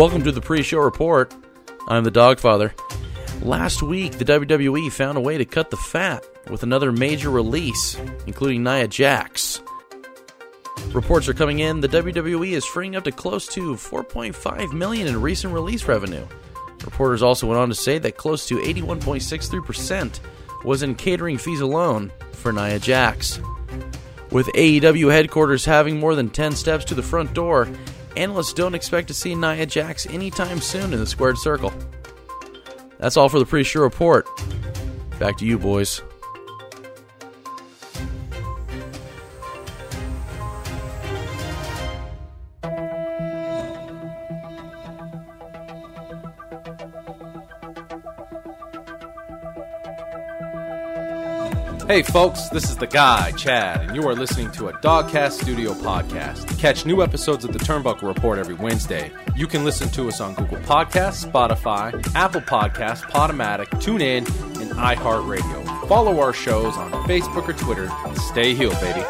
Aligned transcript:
Welcome 0.00 0.22
to 0.22 0.32
the 0.32 0.40
pre 0.40 0.62
show 0.62 0.78
report. 0.78 1.34
I'm 1.86 2.04
the 2.04 2.10
Dogfather. 2.10 2.72
Last 3.42 3.82
week, 3.82 4.12
the 4.12 4.24
WWE 4.24 4.90
found 4.90 5.18
a 5.18 5.20
way 5.20 5.36
to 5.36 5.44
cut 5.44 5.68
the 5.68 5.76
fat 5.76 6.24
with 6.48 6.62
another 6.62 6.90
major 6.90 7.28
release, 7.28 7.96
including 8.26 8.62
Nia 8.62 8.88
Jax. 8.88 9.60
Reports 10.92 11.28
are 11.28 11.34
coming 11.34 11.58
in 11.58 11.82
the 11.82 11.88
WWE 11.88 12.52
is 12.52 12.64
freeing 12.64 12.96
up 12.96 13.04
to 13.04 13.12
close 13.12 13.46
to 13.48 13.74
4.5 13.74 14.72
million 14.72 15.06
in 15.06 15.20
recent 15.20 15.52
release 15.52 15.84
revenue. 15.84 16.26
Reporters 16.82 17.22
also 17.22 17.46
went 17.46 17.60
on 17.60 17.68
to 17.68 17.74
say 17.74 17.98
that 17.98 18.16
close 18.16 18.46
to 18.46 18.54
81.63% 18.56 20.20
was 20.64 20.82
in 20.82 20.94
catering 20.94 21.36
fees 21.36 21.60
alone 21.60 22.10
for 22.32 22.54
Nia 22.54 22.78
Jax. 22.78 23.38
With 24.30 24.46
AEW 24.54 25.12
headquarters 25.12 25.66
having 25.66 26.00
more 26.00 26.14
than 26.14 26.30
10 26.30 26.52
steps 26.52 26.86
to 26.86 26.94
the 26.94 27.02
front 27.02 27.34
door, 27.34 27.68
analysts 28.20 28.52
don't 28.52 28.74
expect 28.74 29.08
to 29.08 29.14
see 29.14 29.34
Nia 29.34 29.66
Jax 29.66 30.06
anytime 30.06 30.60
soon 30.60 30.92
in 30.92 31.00
the 31.00 31.06
squared 31.06 31.38
circle. 31.38 31.72
That's 32.98 33.16
all 33.16 33.28
for 33.28 33.38
the 33.38 33.46
pre 33.46 33.64
show 33.64 33.80
report. 33.80 34.26
Back 35.18 35.38
to 35.38 35.46
you, 35.46 35.58
boys. 35.58 36.02
Hey 51.90 52.02
folks, 52.02 52.48
this 52.50 52.70
is 52.70 52.76
the 52.76 52.86
guy, 52.86 53.32
Chad, 53.32 53.80
and 53.80 53.96
you 53.96 54.06
are 54.06 54.14
listening 54.14 54.52
to 54.52 54.68
a 54.68 54.72
Dogcast 54.74 55.32
Studio 55.32 55.72
podcast. 55.72 56.56
Catch 56.56 56.86
new 56.86 57.02
episodes 57.02 57.44
of 57.44 57.52
the 57.52 57.58
Turnbuckle 57.58 58.02
Report 58.02 58.38
every 58.38 58.54
Wednesday. 58.54 59.10
You 59.34 59.48
can 59.48 59.64
listen 59.64 59.88
to 59.88 60.06
us 60.06 60.20
on 60.20 60.34
Google 60.34 60.58
Podcasts, 60.58 61.26
Spotify, 61.26 61.90
Apple 62.14 62.42
Podcasts, 62.42 63.02
Podomatic, 63.10 63.66
TuneIn, 63.82 64.18
and 64.60 64.70
iHeartRadio. 64.70 65.88
Follow 65.88 66.20
our 66.20 66.32
shows 66.32 66.76
on 66.76 66.92
Facebook 67.08 67.48
or 67.48 67.54
Twitter 67.54 67.90
and 68.06 68.16
stay 68.16 68.54
healed, 68.54 68.80
baby. 68.80 69.04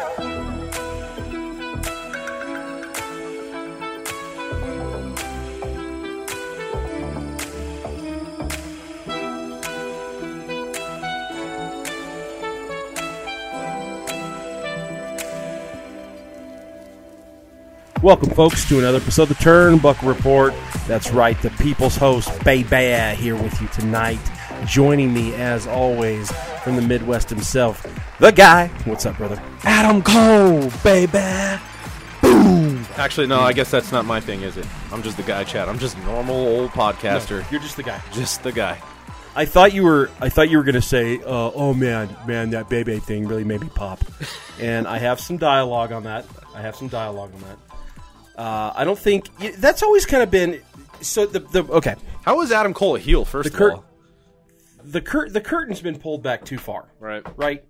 Welcome, 18.01 18.31
folks, 18.31 18.67
to 18.67 18.79
another 18.79 18.97
episode 18.97 19.23
of 19.23 19.29
the 19.29 19.35
Turnbuckle 19.35 20.07
Report. 20.07 20.55
That's 20.87 21.11
right, 21.11 21.39
the 21.43 21.51
people's 21.51 21.95
host, 21.95 22.43
Baby, 22.43 23.15
here 23.21 23.35
with 23.35 23.61
you 23.61 23.67
tonight. 23.67 24.19
Joining 24.65 25.13
me, 25.13 25.35
as 25.35 25.67
always, 25.67 26.31
from 26.63 26.75
the 26.77 26.81
Midwest 26.81 27.29
himself, 27.29 27.85
the 28.19 28.31
guy. 28.31 28.69
What's 28.85 29.05
up, 29.05 29.17
brother? 29.17 29.39
Adam 29.65 30.01
Cole, 30.01 30.71
baby. 30.83 31.61
Boom. 32.23 32.83
Actually, 32.97 33.27
no, 33.27 33.39
I 33.39 33.53
guess 33.53 33.69
that's 33.69 33.91
not 33.91 34.05
my 34.05 34.19
thing, 34.19 34.41
is 34.41 34.57
it? 34.57 34.65
I'm 34.91 35.03
just 35.03 35.17
the 35.17 35.23
guy, 35.23 35.43
Chad. 35.43 35.69
I'm 35.69 35.77
just 35.77 35.95
a 35.95 36.01
normal 36.01 36.35
old 36.35 36.71
podcaster. 36.71 37.49
You're 37.51 37.61
just 37.61 37.75
the 37.75 37.83
guy. 37.83 38.01
Just 38.13 38.41
the 38.41 38.51
guy. 38.51 38.81
I 39.35 39.45
thought 39.45 39.73
you 39.73 39.83
were. 39.83 40.09
I 40.19 40.29
thought 40.29 40.49
you 40.49 40.57
were 40.57 40.63
going 40.63 40.73
to 40.73 40.81
say, 40.81 41.19
uh, 41.19 41.51
"Oh 41.53 41.75
man, 41.75 42.17
man, 42.25 42.49
that 42.49 42.67
Bebe 42.67 42.97
thing 42.97 43.27
really 43.27 43.43
made 43.43 43.61
me 43.61 43.69
pop," 43.69 44.03
and 44.59 44.87
I 44.87 44.97
have 44.97 45.19
some 45.19 45.37
dialogue 45.37 45.91
on 45.91 46.03
that. 46.03 46.25
I 46.53 46.61
have 46.61 46.75
some 46.75 46.87
dialogue 46.89 47.31
on 47.35 47.41
that. 47.41 47.70
Uh, 48.41 48.73
I 48.75 48.85
don't 48.85 48.97
think 48.97 49.27
that's 49.57 49.83
always 49.83 50.07
kind 50.07 50.23
of 50.23 50.31
been. 50.31 50.61
So 51.01 51.27
the 51.27 51.39
the 51.41 51.63
okay, 51.63 51.95
How 52.23 52.41
is 52.41 52.51
Adam 52.51 52.73
Cole 52.73 52.95
a 52.95 52.99
heel, 52.99 53.23
first 53.23 53.53
the 53.53 53.65
of 53.65 53.73
all? 53.73 53.85
the 54.83 54.99
cur- 54.99 55.29
the 55.29 55.41
curtain's 55.41 55.79
been 55.81 55.99
pulled 55.99 56.23
back 56.23 56.43
too 56.43 56.57
far. 56.57 56.91
Right. 56.99 57.23
right? 57.37 57.63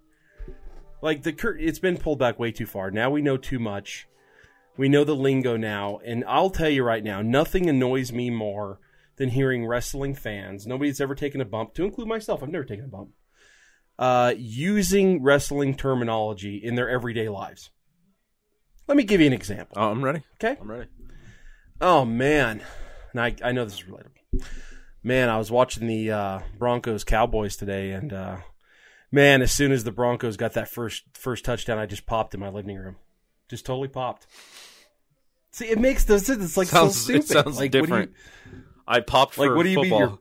Like 1.02 1.24
the 1.24 1.34
cur- 1.34 1.58
it's 1.58 1.80
been 1.80 1.98
pulled 1.98 2.20
back 2.20 2.40
way 2.40 2.54
too 2.54 2.66
far. 2.66 2.90
Now 2.90 3.10
we 3.10 3.22
know 3.22 3.36
too 3.36 3.60
much. 3.60 4.08
We 4.78 4.88
know 4.88 5.04
the 5.04 5.16
lingo 5.16 5.58
now, 5.58 6.00
and 6.06 6.24
I'll 6.26 6.50
tell 6.50 6.70
you 6.70 6.84
right 6.84 7.04
now, 7.04 7.22
nothing 7.22 7.68
annoys 7.68 8.14
me 8.14 8.30
more 8.30 8.80
than 9.18 9.28
hearing 9.30 9.66
wrestling 9.66 10.16
fans. 10.16 10.66
Nobody's 10.66 11.02
ever 11.02 11.16
taken 11.16 11.42
a 11.42 11.46
bump, 11.46 11.74
to 11.74 11.84
include 11.84 12.08
myself. 12.08 12.42
I've 12.42 12.50
never 12.50 12.64
taken 12.64 12.86
a 12.86 12.88
bump. 12.88 13.10
Uh, 14.00 14.34
using 14.38 15.22
wrestling 15.22 15.76
terminology 15.76 16.56
in 16.64 16.76
their 16.76 16.90
everyday 16.90 17.28
lives. 17.28 17.72
Let 18.92 18.98
me 18.98 19.04
give 19.06 19.22
you 19.22 19.28
an 19.28 19.32
example. 19.32 19.78
Oh, 19.78 19.90
I'm 19.90 20.04
ready. 20.04 20.22
Okay. 20.34 20.58
I'm 20.60 20.70
ready. 20.70 20.90
Oh 21.80 22.04
man, 22.04 22.62
and 23.14 23.22
I 23.22 23.34
I 23.42 23.54
know 23.54 23.64
this 23.64 23.76
is 23.76 23.84
relatable. 23.84 24.44
Man, 25.02 25.30
I 25.30 25.38
was 25.38 25.50
watching 25.50 25.88
the 25.88 26.12
uh, 26.12 26.40
Broncos 26.58 27.06
Cowboys 27.06 27.56
today, 27.56 27.92
and 27.92 28.12
uh, 28.12 28.38
man, 29.10 29.42
as 29.42 29.54
soon 29.54 29.72
as 29.72 29.86
the 29.86 29.94
Broncos 29.94 30.36
got 30.36 30.52
that 30.56 30.68
first 30.68 31.04
first 31.14 31.46
touchdown, 31.46 31.78
I 31.80 31.86
just 31.86 32.06
popped 32.06 32.34
in 32.34 32.42
my 32.42 32.50
living 32.50 32.76
room, 32.76 32.98
just 33.50 33.66
totally 33.66 33.88
popped. 33.88 34.28
See, 35.52 35.68
it 35.68 35.80
makes 35.80 36.10
no 36.10 36.18
sense. 36.18 36.44
It's 36.44 36.58
like 36.58 36.68
Sounds, 36.68 36.98
so 36.98 37.02
stupid. 37.04 37.22
it 37.22 37.28
sounds 37.30 37.46
like, 37.46 37.56
what 37.56 37.72
do 37.72 37.78
you- 37.78 37.82
different. 37.84 38.12
I 38.86 39.00
popped 39.00 39.36
for 39.36 39.48
like 39.48 39.56
what 39.56 39.64
do 39.64 39.70
you 39.70 39.76
football. 39.76 40.00
mean? 40.02 40.10
You're, 40.10 40.20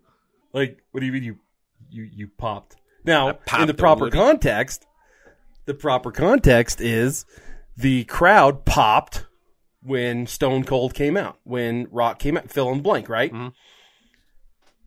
like 0.53 0.79
what 0.93 1.01
do 1.01 1.07
you 1.07 1.13
mean 1.13 1.25
you 1.25 1.39
you 1.91 2.05
you 2.05 2.29
popped? 2.29 2.77
Now, 3.05 3.33
popped 3.33 3.63
in 3.63 3.67
the 3.67 3.75
proper 3.75 4.11
context, 4.11 4.87
the 5.65 5.75
proper 5.75 6.13
context 6.13 6.81
is 6.81 7.27
the 7.77 8.05
crowd 8.05 8.65
popped 8.65 9.27
when 9.83 10.27
Stone 10.27 10.65
Cold 10.65 10.93
came 10.95 11.17
out, 11.17 11.39
when 11.45 11.87
Rock 11.91 12.19
came 12.19 12.37
out, 12.37 12.51
fill 12.51 12.71
in 12.71 12.79
the 12.79 12.83
blank, 12.83 13.09
right? 13.09 13.33
Mhm. 13.33 13.53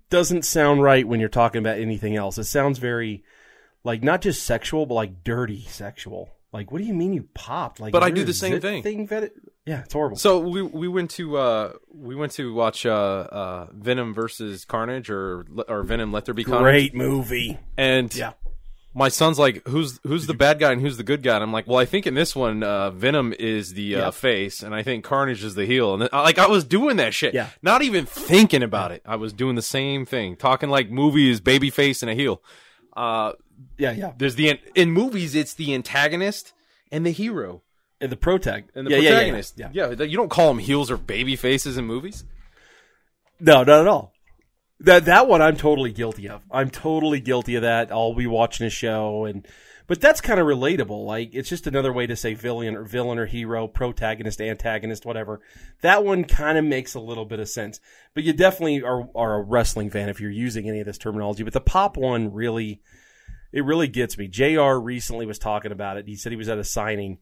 Doesn't 0.10 0.46
sound 0.46 0.84
right 0.84 1.08
when 1.08 1.20
you're 1.20 1.30
talking 1.30 1.60
about 1.60 1.80
anything 1.80 2.16
else. 2.16 2.38
It 2.38 2.44
sounds 2.44 2.78
very 2.78 3.24
like 3.84 4.04
not 4.04 4.22
just 4.22 4.44
sexual, 4.44 4.86
but 4.86 4.94
like 4.94 5.24
dirty 5.24 5.62
sexual. 5.68 6.30
Like, 6.52 6.72
what 6.72 6.78
do 6.78 6.84
you 6.84 6.94
mean 6.94 7.14
you 7.14 7.28
popped? 7.34 7.80
Like, 7.80 7.92
But 7.92 8.04
I 8.04 8.12
do 8.12 8.24
the 8.24 8.32
same 8.34 8.62
thing. 8.62 8.84
Thing 8.84 9.08
vet- 9.08 9.32
yeah, 9.66 9.82
it's 9.82 9.94
horrible. 9.94 10.18
So 10.18 10.38
we 10.40 10.62
we 10.62 10.88
went 10.88 11.10
to 11.12 11.38
uh 11.38 11.74
we 11.92 12.14
went 12.16 12.34
to 12.34 12.54
watch 12.54 12.86
uh 12.86 12.92
uh 12.92 13.68
Venom 13.74 14.14
versus 14.14 14.66
Carnage 14.66 15.10
or 15.10 15.46
or 15.68 15.82
Venom 15.82 16.12
Let 16.12 16.26
There 16.26 16.36
Be 16.36 16.44
Carnage. 16.44 16.62
Great 16.62 16.96
movie. 16.96 17.58
And 17.76 18.14
Yeah. 18.14 18.34
My 18.96 19.10
son's 19.10 19.40
like, 19.40 19.68
"Who's 19.68 20.00
who's 20.04 20.28
the 20.28 20.34
bad 20.34 20.60
guy 20.60 20.72
and 20.72 20.82
who's 20.82 20.98
the 20.98 21.04
good 21.04 21.24
guy?" 21.24 21.36
And 21.36 21.44
I'm 21.44 21.52
like, 21.52 21.68
"Well, 21.68 21.78
I 21.80 21.86
think 21.86 22.06
in 22.08 22.14
this 22.14 22.36
one, 22.36 22.64
uh, 22.64 22.92
Venom 22.92 23.34
is 23.40 23.74
the 23.74 23.96
uh, 23.96 24.00
Yeah. 24.00 24.12
face, 24.12 24.62
and 24.62 24.74
I 24.76 24.84
think 24.84 25.04
Carnage 25.04 25.44
is 25.44 25.56
the 25.56 25.66
heel." 25.66 25.94
And 25.94 26.04
then, 26.04 26.10
like, 26.12 26.38
I 26.38 26.48
was 26.48 26.64
doing 26.64 26.98
that 26.98 27.14
shit, 27.14 27.34
Yeah. 27.34 27.50
not 27.62 27.82
even 27.82 28.06
thinking 28.06 28.62
about 28.64 28.92
it. 28.92 29.02
I 29.06 29.16
was 29.16 29.34
doing 29.34 29.56
the 29.56 29.62
same 29.62 30.06
thing, 30.06 30.36
talking 30.36 30.70
like 30.70 30.90
movies, 30.92 31.40
baby 31.40 31.70
face 31.70 32.02
and 32.04 32.10
a 32.12 32.16
heel. 32.16 32.42
Uh, 32.96 33.34
Yeah, 33.78 33.92
yeah. 33.94 34.12
there's 34.18 34.36
the 34.36 34.60
in 34.76 34.92
movies, 34.92 35.34
it's 35.36 35.54
the 35.54 35.74
antagonist 35.74 36.54
and 36.92 37.06
the 37.06 37.12
hero 37.12 37.62
And 38.02 38.12
the 38.12 38.18
protag 38.18 38.66
and 38.76 38.86
the 38.86 38.92
yeah, 38.92 38.98
yeah, 38.98 39.04
yeah, 39.04 39.10
protagonist. 39.16 39.54
Yeah, 39.58 39.70
yeah, 39.74 40.04
you 40.04 40.18
don't 40.18 40.30
call 40.30 40.50
them 40.50 40.60
heels 40.60 40.92
or 40.92 40.98
baby 40.98 41.36
faces 41.36 41.78
in 41.78 41.86
movies. 41.86 42.26
No, 43.40 43.64
not 43.64 43.82
at 43.82 43.88
all. 43.88 44.13
That 44.84 45.06
that 45.06 45.28
one 45.28 45.42
I'm 45.42 45.56
totally 45.56 45.92
guilty 45.92 46.28
of. 46.28 46.44
I'm 46.52 46.70
totally 46.70 47.22
guilty 47.22 47.56
of 47.56 47.62
that. 47.62 47.92
I'll 47.92 48.14
be 48.14 48.28
watching 48.28 48.68
a 48.68 48.70
show 48.70 49.26
and 49.26 49.48
but 49.88 50.00
that's 50.00 50.22
kind 50.22 50.40
of 50.40 50.48
relatable. 50.48 51.06
Like 51.06 51.34
it's 51.34 51.50
just 51.50 51.68
another 51.68 51.92
way 51.92 52.06
to 52.08 52.16
say 52.16 52.34
villain 52.34 52.76
or 52.76 52.84
villain 52.84 53.18
or 53.18 53.26
hero, 53.26 53.68
protagonist, 53.68 54.42
antagonist, 54.42 55.06
whatever. 55.06 55.42
That 55.82 56.04
one 56.04 56.24
kind 56.26 56.58
of 56.58 56.66
makes 56.66 56.96
a 56.96 57.00
little 57.00 57.26
bit 57.26 57.40
of 57.40 57.50
sense. 57.50 57.80
But 58.14 58.24
you 58.24 58.34
definitely 58.34 58.84
are 58.84 59.08
are 59.16 59.36
a 59.36 59.42
wrestling 59.42 59.90
fan 59.90 60.10
if 60.10 60.20
you're 60.20 60.32
using 60.32 60.68
any 60.68 60.80
of 60.80 60.86
this 60.86 60.98
terminology. 60.98 61.44
But 61.44 61.54
the 61.54 61.62
pop 61.62 61.96
one 61.96 62.34
really 62.34 62.82
it 63.54 63.64
really 63.64 63.88
gets 63.88 64.18
me. 64.18 64.28
JR 64.28 64.74
recently 64.74 65.26
was 65.26 65.40
talking 65.40 65.72
about 65.72 65.98
it. 65.98 66.08
He 66.08 66.16
said 66.16 66.32
he 66.32 66.38
was 66.38 66.50
at 66.50 66.58
a 66.58 66.64
signing 66.64 67.20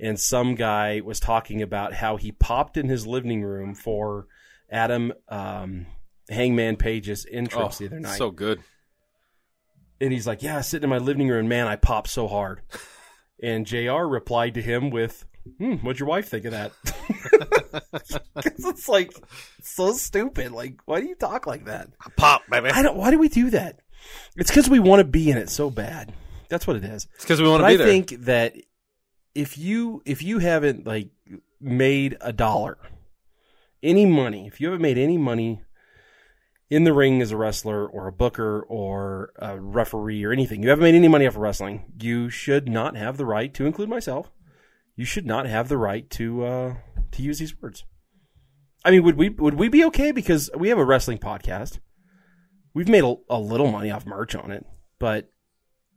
and 0.00 0.18
some 0.18 0.56
guy 0.56 1.00
was 1.00 1.20
talking 1.20 1.62
about 1.62 1.94
how 1.94 2.16
he 2.16 2.32
popped 2.32 2.76
in 2.76 2.88
his 2.88 3.06
living 3.06 3.42
room 3.44 3.74
for 3.74 4.26
Adam 4.70 5.12
um, 5.28 5.86
Hangman 6.28 6.76
Page's 6.76 7.26
entrance 7.30 7.78
the 7.78 7.86
other 7.86 8.00
night. 8.00 8.14
Oh, 8.14 8.16
so 8.16 8.30
good. 8.30 8.60
and 10.00 10.12
he's 10.12 10.26
like, 10.26 10.42
"Yeah, 10.42 10.60
sitting 10.60 10.84
in 10.84 10.90
my 10.90 10.98
living 10.98 11.28
room, 11.28 11.48
man, 11.48 11.66
I 11.66 11.76
popped 11.76 12.08
so 12.08 12.28
hard." 12.28 12.60
And 13.42 13.66
Jr. 13.66 14.04
replied 14.04 14.54
to 14.54 14.62
him 14.62 14.90
with, 14.90 15.26
hmm, 15.58 15.74
"What'd 15.74 15.98
your 15.98 16.08
wife 16.08 16.28
think 16.28 16.44
of 16.46 16.52
that?" 16.52 16.72
it's 18.36 18.88
like 18.88 19.12
so 19.60 19.92
stupid. 19.92 20.52
Like, 20.52 20.76
why 20.86 21.00
do 21.00 21.06
you 21.06 21.16
talk 21.16 21.46
like 21.46 21.64
that? 21.66 21.88
Pop, 22.16 22.42
baby. 22.48 22.70
I 22.70 22.80
don't. 22.82 22.96
Why 22.96 23.10
do 23.10 23.18
we 23.18 23.28
do 23.28 23.50
that? 23.50 23.80
It's 24.36 24.50
because 24.50 24.70
we 24.70 24.78
want 24.78 25.00
to 25.00 25.04
be 25.04 25.30
in 25.30 25.36
it 25.36 25.50
so 25.50 25.68
bad. 25.68 26.12
That's 26.48 26.66
what 26.66 26.76
it 26.76 26.84
is. 26.84 27.06
It's 27.16 27.24
because 27.24 27.42
we 27.42 27.48
want 27.48 27.62
to 27.62 27.66
be 27.66 27.74
I 27.74 27.76
there. 27.76 27.86
think 27.86 28.10
that 28.24 28.54
if 29.34 29.58
you 29.58 30.00
if 30.06 30.22
you 30.22 30.38
haven't 30.38 30.86
like 30.86 31.10
made 31.60 32.16
a 32.20 32.32
dollar, 32.32 32.78
any 33.82 34.06
money, 34.06 34.46
if 34.46 34.60
you 34.60 34.68
haven't 34.68 34.82
made 34.82 34.96
any 34.96 35.18
money 35.18 35.60
in 36.70 36.84
the 36.84 36.92
ring 36.92 37.20
as 37.22 37.30
a 37.30 37.36
wrestler 37.36 37.86
or 37.86 38.06
a 38.08 38.12
booker 38.12 38.62
or 38.62 39.32
a 39.38 39.60
referee 39.60 40.24
or 40.24 40.32
anything, 40.32 40.62
you 40.62 40.70
haven't 40.70 40.82
made 40.84 40.94
any 40.94 41.08
money 41.08 41.26
off 41.26 41.34
of 41.34 41.40
wrestling, 41.40 41.92
you 42.00 42.28
should 42.30 42.68
not 42.68 42.96
have 42.96 43.16
the 43.16 43.26
right 43.26 43.52
to 43.54 43.66
include 43.66 43.88
myself. 43.88 44.30
You 44.96 45.04
should 45.04 45.26
not 45.26 45.46
have 45.46 45.68
the 45.68 45.76
right 45.78 46.08
to 46.10 46.44
uh, 46.44 46.74
to 47.12 47.22
use 47.22 47.38
these 47.38 47.60
words. 47.60 47.84
I 48.84 48.90
mean, 48.90 49.02
would 49.02 49.16
we 49.16 49.28
would 49.30 49.54
we 49.54 49.68
be 49.68 49.84
okay 49.86 50.12
because 50.12 50.50
we 50.56 50.68
have 50.68 50.78
a 50.78 50.84
wrestling 50.84 51.18
podcast? 51.18 51.80
We've 52.74 52.88
made 52.88 53.04
a, 53.04 53.14
a 53.30 53.38
little 53.38 53.70
money 53.70 53.90
off 53.90 54.06
merch 54.06 54.34
on 54.34 54.50
it, 54.50 54.64
but 54.98 55.30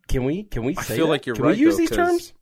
can 0.07 0.23
we 0.23 0.43
can 0.43 0.63
we 0.63 0.75
I 0.77 0.83
feel 0.83 1.05
that? 1.05 1.11
like 1.11 1.25
you're 1.25 1.35
can 1.35 1.45
right, 1.45 1.55
we 1.55 1.61
use 1.61 1.75
though, 1.75 1.77
these 1.79 1.89
terms? 1.91 2.33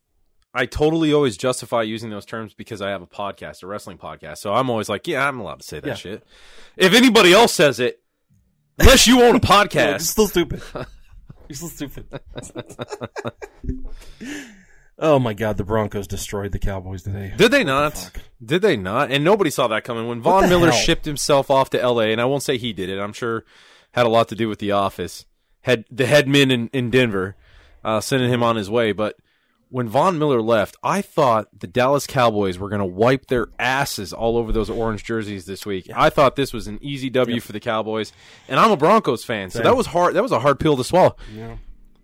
I 0.54 0.66
totally 0.66 1.12
always 1.12 1.36
justify 1.36 1.82
using 1.82 2.10
those 2.10 2.26
terms 2.26 2.54
because 2.54 2.82
I 2.82 2.90
have 2.92 3.02
a 3.02 3.08
podcast, 3.08 3.62
a 3.62 3.68
wrestling 3.68 3.98
podcast. 3.98 4.38
So 4.38 4.54
I'm 4.54 4.70
always 4.70 4.88
like, 4.88 5.06
yeah, 5.06 5.28
I'm 5.28 5.42
allowed 5.42 5.60
to 5.60 5.66
say 5.68 5.82
that 5.82 5.88
Yeah. 5.88 5.94
shit. 5.96 6.24
If 6.78 6.94
anybody 6.94 7.34
else 7.34 7.52
says 7.54 7.82
it, 7.82 8.02
unless 8.80 9.08
you 9.08 9.22
own 9.22 9.30
a 9.30 9.30
No, 9.32 9.36
it's 9.38 9.46
podcast, 9.46 10.02
still 10.02 10.28
stupid. 10.28 10.62
You're 11.48 11.56
still 11.56 11.70
stupid. 11.70 12.08
oh 15.00 15.20
my 15.20 15.34
god, 15.34 15.58
the 15.58 15.64
Broncos 15.64 16.08
destroyed 16.08 16.52
the 16.52 16.60
Cowboys 16.60 17.04
today. 17.04 17.34
did 17.38 17.52
they 17.52 17.64
not? 17.64 17.98
Fuck. 17.98 18.22
Did 18.44 18.62
they 18.62 18.78
not? 18.78 19.12
And 19.12 19.24
nobody 19.24 19.50
saw 19.50 19.68
that 19.68 19.84
coming. 19.84 20.08
When 20.08 20.22
Von 20.22 20.50
Miller 20.50 20.72
hell? 20.72 20.78
shipped 20.80 21.06
himself 21.06 21.52
off 21.52 21.70
to 21.72 21.82
L.A., 21.82 22.12
and 22.12 22.20
I 22.20 22.26
won't 22.26 22.44
say 22.44 22.58
he 22.58 22.74
did 22.74 22.90
it. 22.90 23.00
I'm 23.00 23.14
sure 23.14 23.46
had 23.92 24.06
a 24.06 24.10
lot 24.10 24.28
to 24.30 24.36
do 24.36 24.50
with 24.50 24.60
the 24.60 24.72
office, 24.72 25.26
Had 25.62 25.86
the 25.92 26.06
headman 26.06 26.52
in, 26.52 26.68
in 26.74 26.90
Denver, 26.90 27.36
uh, 27.84 28.02
sending 28.02 28.30
him 28.32 28.44
on 28.44 28.56
his 28.56 28.70
way. 28.70 28.92
But 28.92 29.16
when 29.76 29.90
Von 29.90 30.18
Miller 30.18 30.42
left, 30.42 30.78
I 30.82 31.02
thought 31.02 31.50
the 31.60 31.68
Dallas 31.68 32.08
Cowboys 32.08 32.58
were 32.58 32.70
going 32.70 32.80
to 32.80 32.86
wipe 32.86 33.26
their 33.26 33.50
asses 33.60 34.14
all 34.14 34.38
over 34.38 34.54
those 34.54 34.70
orange 34.70 35.04
jerseys 35.04 35.44
this 35.46 35.66
week. 35.66 35.90
I 35.94 36.10
thought 36.10 36.38
this 36.38 36.54
was 36.54 36.68
an 36.68 36.80
easy 36.82 37.10
W 37.10 37.42
for 37.42 37.52
the 37.52 37.60
Cowboys, 37.60 38.14
and 38.48 38.58
I'm 38.58 38.72
a 38.72 38.78
Broncos 38.78 39.26
fan, 39.26 39.50
so 39.50 39.58
Same. 39.58 39.66
that 39.66 39.76
was 39.76 39.88
hard. 39.88 40.14
That 40.14 40.24
was 40.24 40.32
a 40.32 40.40
hard 40.40 40.62
pill 40.62 40.78
to 40.78 40.84
swallow. 40.86 41.18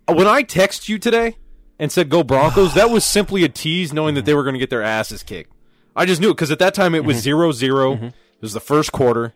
Uh, 0.06 0.16
When 0.16 0.28
I 0.28 0.42
text 0.42 0.90
you 0.90 1.00
today 1.00 1.38
and 1.80 1.94
said 1.94 2.10
"Go 2.10 2.26
Broncos," 2.26 2.74
that 2.74 2.90
was 2.90 3.06
simply 3.06 3.46
a 3.46 3.48
tease, 3.48 3.94
knowing 3.94 4.16
that 4.16 4.26
they 4.26 4.34
were 4.34 4.44
going 4.44 4.56
to 4.56 4.60
get 4.60 4.70
their 4.70 4.84
asses 4.84 5.24
kicked. 5.24 5.54
I 5.96 6.06
just 6.06 6.20
knew 6.20 6.32
it 6.32 6.34
because 6.34 6.52
at 6.52 6.60
that 6.60 6.74
time 6.74 6.94
it 6.94 7.06
was 7.06 7.20
zero 7.20 7.54
zero. 7.54 7.94
It 7.94 8.14
was 8.42 8.52
the 8.52 8.60
first 8.60 8.92
quarter. 8.92 9.34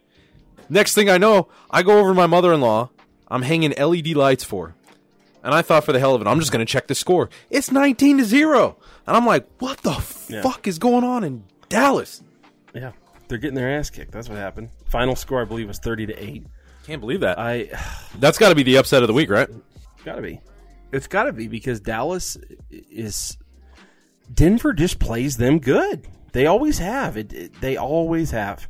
Next 0.68 0.94
thing 0.94 1.10
I 1.10 1.18
know, 1.18 1.48
I 1.72 1.84
go 1.84 2.00
over 2.00 2.10
to 2.10 2.14
my 2.16 2.28
mother 2.28 2.52
in 2.52 2.60
law. 2.60 2.90
I'm 3.30 3.44
hanging 3.44 3.72
LED 3.72 4.08
lights 4.10 4.44
for, 4.44 4.68
her. 4.68 4.75
And 5.46 5.54
I 5.54 5.62
thought 5.62 5.86
for 5.86 5.94
the 5.94 6.00
hell 6.00 6.14
of 6.16 6.22
it, 6.22 6.28
I'm 6.28 6.40
just 6.40 6.52
going 6.52 6.66
to 6.66 6.70
check 6.70 6.88
the 6.88 6.96
score. 6.96 7.30
It's 7.50 7.72
19 7.72 8.18
to 8.18 8.26
zero, 8.26 8.78
and 9.08 9.16
I'm 9.16 9.26
like, 9.26 9.48
what 9.60 9.78
the 9.78 9.92
Yeah. 10.28 10.42
fuck 10.42 10.68
is 10.68 10.78
going 10.80 11.04
on 11.06 11.24
in 11.24 11.44
Dallas? 11.70 12.22
Yeah, 12.74 12.92
they're 13.30 13.38
getting 13.38 13.56
their 13.56 13.72
ass 13.80 13.90
kicked. 13.90 14.12
That's 14.12 14.28
what 14.28 14.38
happened. 14.38 14.70
Final 14.90 15.16
score, 15.16 15.42
I 15.42 15.46
believe, 15.46 15.68
was 15.70 15.80
thirty 15.80 16.06
to 16.06 16.14
eight. 16.22 16.46
Can't 16.86 17.00
believe 17.00 17.22
that. 17.22 17.40
I 17.40 17.70
That's 18.20 18.38
got 18.38 18.50
to 18.50 18.56
be 18.56 18.64
the 18.64 18.78
upset 18.78 19.02
of 19.04 19.08
the 19.08 19.14
week, 19.14 19.30
right? 19.30 19.48
gotta 20.04 20.22
be. 20.22 20.42
It's 20.92 21.08
gotta 21.08 21.32
be 21.34 21.48
because 21.48 21.80
Dallas 21.80 22.38
is. 22.70 23.38
Denver 24.34 24.74
just 24.74 25.00
plays 25.00 25.38
them 25.38 25.60
good. 25.60 26.08
They 26.34 26.46
always 26.48 26.78
have. 26.80 27.16
It, 27.18 27.32
it- 27.34 27.62
they 27.62 27.78
always 27.78 28.32
have, 28.32 28.68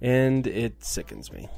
and 0.00 0.46
it 0.46 0.82
sickens 0.84 1.30
me. 1.32 1.48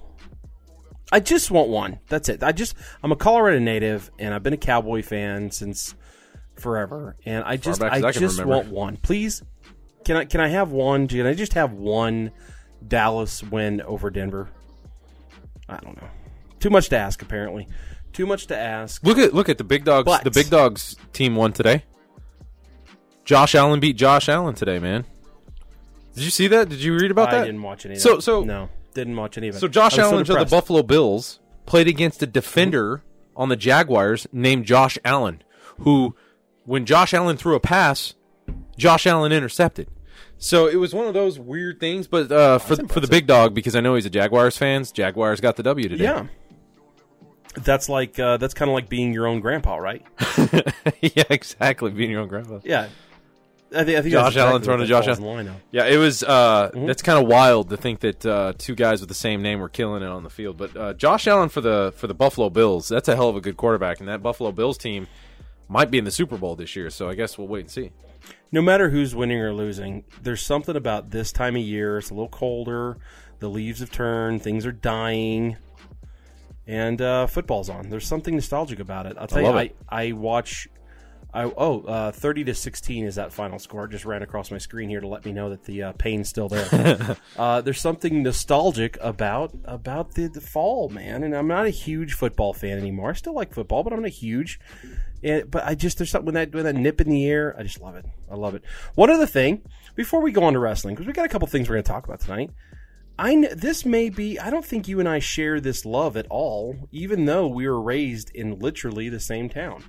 I 1.12 1.20
just 1.20 1.50
want 1.50 1.68
one. 1.68 2.00
That's 2.08 2.28
it. 2.30 2.42
I 2.42 2.52
just 2.52 2.74
I'm 3.02 3.12
a 3.12 3.16
Colorado 3.16 3.58
native, 3.58 4.10
and 4.18 4.32
I've 4.32 4.42
been 4.42 4.54
a 4.54 4.58
Cowboy 4.58 5.02
fan 5.02 5.50
since 5.50 5.94
forever, 6.58 7.16
and 7.26 7.44
I 7.44 7.58
just 7.58 7.82
I, 7.82 7.96
I 8.08 8.12
just 8.12 8.38
remember. 8.38 8.46
want 8.46 8.68
one. 8.68 8.96
Please, 8.96 9.42
can 10.06 10.16
I 10.16 10.24
can 10.24 10.40
I 10.40 10.48
have 10.48 10.72
one? 10.72 11.06
Can 11.06 11.26
I 11.26 11.34
just 11.34 11.52
have 11.52 11.72
one 11.72 12.32
Dallas 12.86 13.42
win 13.42 13.82
over 13.82 14.08
Denver? 14.10 14.48
I 15.68 15.76
don't 15.76 16.00
know. 16.00 16.08
Too 16.60 16.70
much 16.70 16.88
to 16.88 16.96
ask, 16.96 17.20
apparently. 17.20 17.68
Too 18.14 18.24
much 18.26 18.46
to 18.46 18.56
ask. 18.56 19.04
Look 19.04 19.18
at 19.18 19.34
look 19.34 19.50
at 19.50 19.58
the 19.58 19.64
big 19.64 19.84
dogs. 19.84 20.06
But- 20.06 20.24
the 20.24 20.30
big 20.30 20.48
dogs 20.48 20.96
team 21.12 21.36
won 21.36 21.52
today. 21.52 21.84
Josh 23.24 23.54
Allen 23.54 23.80
beat 23.80 23.96
Josh 23.96 24.28
Allen 24.28 24.54
today, 24.54 24.78
man. 24.78 25.04
Did 26.14 26.24
you 26.24 26.30
see 26.30 26.48
that? 26.48 26.68
Did 26.68 26.82
you 26.82 26.94
read 26.96 27.10
about 27.10 27.28
I 27.28 27.32
that? 27.32 27.42
I 27.42 27.44
didn't 27.46 27.62
watch 27.62 27.86
any. 27.86 27.96
So- 27.96 28.18
so- 28.18 28.42
no, 28.44 28.68
didn't 28.94 29.16
watch 29.16 29.38
any 29.38 29.48
of 29.48 29.56
it. 29.56 29.58
So 29.58 29.68
Josh 29.68 29.98
Allen 29.98 30.20
of 30.20 30.26
the. 30.26 30.44
Buffalo 30.44 30.82
Bills 30.82 31.40
played 31.66 31.88
against 31.88 32.22
a 32.22 32.26
defender 32.26 33.02
on 33.36 33.48
the 33.48 33.56
Jaguars 33.56 34.26
named 34.32 34.66
Josh 34.66 34.98
Allen, 35.04 35.42
who, 35.80 36.14
when 36.64 36.84
Josh 36.86 37.14
Allen 37.14 37.36
threw 37.36 37.54
a 37.54 37.60
pass, 37.60 38.14
Josh 38.76 39.06
Allen 39.06 39.32
intercepted. 39.32 39.88
So 40.38 40.66
it 40.66 40.76
was 40.76 40.92
one 40.92 41.06
of 41.06 41.14
those 41.14 41.38
weird 41.38 41.78
things, 41.78 42.08
but 42.08 42.32
uh, 42.32 42.58
for 42.58 42.74
for 42.88 42.98
the 42.98 43.06
big 43.06 43.28
dog 43.28 43.54
because 43.54 43.76
I 43.76 43.80
know 43.80 43.94
he's 43.94 44.06
a 44.06 44.10
Jaguars 44.10 44.58
fans. 44.58 44.90
Jaguars 44.90 45.40
got 45.40 45.54
the 45.54 45.62
W 45.62 45.88
today. 45.88 46.02
Yeah, 46.02 46.26
that's 47.54 47.88
like 47.88 48.18
uh, 48.18 48.38
that's 48.38 48.52
kind 48.52 48.68
of 48.68 48.74
like 48.74 48.88
being 48.88 49.12
your 49.12 49.28
own 49.28 49.38
grandpa, 49.38 49.76
right? 49.76 50.04
yeah, 51.00 51.22
exactly. 51.30 51.92
Being 51.92 52.10
your 52.10 52.22
own 52.22 52.28
grandpa. 52.28 52.58
Yeah, 52.64 52.88
I 53.74 53.84
think, 53.84 53.98
I 53.98 54.02
think 54.02 54.12
Josh 54.12 54.36
Allen 54.36 54.62
throwing 54.62 54.80
to 54.80 54.86
Josh 54.86 55.08
Allen. 55.08 55.50
Yeah, 55.70 55.86
it 55.86 55.96
was. 55.96 56.22
Uh, 56.22 56.70
Mm-hmm. 56.72 56.86
That's 56.86 57.02
kind 57.02 57.22
of 57.22 57.28
wild 57.28 57.70
to 57.70 57.76
think 57.76 58.00
that 58.00 58.24
uh, 58.24 58.52
two 58.56 58.74
guys 58.74 59.00
with 59.00 59.08
the 59.08 59.14
same 59.14 59.42
name 59.42 59.60
were 59.60 59.68
killing 59.68 60.02
it 60.02 60.08
on 60.08 60.22
the 60.22 60.30
field. 60.30 60.56
But 60.56 60.76
uh, 60.76 60.94
Josh 60.94 61.26
Allen 61.26 61.48
for 61.48 61.60
the 61.60 61.92
for 61.96 62.06
the 62.06 62.14
Buffalo 62.14 62.50
Bills, 62.50 62.88
that's 62.88 63.08
a 63.08 63.16
hell 63.16 63.28
of 63.28 63.36
a 63.36 63.40
good 63.40 63.56
quarterback, 63.56 64.00
and 64.00 64.08
that 64.08 64.22
Buffalo 64.22 64.52
Bills 64.52 64.78
team 64.78 65.06
might 65.68 65.90
be 65.90 65.98
in 65.98 66.04
the 66.04 66.10
Super 66.10 66.36
Bowl 66.36 66.56
this 66.56 66.76
year. 66.76 66.90
So 66.90 67.08
I 67.08 67.14
guess 67.14 67.36
we'll 67.36 67.48
wait 67.48 67.60
and 67.60 67.70
see. 67.70 67.90
No 68.50 68.62
matter 68.62 68.90
who's 68.90 69.14
winning 69.14 69.38
or 69.38 69.52
losing, 69.52 70.04
there's 70.22 70.42
something 70.42 70.76
about 70.76 71.10
this 71.10 71.32
time 71.32 71.56
of 71.56 71.62
year. 71.62 71.98
It's 71.98 72.10
a 72.10 72.14
little 72.14 72.28
colder. 72.28 72.98
The 73.40 73.48
leaves 73.48 73.80
have 73.80 73.90
turned. 73.90 74.42
Things 74.42 74.64
are 74.66 74.72
dying. 74.72 75.56
And 76.66 77.00
uh, 77.00 77.26
football's 77.26 77.68
on. 77.68 77.90
There's 77.90 78.06
something 78.06 78.34
nostalgic 78.34 78.78
about 78.78 79.06
it. 79.06 79.16
I'll 79.18 79.26
tell 79.26 79.42
love 79.42 79.54
you, 79.54 79.60
it. 79.60 79.76
I, 79.88 80.04
I 80.04 80.12
watch. 80.12 80.68
I, 81.34 81.44
oh, 81.44 81.82
uh, 81.82 82.12
30 82.12 82.44
to 82.44 82.54
16 82.54 83.06
is 83.06 83.14
that 83.14 83.32
final 83.32 83.58
score. 83.58 83.86
It 83.86 83.90
just 83.92 84.04
ran 84.04 84.22
across 84.22 84.50
my 84.50 84.58
screen 84.58 84.90
here 84.90 85.00
to 85.00 85.08
let 85.08 85.24
me 85.24 85.32
know 85.32 85.48
that 85.48 85.64
the 85.64 85.82
uh, 85.84 85.92
pain's 85.92 86.28
still 86.28 86.48
there. 86.48 87.16
uh, 87.38 87.62
there's 87.62 87.80
something 87.80 88.22
nostalgic 88.22 88.98
about 89.00 89.54
about 89.64 90.12
the, 90.14 90.28
the 90.28 90.42
fall, 90.42 90.90
man. 90.90 91.22
And 91.22 91.34
I'm 91.34 91.48
not 91.48 91.64
a 91.64 91.70
huge 91.70 92.12
football 92.12 92.52
fan 92.52 92.76
anymore. 92.76 93.10
I 93.10 93.14
still 93.14 93.34
like 93.34 93.54
football, 93.54 93.82
but 93.82 93.94
I'm 93.94 94.02
not 94.02 94.10
huge. 94.10 94.60
And, 95.22 95.50
but 95.50 95.64
I 95.64 95.74
just 95.74 95.96
there's 95.96 96.10
something 96.10 96.26
when 96.26 96.34
that 96.34 96.54
when 96.54 96.64
that 96.64 96.74
nip 96.74 97.00
in 97.00 97.08
the 97.08 97.26
air, 97.26 97.56
I 97.58 97.62
just 97.62 97.80
love 97.80 97.96
it. 97.96 98.04
I 98.30 98.34
love 98.34 98.54
it. 98.54 98.62
One 98.94 99.08
other 99.08 99.26
thing 99.26 99.62
before 99.94 100.20
we 100.20 100.32
go 100.32 100.44
on 100.44 100.52
to 100.52 100.58
wrestling, 100.58 100.94
because 100.94 101.06
we 101.06 101.14
got 101.14 101.24
a 101.24 101.30
couple 101.30 101.48
things 101.48 101.68
we're 101.68 101.76
going 101.76 101.84
to 101.84 101.90
talk 101.90 102.04
about 102.04 102.20
tonight. 102.20 102.50
I 103.18 103.48
this 103.54 103.86
may 103.86 104.10
be. 104.10 104.38
I 104.38 104.50
don't 104.50 104.64
think 104.64 104.86
you 104.86 105.00
and 105.00 105.08
I 105.08 105.18
share 105.18 105.60
this 105.60 105.86
love 105.86 106.16
at 106.16 106.26
all, 106.28 106.88
even 106.90 107.24
though 107.24 107.46
we 107.46 107.66
were 107.66 107.80
raised 107.80 108.30
in 108.34 108.58
literally 108.58 109.08
the 109.08 109.20
same 109.20 109.48
town. 109.48 109.84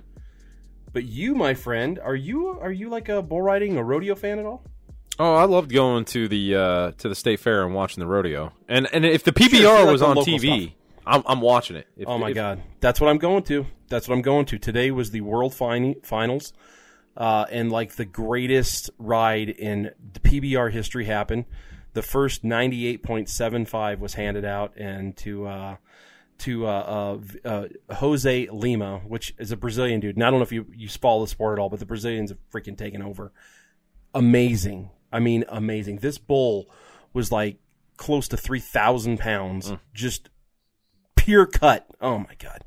But 0.94 1.04
you, 1.04 1.34
my 1.34 1.52
friend, 1.52 1.98
are 1.98 2.14
you 2.14 2.48
are 2.60 2.72
you 2.72 2.88
like 2.88 3.08
a 3.10 3.20
bull 3.20 3.42
riding, 3.42 3.76
a 3.76 3.84
rodeo 3.84 4.14
fan 4.14 4.38
at 4.38 4.46
all? 4.46 4.62
Oh, 5.18 5.34
I 5.34 5.44
loved 5.44 5.70
going 5.72 6.04
to 6.06 6.26
the 6.28 6.54
uh, 6.54 6.90
to 6.98 7.08
the 7.08 7.14
state 7.14 7.40
fair 7.40 7.64
and 7.64 7.74
watching 7.74 8.00
the 8.00 8.06
rodeo. 8.06 8.52
And 8.68 8.88
and 8.92 9.04
if 9.04 9.24
the 9.24 9.32
PBR 9.32 9.84
like 9.84 9.92
was 9.92 10.02
on 10.02 10.16
TV, 10.16 10.62
stuff. 10.68 10.74
I'm 11.06 11.22
I'm 11.26 11.40
watching 11.40 11.76
it. 11.76 11.86
If- 11.96 12.08
Oh 12.08 12.16
my 12.16 12.30
if- 12.30 12.34
god, 12.34 12.62
that's 12.80 13.00
what 13.00 13.10
I'm 13.10 13.18
going 13.18 13.42
to. 13.44 13.66
That's 13.88 14.08
what 14.08 14.14
I'm 14.14 14.22
going 14.22 14.46
to. 14.46 14.58
Today 14.58 14.90
was 14.90 15.10
the 15.10 15.20
World 15.20 15.52
fin- 15.52 16.00
Finals, 16.02 16.52
uh, 17.16 17.44
and 17.50 17.70
like 17.70 17.96
the 17.96 18.04
greatest 18.04 18.90
ride 18.98 19.50
in 19.50 19.90
the 20.14 20.20
PBR 20.20 20.70
history 20.72 21.04
happened. 21.04 21.44
The 21.92 22.02
first 22.02 22.42
98.75 22.44 23.98
was 24.00 24.14
handed 24.14 24.44
out, 24.44 24.72
and 24.76 25.16
to 25.18 25.46
uh, 25.46 25.76
to 26.38 26.66
uh, 26.66 27.18
uh, 27.44 27.48
uh, 27.48 27.94
Jose 27.94 28.46
Leme, 28.46 29.06
which 29.06 29.34
is 29.38 29.52
a 29.52 29.56
Brazilian 29.56 30.00
dude. 30.00 30.16
And 30.16 30.24
I 30.24 30.30
don't 30.30 30.38
know 30.38 30.44
if 30.44 30.52
you 30.52 30.66
you 30.74 30.88
follow 30.88 31.24
the 31.24 31.30
sport 31.30 31.58
at 31.58 31.62
all, 31.62 31.68
but 31.68 31.80
the 31.80 31.86
Brazilians 31.86 32.30
have 32.30 32.38
freaking 32.50 32.76
taken 32.76 33.02
over. 33.02 33.32
Amazing. 34.14 34.90
I 35.12 35.20
mean, 35.20 35.44
amazing. 35.48 35.98
This 35.98 36.18
bull 36.18 36.68
was 37.12 37.30
like 37.30 37.58
close 37.96 38.28
to 38.28 38.36
3,000 38.36 39.18
pounds, 39.18 39.72
just 39.92 40.28
pure 41.16 41.46
cut. 41.46 41.86
Oh 42.00 42.18
my 42.18 42.34
god. 42.38 42.64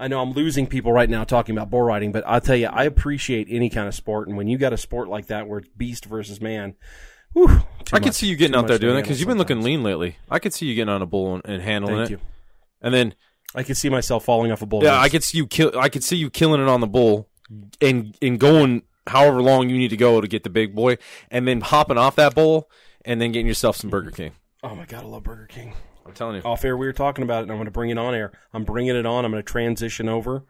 I 0.00 0.06
know 0.06 0.20
I'm 0.20 0.32
losing 0.32 0.66
people 0.66 0.92
right 0.92 1.10
now 1.10 1.24
talking 1.24 1.56
about 1.56 1.70
bull 1.70 1.82
riding, 1.82 2.12
but 2.12 2.22
I'll 2.26 2.40
tell 2.40 2.54
you, 2.54 2.66
I 2.66 2.84
appreciate 2.84 3.48
any 3.50 3.68
kind 3.68 3.88
of 3.88 3.94
sport, 3.94 4.28
and 4.28 4.36
when 4.36 4.46
you 4.46 4.56
got 4.56 4.72
a 4.72 4.76
sport 4.76 5.08
like 5.08 5.26
that 5.26 5.48
where 5.48 5.58
it's 5.58 5.68
beast 5.76 6.04
versus 6.04 6.40
man, 6.40 6.76
whew, 7.32 7.62
I 7.92 7.98
could 7.98 8.14
see 8.14 8.28
you 8.28 8.36
getting 8.36 8.54
out 8.54 8.68
there 8.68 8.78
doing 8.78 8.94
that 8.94 9.02
because 9.02 9.18
you've 9.18 9.28
been 9.28 9.38
looking 9.38 9.62
lean 9.62 9.82
lately. 9.82 10.16
I 10.30 10.38
could 10.38 10.54
see 10.54 10.66
you 10.66 10.74
getting 10.76 10.92
on 10.92 11.02
a 11.02 11.06
bull 11.06 11.34
and, 11.34 11.42
and 11.46 11.62
handling 11.62 11.96
Thank 11.96 12.10
it. 12.10 12.12
you. 12.12 12.20
And 12.80 12.94
then 12.94 13.14
I 13.54 13.62
could 13.62 13.76
see 13.76 13.88
myself 13.88 14.24
falling 14.24 14.52
off 14.52 14.62
a 14.62 14.66
bull. 14.66 14.82
Yeah, 14.82 14.96
race. 14.96 15.04
I 15.04 15.08
could 15.08 15.24
see 15.24 15.38
you 15.38 15.46
kill. 15.46 15.78
I 15.78 15.88
could 15.88 16.04
see 16.04 16.16
you 16.16 16.30
killing 16.30 16.60
it 16.60 16.68
on 16.68 16.80
the 16.80 16.86
bull, 16.86 17.28
and 17.80 18.16
and 18.20 18.38
going 18.38 18.82
however 19.06 19.42
long 19.42 19.70
you 19.70 19.78
need 19.78 19.88
to 19.88 19.96
go 19.96 20.20
to 20.20 20.28
get 20.28 20.44
the 20.44 20.50
big 20.50 20.74
boy, 20.74 20.98
and 21.30 21.48
then 21.48 21.60
hopping 21.60 21.98
off 21.98 22.16
that 22.16 22.34
bull, 22.34 22.70
and 23.04 23.20
then 23.20 23.32
getting 23.32 23.46
yourself 23.46 23.76
some 23.76 23.90
Burger 23.90 24.10
King. 24.10 24.32
Oh 24.62 24.74
my 24.74 24.84
god, 24.84 25.04
I 25.04 25.06
love 25.06 25.22
Burger 25.22 25.46
King. 25.46 25.74
I'm 26.04 26.12
telling 26.14 26.36
you. 26.36 26.42
Off 26.42 26.64
air, 26.64 26.76
we 26.76 26.86
were 26.86 26.92
talking 26.92 27.22
about 27.22 27.40
it, 27.40 27.42
and 27.42 27.52
I'm 27.52 27.58
going 27.58 27.66
to 27.66 27.70
bring 27.70 27.90
it 27.90 27.98
on 27.98 28.14
air. 28.14 28.32
I'm 28.52 28.64
bringing 28.64 28.96
it 28.96 29.06
on. 29.06 29.24
I'm 29.24 29.30
going 29.30 29.42
to 29.42 29.46
transition 29.50 30.08
over 30.08 30.44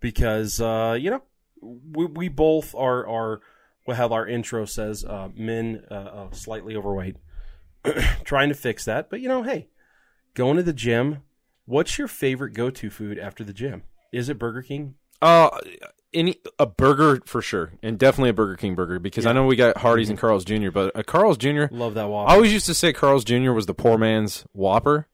because 0.00 0.60
uh, 0.60 0.96
you 0.98 1.10
know 1.10 1.22
we, 1.60 2.06
we 2.06 2.28
both 2.28 2.74
are 2.74 3.06
are 3.06 3.40
well, 3.86 3.96
how 3.96 4.08
our 4.08 4.26
intro 4.26 4.64
says 4.64 5.04
uh, 5.04 5.28
men 5.34 5.84
uh, 5.90 5.94
uh, 5.94 6.30
slightly 6.32 6.76
overweight. 6.76 7.16
Trying 8.24 8.48
to 8.48 8.54
fix 8.54 8.84
that, 8.86 9.10
but 9.10 9.20
you 9.20 9.28
know, 9.28 9.42
hey, 9.42 9.68
going 10.34 10.56
to 10.56 10.62
the 10.62 10.72
gym. 10.72 11.22
What's 11.66 11.98
your 11.98 12.08
favorite 12.08 12.52
go-to 12.52 12.90
food 12.90 13.18
after 13.18 13.44
the 13.44 13.52
gym? 13.52 13.84
Is 14.12 14.28
it 14.28 14.38
Burger 14.38 14.62
King? 14.62 14.94
Uh, 15.22 15.50
any 16.12 16.36
a 16.58 16.66
burger 16.66 17.20
for 17.26 17.42
sure, 17.42 17.72
and 17.82 17.98
definitely 17.98 18.30
a 18.30 18.34
Burger 18.34 18.56
King 18.56 18.74
burger 18.74 18.98
because 18.98 19.26
I 19.26 19.32
know 19.32 19.46
we 19.46 19.56
got 19.56 19.78
Hardee's 19.78 20.08
and 20.08 20.18
mm-hmm. 20.18 20.26
Carl's 20.26 20.44
Jr., 20.44 20.70
but 20.70 20.92
a 20.94 21.02
Carl's 21.02 21.36
Jr. 21.36 21.64
Love 21.70 21.94
that 21.94 22.08
Whopper. 22.08 22.30
I 22.30 22.34
always 22.34 22.52
used 22.52 22.66
to 22.66 22.74
say 22.74 22.92
Carl's 22.92 23.24
Jr. 23.24 23.52
was 23.52 23.66
the 23.66 23.74
poor 23.74 23.98
man's 23.98 24.44
Whopper 24.52 25.08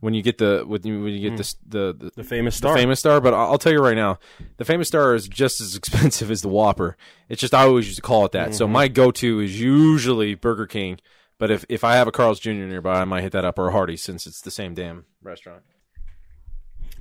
when 0.00 0.14
you 0.14 0.22
get 0.22 0.38
the 0.38 0.64
when 0.66 0.86
you, 0.86 1.02
when 1.02 1.12
you 1.12 1.20
get 1.20 1.34
mm. 1.34 1.38
this, 1.38 1.56
the, 1.66 1.94
the 1.98 2.10
the 2.16 2.24
famous 2.24 2.54
the 2.54 2.58
star. 2.58 2.76
famous 2.76 3.00
star, 3.00 3.20
but 3.20 3.34
I'll 3.34 3.58
tell 3.58 3.72
you 3.72 3.80
right 3.80 3.96
now, 3.96 4.18
the 4.56 4.64
famous 4.64 4.88
star 4.88 5.14
is 5.14 5.28
just 5.28 5.60
as 5.60 5.74
expensive 5.76 6.30
as 6.30 6.42
the 6.42 6.48
Whopper. 6.48 6.96
It's 7.28 7.40
just 7.40 7.54
I 7.54 7.62
always 7.62 7.86
used 7.86 7.96
to 7.96 8.02
call 8.02 8.24
it 8.24 8.32
that. 8.32 8.54
So 8.54 8.64
mm-hmm. 8.64 8.72
my 8.72 8.88
go-to 8.88 9.40
is 9.40 9.60
usually 9.60 10.34
Burger 10.34 10.66
King, 10.66 11.00
but 11.38 11.50
if 11.50 11.64
if 11.68 11.84
I 11.84 11.96
have 11.96 12.08
a 12.08 12.12
Carl's 12.12 12.40
Jr. 12.40 12.52
nearby, 12.52 13.00
I 13.00 13.04
might 13.04 13.22
hit 13.22 13.32
that 13.32 13.44
up 13.44 13.58
or 13.58 13.68
a 13.68 13.72
Hardee's 13.72 14.02
since 14.02 14.26
it's 14.26 14.40
the 14.40 14.50
same 14.50 14.74
damn 14.74 15.06
restaurant. 15.22 15.62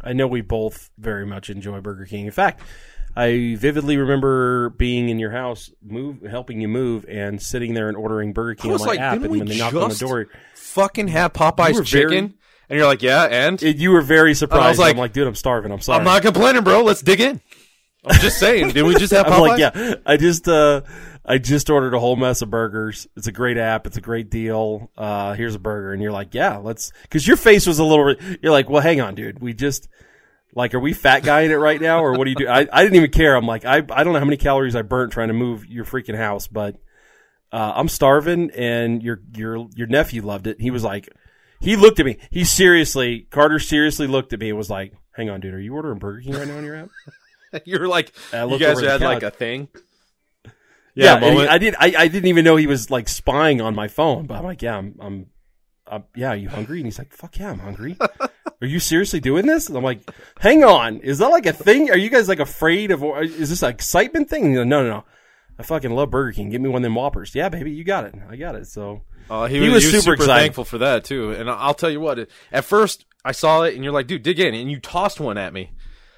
I 0.02 0.14
know 0.14 0.28
we 0.28 0.42
both 0.42 0.90
very 0.98 1.26
much 1.26 1.50
enjoy 1.50 1.82
Burger 1.82 2.06
King. 2.06 2.26
In 2.26 2.32
fact, 2.32 2.62
I 3.16 3.56
vividly 3.58 3.98
remember 3.98 4.70
being 4.72 5.10
in 5.10 5.20
your 5.20 5.32
house, 5.32 5.72
move, 5.84 6.22
helping 6.22 6.62
you 6.62 6.68
move, 6.68 7.06
and 7.08 7.42
sitting 7.42 7.74
there 7.74 7.88
and 7.88 7.96
ordering 7.98 8.34
Burger 8.34 8.56
King 8.56 8.72
I 8.72 8.74
on 8.74 8.80
was 8.80 8.82
my 8.86 8.88
like, 8.94 9.00
app. 9.00 9.14
didn't 9.14 9.24
And 9.26 9.32
we 9.32 9.38
when 9.40 9.48
they 9.48 9.58
knocked 9.58 9.76
on 9.76 9.82
the 9.84 9.88
just- 9.90 10.02
door, 10.02 10.28
Fucking 10.56 11.08
have 11.08 11.32
Popeye's 11.34 11.88
chicken, 11.90 12.10
very- 12.10 12.20
and 12.70 12.78
you're 12.78 12.86
like, 12.86 13.02
yeah, 13.02 13.24
and 13.24 13.62
it, 13.64 13.78
you 13.78 13.92
were 13.92 14.02
very 14.02 14.34
surprised. 14.34 14.78
like, 14.80 14.94
I'm 14.96 15.00
like, 15.00 15.14
dude, 15.14 15.26
I'm 15.28 15.36
starving. 15.36 15.72
I'm 15.72 15.80
sorry. 15.80 16.00
I'm 16.00 16.04
not 16.04 16.22
complaining, 16.22 16.64
bro. 16.64 16.84
Let's 16.84 17.02
dig 17.02 17.22
in. 17.22 17.40
I'm 18.06 18.20
just 18.20 18.38
saying, 18.38 18.72
did 18.72 18.84
we 18.84 18.96
just 18.96 19.14
have 19.14 19.26
Popeyes? 19.26 19.34
I'm 19.34 19.42
like, 19.42 19.60
yeah, 19.60 19.96
I 20.06 20.18
just, 20.18 20.48
uh, 20.48 20.82
I 21.26 21.40
just 21.40 21.70
ordered 21.70 21.94
a 21.94 22.00
whole 22.00 22.16
mess 22.16 22.42
of 22.42 22.50
burgers. 22.50 23.08
It's 23.16 23.28
a 23.28 23.32
great 23.32 23.58
app. 23.58 23.88
It's 23.88 23.98
a 23.98 24.02
great 24.02 24.30
deal. 24.30 24.92
Uh, 24.96 25.34
here's 25.34 25.56
a 25.56 25.60
burger. 25.60 25.92
And 25.92 26.02
you're 26.02 26.12
like, 26.12 26.34
yeah, 26.34 26.58
let's, 26.58 26.92
cause 27.10 27.26
your 27.26 27.38
face 27.38 27.66
was 27.66 27.80
a 27.80 27.84
little, 27.84 28.16
you're 28.42 28.52
like, 28.52 28.70
well, 28.70 28.82
hang 28.82 29.02
on, 29.02 29.16
dude. 29.16 29.40
We 29.40 29.54
just, 29.54 29.88
like, 30.54 30.74
are 30.74 30.80
we 30.80 30.94
fat 30.94 31.24
guy 31.24 31.42
in 31.42 31.52
it 31.52 31.56
right 31.56 31.82
now? 31.82 32.04
Or 32.04 32.14
what 32.14 32.26
do 32.26 32.30
you 32.30 32.36
do? 32.36 32.48
I, 32.48 32.68
I 32.72 32.84
didn't 32.84 32.96
even 32.96 33.12
care. 33.12 33.36
I'm 33.36 33.48
like, 33.48 33.66
I, 33.66 33.78
I 33.78 34.04
don't 34.04 34.14
know 34.14 34.20
how 34.20 34.26
many 34.26 34.38
calories 34.38 34.76
I 34.76 34.84
burnt 34.84 35.14
trying 35.14 35.30
to 35.30 35.34
move 35.34 35.66
your 35.66 35.86
freaking 35.86 36.16
house, 36.16 36.48
but, 36.48 36.76
uh, 37.52 37.74
I'm 37.76 37.88
starving 37.90 38.52
and 38.52 39.02
your, 39.02 39.22
your, 39.36 39.68
your 39.76 39.88
nephew 39.88 40.22
loved 40.22 40.48
it. 40.48 40.62
He 40.62 40.72
was 40.72 40.84
like, 40.84 41.10
he 41.60 41.76
looked 41.76 42.00
at 42.00 42.06
me. 42.06 42.18
He 42.30 42.44
seriously, 42.44 43.28
Carter 43.32 43.60
seriously 43.60 44.08
looked 44.08 44.34
at 44.34 44.40
me 44.40 44.50
and 44.50 44.58
was 44.58 44.70
like, 44.70 44.94
hang 45.14 45.30
on, 45.30 45.40
dude, 45.40 45.54
are 45.54 45.60
you 45.60 45.74
ordering 45.74 45.98
Burger 46.00 46.22
King 46.22 46.34
right 46.34 46.48
now 46.48 46.58
on 46.58 46.66
your 46.66 46.76
app? 46.76 46.90
You're 47.66 47.88
like, 47.88 48.12
you 48.34 48.60
guys 48.60 48.82
had 48.82 49.02
like 49.02 49.24
a 49.24 49.32
thing. 49.32 49.68
Yeah, 50.94 51.20
moment. 51.20 51.50
I 51.50 51.58
did. 51.58 51.76
I, 51.78 51.94
I 51.98 52.08
didn't 52.08 52.28
even 52.28 52.46
know 52.46 52.56
he 52.56 52.68
was 52.68 52.90
like 52.90 53.10
spying 53.10 53.60
on 53.62 53.76
my 53.76 53.88
phone. 53.90 54.28
But 54.28 54.36
I'm 54.38 54.44
like, 54.46 54.62
yeah, 54.62 54.78
I'm. 54.78 54.96
I'm 55.00 55.26
uh, 55.88 56.00
yeah, 56.16 56.30
are 56.30 56.36
you 56.36 56.50
hungry? 56.50 56.78
And 56.80 56.88
he's 56.88 56.98
like, 56.98 57.14
fuck 57.14 57.38
yeah, 57.38 57.52
I'm 57.52 57.60
hungry. 57.60 57.96
are 58.62 58.68
you 58.68 58.80
seriously 58.80 59.20
doing 59.20 59.46
this? 59.46 59.68
And 59.68 59.78
I'm 59.78 59.84
like, 59.84 60.00
hang 60.40 60.64
on, 60.64 61.00
is 61.02 61.20
that 61.20 61.28
like 61.28 61.46
a 61.46 61.54
thing? 61.54 61.92
Are 61.92 61.98
you 61.98 62.10
guys 62.10 62.28
like 62.28 62.40
afraid 62.40 62.90
of? 62.92 63.04
Is 63.04 63.50
this 63.50 63.62
an 63.62 63.70
excitement 63.70 64.30
thing? 64.30 64.56
Like, 64.56 64.66
no, 64.68 64.82
no, 64.82 64.90
no. 64.90 65.04
I 65.60 65.64
fucking 65.64 65.92
love 65.92 66.10
Burger 66.10 66.32
King. 66.32 66.50
Give 66.50 66.62
me 66.62 66.70
one 66.70 66.80
of 66.80 66.84
them 66.84 66.96
Whoppers. 66.96 67.36
Yeah, 67.36 67.50
baby, 67.50 67.72
you 67.72 67.84
got 67.84 68.06
it. 68.06 68.16
I 68.30 68.36
got 68.36 68.56
it. 68.56 68.68
So 68.68 69.04
Uh, 69.30 69.46
he, 69.48 69.60
He 69.60 69.70
was, 69.70 69.76
was 69.76 69.84
he 69.84 69.88
was 69.88 70.04
super 70.06 70.16
super, 70.18 70.24
excited. 70.24 70.42
thankful 70.42 70.66
for 70.66 70.78
that 70.80 71.04
too. 71.04 71.32
And 71.32 71.50
I'll 71.50 71.74
tell 71.76 71.90
you 71.92 72.00
what, 72.00 72.28
at 72.52 72.66
first 72.66 73.06
I 73.24 73.32
saw 73.32 73.62
it 73.64 73.76
and 73.76 73.84
you're 73.84 73.94
like, 73.94 74.08
dude, 74.08 74.24
dig 74.24 74.40
in, 74.40 74.56
and 74.56 74.72
you 74.72 74.80
tossed 74.80 75.20
one 75.20 75.38
at 75.38 75.54
me. 75.54 75.72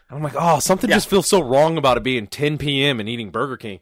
And 0.10 0.18
I'm 0.18 0.24
like, 0.24 0.36
oh, 0.38 0.60
something 0.60 0.90
just 0.90 1.10
feels 1.10 1.28
so 1.28 1.42
wrong 1.42 1.78
about 1.78 1.98
it 1.98 2.04
being 2.04 2.28
10 2.28 2.58
p.m. 2.58 3.00
and 3.00 3.10
eating 3.10 3.30
Burger 3.30 3.58
King. 3.58 3.80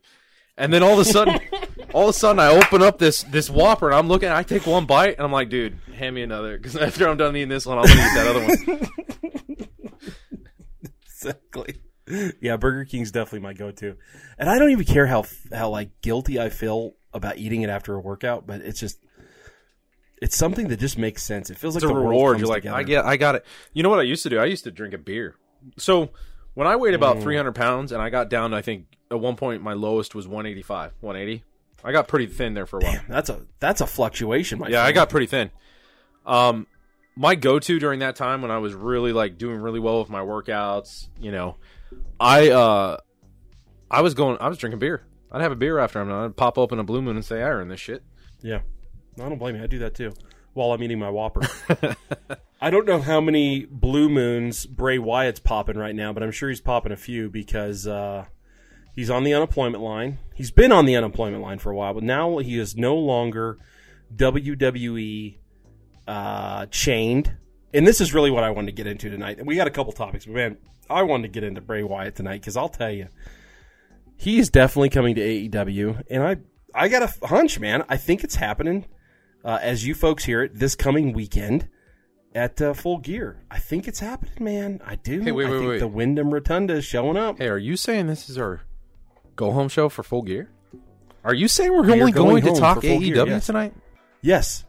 And 0.58 0.74
then 0.74 0.82
all 0.84 0.94
of 0.94 1.00
a 1.00 1.06
sudden, 1.06 1.40
all 1.94 2.04
of 2.04 2.10
a 2.10 2.14
sudden, 2.14 2.40
I 2.40 2.48
open 2.48 2.82
up 2.82 2.98
this 2.98 3.24
this 3.24 3.50
Whopper 3.50 3.88
and 3.88 3.96
I'm 3.96 4.08
looking. 4.08 4.30
I 4.30 4.44
take 4.44 4.66
one 4.66 4.86
bite 4.86 5.16
and 5.16 5.22
I'm 5.22 5.32
like, 5.32 5.50
dude, 5.50 5.78
hand 5.94 6.16
me 6.16 6.24
another 6.24 6.58
because 6.58 6.76
after 6.78 7.08
I'm 7.08 7.18
done 7.18 7.36
eating 7.36 7.50
this 7.50 7.66
one, 7.66 7.78
I'll 7.78 7.86
eat 7.86 7.96
that 7.96 8.28
other 8.28 8.46
one. 8.48 9.70
exactly. 11.06 11.82
Yeah, 12.40 12.58
Burger 12.58 12.86
King's 12.86 13.12
definitely 13.12 13.40
my 13.40 13.54
go-to, 13.54 13.96
and 14.38 14.48
I 14.48 14.60
don't 14.60 14.70
even 14.70 14.86
care 14.86 15.08
how 15.08 15.26
how 15.52 15.70
like 15.70 15.90
guilty 16.04 16.40
I 16.40 16.50
feel 16.50 16.94
about 17.14 17.40
eating 17.40 17.64
it 17.64 17.70
after 17.70 17.96
a 17.96 18.00
workout, 18.00 18.46
but 18.46 18.62
it's 18.62 18.80
just 18.80 19.00
it's 20.22 20.36
something 20.36 20.68
that 20.68 20.80
just 20.80 21.00
makes 21.00 21.24
sense. 21.24 21.50
It 21.50 21.58
feels 21.58 21.74
like 21.74 21.84
a 21.84 21.88
the 21.88 21.94
world 21.94 22.10
reward. 22.10 22.36
comes 22.36 22.42
You're 22.42 22.50
like, 22.50 22.62
together. 22.62 22.78
I 22.78 22.84
get, 22.84 23.06
I 23.06 23.18
got 23.18 23.36
it. 23.36 23.46
You 23.74 23.82
know 23.82 23.90
what 23.90 24.00
I 24.00 24.04
used 24.04 24.24
to 24.24 24.30
do? 24.30 24.38
I 24.38 24.46
used 24.46 24.64
to 24.66 24.72
drink 24.72 24.94
a 24.94 25.00
beer. 25.00 25.36
So 25.78 26.10
when 26.54 26.68
I 26.68 26.76
weighed 26.76 26.94
Mm. 26.94 26.98
about 26.98 27.22
300 27.22 27.54
pounds 27.54 27.92
and 27.92 28.02
I 28.02 28.10
got 28.10 28.30
down, 28.30 28.52
to 28.52 28.58
I 28.58 28.62
think 28.62 28.86
at 29.12 29.20
one 29.20 29.36
point 29.36 29.62
my 29.62 29.74
lowest 29.74 30.16
was 30.16 30.28
185, 30.28 30.94
180. 31.02 31.44
I 31.84 31.92
got 31.92 32.08
pretty 32.08 32.28
thin 32.28 32.54
there 32.56 32.66
for 32.66 32.80
a 32.80 32.84
while. 32.84 33.02
That's 33.08 33.30
a 33.30 33.42
that's 33.60 33.82
a 33.82 33.86
fluctuation, 33.88 34.58
my 34.60 34.68
Yeah, 34.70 34.84
I 34.84 34.92
got 34.92 35.10
pretty 35.10 35.28
thin. 35.28 35.52
Um, 36.26 36.66
my 37.16 37.36
go-to 37.36 37.80
during 37.80 38.00
that 38.00 38.16
time 38.16 38.42
when 38.42 38.50
I 38.52 38.58
was 38.58 38.74
really 38.74 39.14
like 39.14 39.38
doing 39.38 39.58
really 39.58 39.80
well 39.80 40.00
with 40.00 40.10
my 40.10 40.22
workouts, 40.22 41.08
you 41.20 41.32
know, 41.32 41.56
I 42.20 42.50
uh, 42.50 42.98
I 43.92 44.02
was 44.02 44.16
going, 44.16 44.38
I 44.42 44.48
was 44.50 44.58
drinking 44.58 44.80
beer. 44.80 45.04
I'd 45.32 45.42
have 45.42 45.52
a 45.52 45.56
beer 45.56 45.78
after 45.80 46.00
I'm 46.02 46.08
done. 46.10 46.26
I'd 46.26 46.36
pop 46.36 46.58
open 46.58 46.80
a 46.80 46.84
Blue 46.84 47.02
Moon 47.02 47.16
and 47.16 47.24
say, 47.24 47.38
I 47.44 47.50
earned 47.50 47.70
this 47.70 47.80
shit. 47.80 48.04
Yeah, 48.42 48.62
I 49.20 49.30
don't 49.30 49.38
blame 49.38 49.56
you. 49.56 49.64
I 49.64 49.68
do 49.68 49.80
that 49.80 49.94
too 49.96 50.12
while 50.54 50.72
I'm 50.72 50.82
eating 50.82 50.98
my 51.00 51.10
Whopper. 51.10 51.42
I 52.62 52.70
don't 52.70 52.86
know 52.86 53.02
how 53.02 53.20
many 53.20 53.66
blue 53.66 54.10
moons 54.10 54.66
Bray 54.66 54.98
Wyatt's 54.98 55.40
popping 55.40 55.78
right 55.78 55.96
now, 55.96 56.14
but 56.14 56.24
I'm 56.24 56.32
sure 56.32 56.50
he's 56.50 56.62
popping 56.62 56.92
a 56.92 56.98
few 56.98 57.30
because 57.30 57.86
uh, 57.86 58.26
he's 58.94 59.10
on 59.10 59.24
the 59.24 59.34
unemployment 59.34 59.84
line. 59.84 60.20
He's 60.34 60.52
been 60.52 60.72
on 60.72 60.86
the 60.86 60.96
unemployment 60.96 61.44
line 61.44 61.60
for 61.60 61.72
a 61.72 61.76
while, 61.76 61.94
but 61.94 62.04
now 62.04 62.38
he 62.38 62.58
is 62.58 62.76
no 62.76 62.96
longer 62.96 63.60
WWE 64.16 65.38
uh, 66.08 66.66
chained. 66.68 67.36
And 67.74 67.86
this 67.86 68.00
is 68.00 68.14
really 68.14 68.32
what 68.32 68.44
I 68.44 68.52
wanted 68.52 68.68
to 68.68 68.84
get 68.84 68.88
into 68.88 69.10
tonight. 69.10 69.38
And 69.38 69.48
we 69.48 69.56
got 69.56 69.68
a 69.68 69.72
couple 69.72 69.92
topics, 69.92 70.26
but 70.26 70.36
man, 70.36 70.58
I 70.90 71.04
wanted 71.04 71.24
to 71.24 71.40
get 71.40 71.44
into 71.44 71.62
Bray 71.62 71.84
Wyatt 71.84 72.16
tonight 72.16 72.40
because 72.42 72.56
I'll 72.56 72.70
tell 72.70 72.92
you, 72.92 73.10
he 74.18 74.40
is 74.40 74.50
definitely 74.50 74.90
coming 74.90 75.16
to 75.16 75.22
AEW, 75.22 76.04
and 76.10 76.24
I 76.24 76.38
I 76.74 76.88
got 76.88 77.04
a 77.04 77.28
hunch, 77.28 77.60
man. 77.60 77.84
I 77.90 77.98
think 77.98 78.24
it's 78.24 78.36
happening 78.36 78.86
uh, 79.44 79.60
as 79.62 79.86
you 79.86 79.94
folks 79.94 80.26
hear 80.26 80.44
it 80.44 80.56
this 80.56 80.76
coming 80.76 81.12
weekend 81.14 81.68
at 82.36 82.62
uh, 82.62 82.74
Full 82.74 82.98
Gear. 83.00 83.38
I 83.50 83.58
think 83.58 83.88
it's 83.88 84.00
happening, 84.00 84.34
man. 84.44 84.82
I 84.86 84.96
do. 84.96 85.22
Hey, 85.22 85.32
wait, 85.32 85.48
I 85.48 85.50
wait, 85.50 85.58
think 85.58 85.70
wait. 85.70 85.80
the 85.80 85.88
Windham 85.88 86.34
Rotunda 86.34 86.76
is 86.76 86.86
showing 86.86 87.18
up. 87.18 87.38
Hey, 87.40 87.48
are 87.48 87.58
you 87.58 87.78
saying 87.78 88.08
this 88.08 88.30
is 88.30 88.38
our 88.38 88.62
go 89.36 89.52
home 89.52 89.70
show 89.70 89.90
for 89.90 90.04
full 90.04 90.22
gear? 90.22 90.50
Are 91.24 91.34
you 91.34 91.48
saying 91.48 91.74
we're 91.74 91.82
We 91.84 91.94
only 92.00 92.12
going 92.12 92.44
going, 92.44 92.54
to 92.54 92.60
talk 92.62 92.80
AEW 92.80 93.00
Gear, 93.02 93.26
yes. 93.26 93.46
tonight? 93.48 93.74
Yes, 94.22 94.64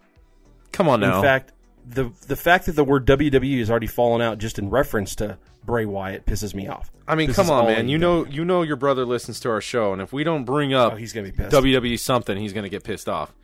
Come 0.72 0.88
on 0.88 1.00
now. 1.00 1.16
in 1.16 1.22
fact, 1.22 1.52
the 1.86 2.10
the 2.28 2.36
fact 2.36 2.66
that 2.66 2.72
the 2.72 2.84
word 2.84 3.06
WWE 3.06 3.58
has 3.58 3.70
already 3.70 3.86
fallen 3.86 4.20
out 4.22 4.38
just 4.38 4.58
in 4.58 4.70
reference 4.70 5.14
to 5.16 5.38
Bray 5.64 5.84
Wyatt 5.86 6.24
pisses 6.26 6.54
me 6.54 6.68
off. 6.68 6.90
I 7.08 7.14
mean, 7.14 7.28
This 7.28 7.36
come 7.36 7.50
on, 7.50 7.66
man. 7.66 7.88
You 7.88 7.98
know, 7.98 8.24
you 8.26 8.44
know, 8.44 8.62
your 8.62 8.76
brother 8.76 9.04
listens 9.04 9.40
to 9.40 9.50
our 9.50 9.60
show, 9.60 9.92
and 9.92 10.00
if 10.02 10.12
we 10.12 10.24
don't 10.24 10.44
bring 10.44 10.72
up 10.74 10.94
Oh, 10.94 10.96
he's 10.96 11.12
gonna 11.12 11.26
be 11.26 11.32
pissed. 11.32 11.54
WWE 11.54 11.98
something, 11.98 12.36
he's 12.36 12.52
going 12.52 12.64
to 12.64 12.70
get 12.70 12.84
pissed 12.84 13.08
off. 13.08 13.34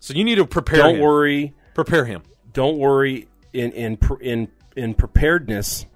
So 0.00 0.14
you 0.14 0.24
need 0.24 0.36
to 0.36 0.46
prepare. 0.46 0.78
Don't 0.78 0.94
him. 0.96 1.00
worry. 1.00 1.54
Prepare 1.74 2.04
him. 2.04 2.22
don't 2.52 2.76
worry 2.78 3.28
in 3.52 3.72
in 3.72 3.98
in 4.20 4.48
in 4.76 4.94
preparedness 4.94 5.86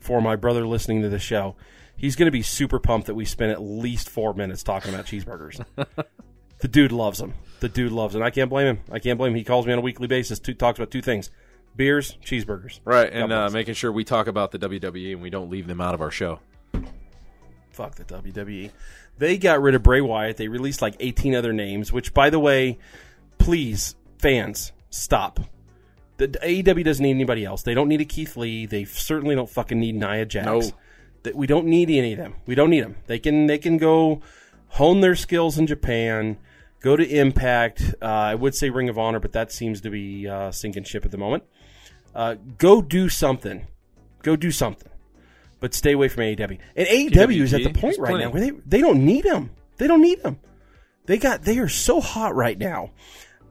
for 0.00 0.20
my 0.20 0.36
brother 0.36 0.66
listening 0.66 1.02
to 1.02 1.08
the 1.08 1.18
show 1.18 1.56
he's 1.96 2.16
going 2.16 2.26
to 2.26 2.32
be 2.32 2.42
super 2.42 2.78
pumped 2.78 3.06
that 3.06 3.14
we 3.14 3.24
spent 3.24 3.50
at 3.52 3.60
least 3.60 4.08
four 4.08 4.34
minutes 4.34 4.62
talking 4.62 4.92
about 4.92 5.06
cheeseburgers 5.06 5.64
the 6.58 6.68
dude 6.68 6.92
loves 6.92 7.18
them 7.18 7.34
the 7.60 7.68
dude 7.68 7.92
loves 7.92 8.14
them 8.14 8.22
i 8.22 8.30
can't 8.30 8.50
blame 8.50 8.66
him 8.76 8.80
i 8.92 8.98
can't 8.98 9.18
blame 9.18 9.32
him 9.32 9.36
he 9.36 9.44
calls 9.44 9.66
me 9.66 9.72
on 9.72 9.78
a 9.78 9.82
weekly 9.82 10.06
basis 10.06 10.38
two, 10.38 10.54
talks 10.54 10.78
about 10.78 10.90
two 10.90 11.02
things 11.02 11.30
beers 11.74 12.16
cheeseburgers 12.24 12.80
Right, 12.84 13.12
and 13.12 13.32
uh, 13.32 13.50
making 13.50 13.74
sure 13.74 13.90
we 13.92 14.04
talk 14.04 14.26
about 14.28 14.50
the 14.50 14.58
WWE 14.58 15.12
and 15.12 15.22
we 15.22 15.30
don't 15.30 15.50
leave 15.50 15.66
them 15.66 15.80
out 15.80 15.94
of 15.94 16.00
our 16.00 16.10
show. 16.10 16.40
fuck 17.70 17.94
the 17.96 18.04
WWE. 18.04 18.70
They 19.18 19.38
got 19.38 19.60
rid 19.60 19.74
of 19.74 19.82
Bray 19.82 20.00
Wyatt. 20.00 20.36
They 20.36 20.48
released 20.48 20.80
like 20.82 20.96
18 21.00 21.34
other 21.34 21.52
names, 21.52 21.92
which, 21.92 22.14
by 22.14 22.30
the 22.30 22.38
way, 22.38 22.78
please, 23.38 23.94
fans, 24.18 24.72
stop. 24.90 25.40
The 26.18 26.28
AEW 26.28 26.84
doesn't 26.84 27.02
need 27.02 27.10
anybody 27.10 27.44
else. 27.44 27.62
They 27.62 27.74
don't 27.74 27.88
need 27.88 28.00
a 28.00 28.04
Keith 28.04 28.36
Lee. 28.36 28.66
They 28.66 28.84
certainly 28.84 29.34
don't 29.34 29.50
fucking 29.50 29.78
need 29.78 29.96
Nia 29.96 30.24
Jax. 30.24 30.46
No. 30.46 30.62
That 31.24 31.34
we 31.34 31.46
don't 31.46 31.66
need 31.66 31.90
any 31.90 32.12
of 32.12 32.18
them. 32.18 32.34
We 32.46 32.54
don't 32.54 32.70
need 32.70 32.84
them. 32.84 32.96
They 33.06 33.18
can 33.18 33.46
they 33.46 33.58
can 33.58 33.78
go 33.78 34.22
hone 34.68 35.00
their 35.00 35.16
skills 35.16 35.58
in 35.58 35.66
Japan. 35.66 36.38
Go 36.80 36.96
to 36.96 37.06
Impact. 37.06 37.94
Uh, 38.00 38.04
I 38.04 38.34
would 38.34 38.54
say 38.54 38.70
Ring 38.70 38.88
of 38.88 38.98
Honor, 38.98 39.18
but 39.18 39.32
that 39.32 39.50
seems 39.50 39.80
to 39.82 39.90
be 39.90 40.28
uh, 40.28 40.52
sinking 40.52 40.84
ship 40.84 41.04
at 41.04 41.10
the 41.10 41.18
moment. 41.18 41.44
Uh, 42.14 42.36
go 42.58 42.80
do 42.80 43.08
something. 43.08 43.66
Go 44.22 44.36
do 44.36 44.50
something 44.50 44.90
but 45.60 45.74
stay 45.74 45.92
away 45.92 46.08
from 46.08 46.22
AEW. 46.22 46.58
And 46.76 46.86
AEW 46.86 47.40
is 47.40 47.54
at 47.54 47.62
the 47.62 47.72
point 47.72 47.98
right 47.98 48.10
plenty. 48.10 48.24
now 48.24 48.30
where 48.30 48.40
they 48.40 48.50
they 48.66 48.80
don't 48.80 49.04
need 49.04 49.24
him. 49.24 49.50
They 49.78 49.86
don't 49.86 50.00
need 50.00 50.20
him. 50.20 50.38
They 51.06 51.18
got 51.18 51.42
they 51.42 51.58
are 51.58 51.68
so 51.68 52.00
hot 52.00 52.34
right 52.34 52.58
now. 52.58 52.90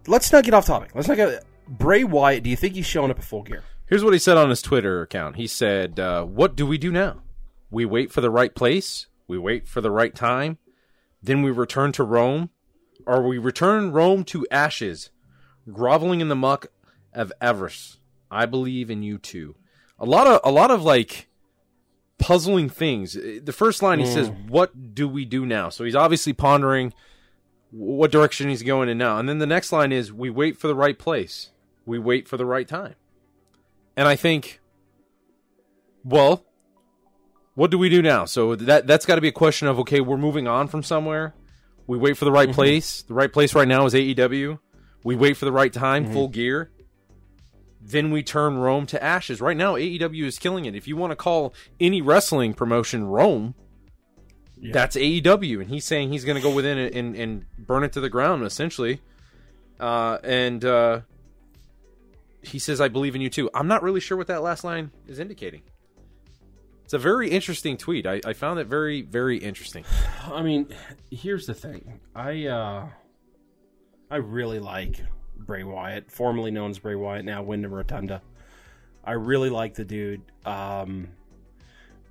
Let's 0.08 0.32
not 0.32 0.44
get 0.44 0.54
off 0.54 0.66
topic. 0.66 0.92
Let's 0.94 1.08
not 1.08 1.18
get 1.18 1.44
Bray 1.68 2.04
Wyatt. 2.04 2.44
Do 2.44 2.50
you 2.50 2.56
think 2.56 2.76
he's 2.76 2.86
showing 2.86 3.12
up 3.12 3.20
at 3.20 3.24
full 3.24 3.44
gear? 3.44 3.64
Here's 3.88 4.04
what 4.04 4.14
he 4.14 4.20
said 4.20 4.38
on 4.38 4.50
his 4.50 4.62
Twitter 4.62 5.02
account. 5.02 5.36
He 5.36 5.48
said, 5.48 6.00
uh, 6.00 6.24
"What 6.24 6.56
do 6.56 6.66
we 6.66 6.78
do 6.78 6.92
now? 6.92 7.22
We 7.70 7.86
wait 7.86 8.12
for 8.12 8.22
the 8.22 8.32
right 8.32 8.54
place. 8.54 9.08
We 9.28 9.38
wait 9.38 9.68
for 9.68 9.82
the 9.82 9.92
right 9.92 10.16
time. 10.16 10.58
Then 11.22 11.42
we 11.42 11.52
return 11.52 11.92
to 11.94 12.04
Rome, 12.04 12.50
or 13.06 13.28
we 13.28 13.38
return 13.38 13.92
Rome 13.92 14.24
to 14.26 14.46
ashes, 14.50 15.10
groveling 15.72 16.22
in 16.22 16.30
the 16.30 16.36
muck 16.36 16.68
of 17.14 17.32
avarice. 17.42 17.98
I 18.30 18.46
believe 18.46 18.90
in 18.90 19.04
you 19.04 19.18
too. 19.18 19.56
A 20.00 20.06
lot 20.06 20.28
of 20.28 20.42
a 20.44 20.52
lot 20.52 20.72
of 20.72 20.84
like 20.84 21.28
puzzling 22.18 22.70
things. 22.70 23.14
The 23.14 23.54
first 23.54 23.82
line 23.82 24.00
he 24.00 24.06
says, 24.06 24.30
"What 24.48 24.96
do 24.96 25.08
we 25.08 25.26
do 25.26 25.46
now?" 25.46 25.70
So 25.70 25.84
he's 25.84 25.96
obviously 25.96 26.34
pondering 26.34 26.94
what 27.72 28.12
direction 28.12 28.50
he's 28.50 28.64
going 28.64 28.90
in 28.90 28.98
now. 28.98 29.18
And 29.18 29.28
then 29.28 29.40
the 29.40 29.46
next 29.46 29.72
line 29.72 29.92
is, 29.92 30.12
"We 30.12 30.30
wait 30.30 30.58
for 30.58 30.68
the 30.68 30.76
right 30.76 30.98
place. 30.98 31.52
We 31.86 32.00
wait 32.00 32.28
for 32.28 32.38
the 32.38 32.46
right 32.46 32.68
time." 32.68 32.96
And 33.98 34.08
I 34.08 34.16
think, 34.16 34.60
well, 36.04 36.46
what 37.56 37.72
do 37.72 37.78
we 37.78 37.90
do 37.90 38.02
now? 38.02 38.26
So 38.26 38.56
that 38.56 38.86
that's 38.88 39.06
got 39.06 39.16
to 39.16 39.22
be 39.22 39.30
a 39.30 39.34
question 39.34 39.68
of 39.68 39.80
okay, 39.80 40.02
we're 40.02 40.18
moving 40.18 40.48
on 40.48 40.68
from 40.68 40.84
somewhere. 40.84 41.34
We 41.88 41.98
wait 41.98 42.18
for 42.18 42.26
the 42.26 42.32
right 42.32 42.52
place. 42.52 43.04
The 43.04 43.14
right 43.14 43.32
place 43.32 43.54
right 43.56 43.68
now 43.68 43.86
is 43.86 43.94
AEW. 43.94 44.60
We 45.04 45.16
wait 45.16 45.38
for 45.38 45.46
the 45.46 45.52
right 45.52 45.72
time, 45.72 46.12
full 46.12 46.28
gear. 46.30 46.72
Then 47.80 48.10
we 48.10 48.24
turn 48.24 48.58
Rome 48.58 48.88
to 48.88 49.04
ashes. 49.04 49.40
Right 49.40 49.56
now, 49.56 49.76
AEW 49.76 50.24
is 50.24 50.40
killing 50.40 50.66
it. 50.66 50.74
If 50.74 50.88
you 50.88 50.98
want 50.98 51.12
to 51.12 51.16
call 51.16 51.54
any 51.80 52.02
wrestling 52.02 52.56
promotion 52.56 53.06
Rome, 53.06 53.54
that's 54.58 54.96
AEW, 54.96 55.62
and 55.62 55.70
he's 55.70 55.86
saying 55.86 56.12
he's 56.12 56.26
going 56.26 56.38
to 56.38 56.42
go 56.42 56.50
within 56.54 56.80
it 56.80 56.96
and, 56.96 57.16
and 57.16 57.46
burn 57.60 57.84
it 57.84 57.94
to 57.94 58.00
the 58.00 58.10
ground, 58.10 58.44
essentially. 58.44 59.02
Uh, 59.80 60.18
and 60.24 60.66
uh, 60.66 61.02
he 62.46 62.60
says, 62.60 62.80
"I 62.82 62.88
believe 62.88 63.16
in 63.16 63.22
you 63.22 63.30
too." 63.30 63.50
I'm 63.54 63.68
not 63.68 63.84
really 63.84 64.00
sure 64.00 64.18
what 64.18 64.28
that 64.28 64.42
last 64.42 64.64
line 64.64 64.92
is 65.08 65.20
indicating. 65.20 65.62
It's 66.86 66.94
a 66.94 67.00
very 67.00 67.32
interesting 67.32 67.78
tweet. 67.78 68.06
I, 68.06 68.22
I 68.24 68.34
found 68.34 68.60
it 68.60 68.68
very, 68.68 69.02
very 69.02 69.40
interesting. 69.40 69.84
I 70.32 70.44
mean, 70.44 70.68
here's 71.10 71.48
the 71.48 71.56
thing. 71.56 72.00
I 72.16 72.46
uh 72.46 72.88
I 74.12 74.18
really 74.18 74.60
like 74.60 75.02
Bray 75.36 75.64
Wyatt, 75.64 76.12
formerly 76.12 76.52
known 76.52 76.70
as 76.70 76.78
Bray 76.78 76.94
Wyatt, 76.94 77.26
now 77.26 77.42
Windham 77.42 77.74
Rotunda. 77.74 78.22
I 79.04 79.14
really 79.14 79.50
like 79.50 79.74
the 79.74 79.84
dude. 79.84 80.22
Um 80.46 81.10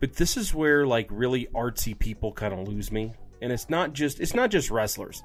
but 0.00 0.14
this 0.14 0.37
is 0.37 0.53
where 0.53 0.85
like 0.85 1.07
really 1.09 1.47
artsy 1.55 1.97
people 1.97 2.33
kind 2.33 2.53
of 2.53 2.67
lose 2.67 2.91
me. 2.91 3.12
And 3.41 3.53
it's 3.53 3.71
not 3.71 3.93
just 3.93 4.19
it's 4.19 4.35
not 4.35 4.50
just 4.50 4.73
wrestlers. 4.73 5.23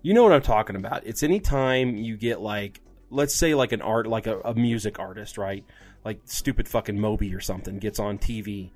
You 0.00 0.14
know 0.14 0.22
what 0.22 0.32
I'm 0.32 0.40
talking 0.40 0.76
about. 0.76 1.06
It's 1.06 1.22
anytime 1.22 1.96
you 1.96 2.16
get 2.16 2.40
like 2.40 2.80
let's 3.10 3.34
say 3.34 3.54
like 3.54 3.72
an 3.72 3.82
art 3.82 4.06
like 4.06 4.26
a, 4.26 4.40
a 4.40 4.54
music 4.54 4.98
artist, 4.98 5.38
right? 5.38 5.64
Like 6.04 6.20
stupid 6.24 6.68
fucking 6.68 6.98
Moby 6.98 7.34
or 7.34 7.40
something 7.40 7.78
gets 7.78 7.98
on 7.98 8.18
TV 8.18 8.70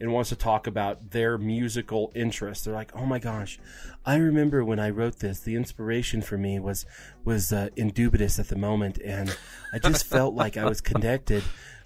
and 0.00 0.12
wants 0.12 0.28
to 0.28 0.36
talk 0.36 0.66
about 0.66 1.10
their 1.10 1.38
musical 1.38 2.12
interests. 2.14 2.64
They're 2.64 2.74
like, 2.74 2.94
"Oh 2.94 3.06
my 3.06 3.18
gosh, 3.18 3.58
I 4.04 4.16
remember 4.16 4.64
when 4.64 4.78
I 4.78 4.90
wrote 4.90 5.20
this. 5.20 5.40
The 5.40 5.56
inspiration 5.56 6.22
for 6.22 6.36
me 6.36 6.58
was 6.58 6.86
was 7.24 7.52
uh, 7.52 7.70
indubitous 7.76 8.38
at 8.38 8.48
the 8.48 8.56
moment, 8.56 8.98
and 9.04 9.36
I 9.72 9.78
just 9.78 10.06
felt 10.10 10.34
like 10.34 10.56
I 10.56 10.64
was 10.64 10.80
connected." 10.80 11.42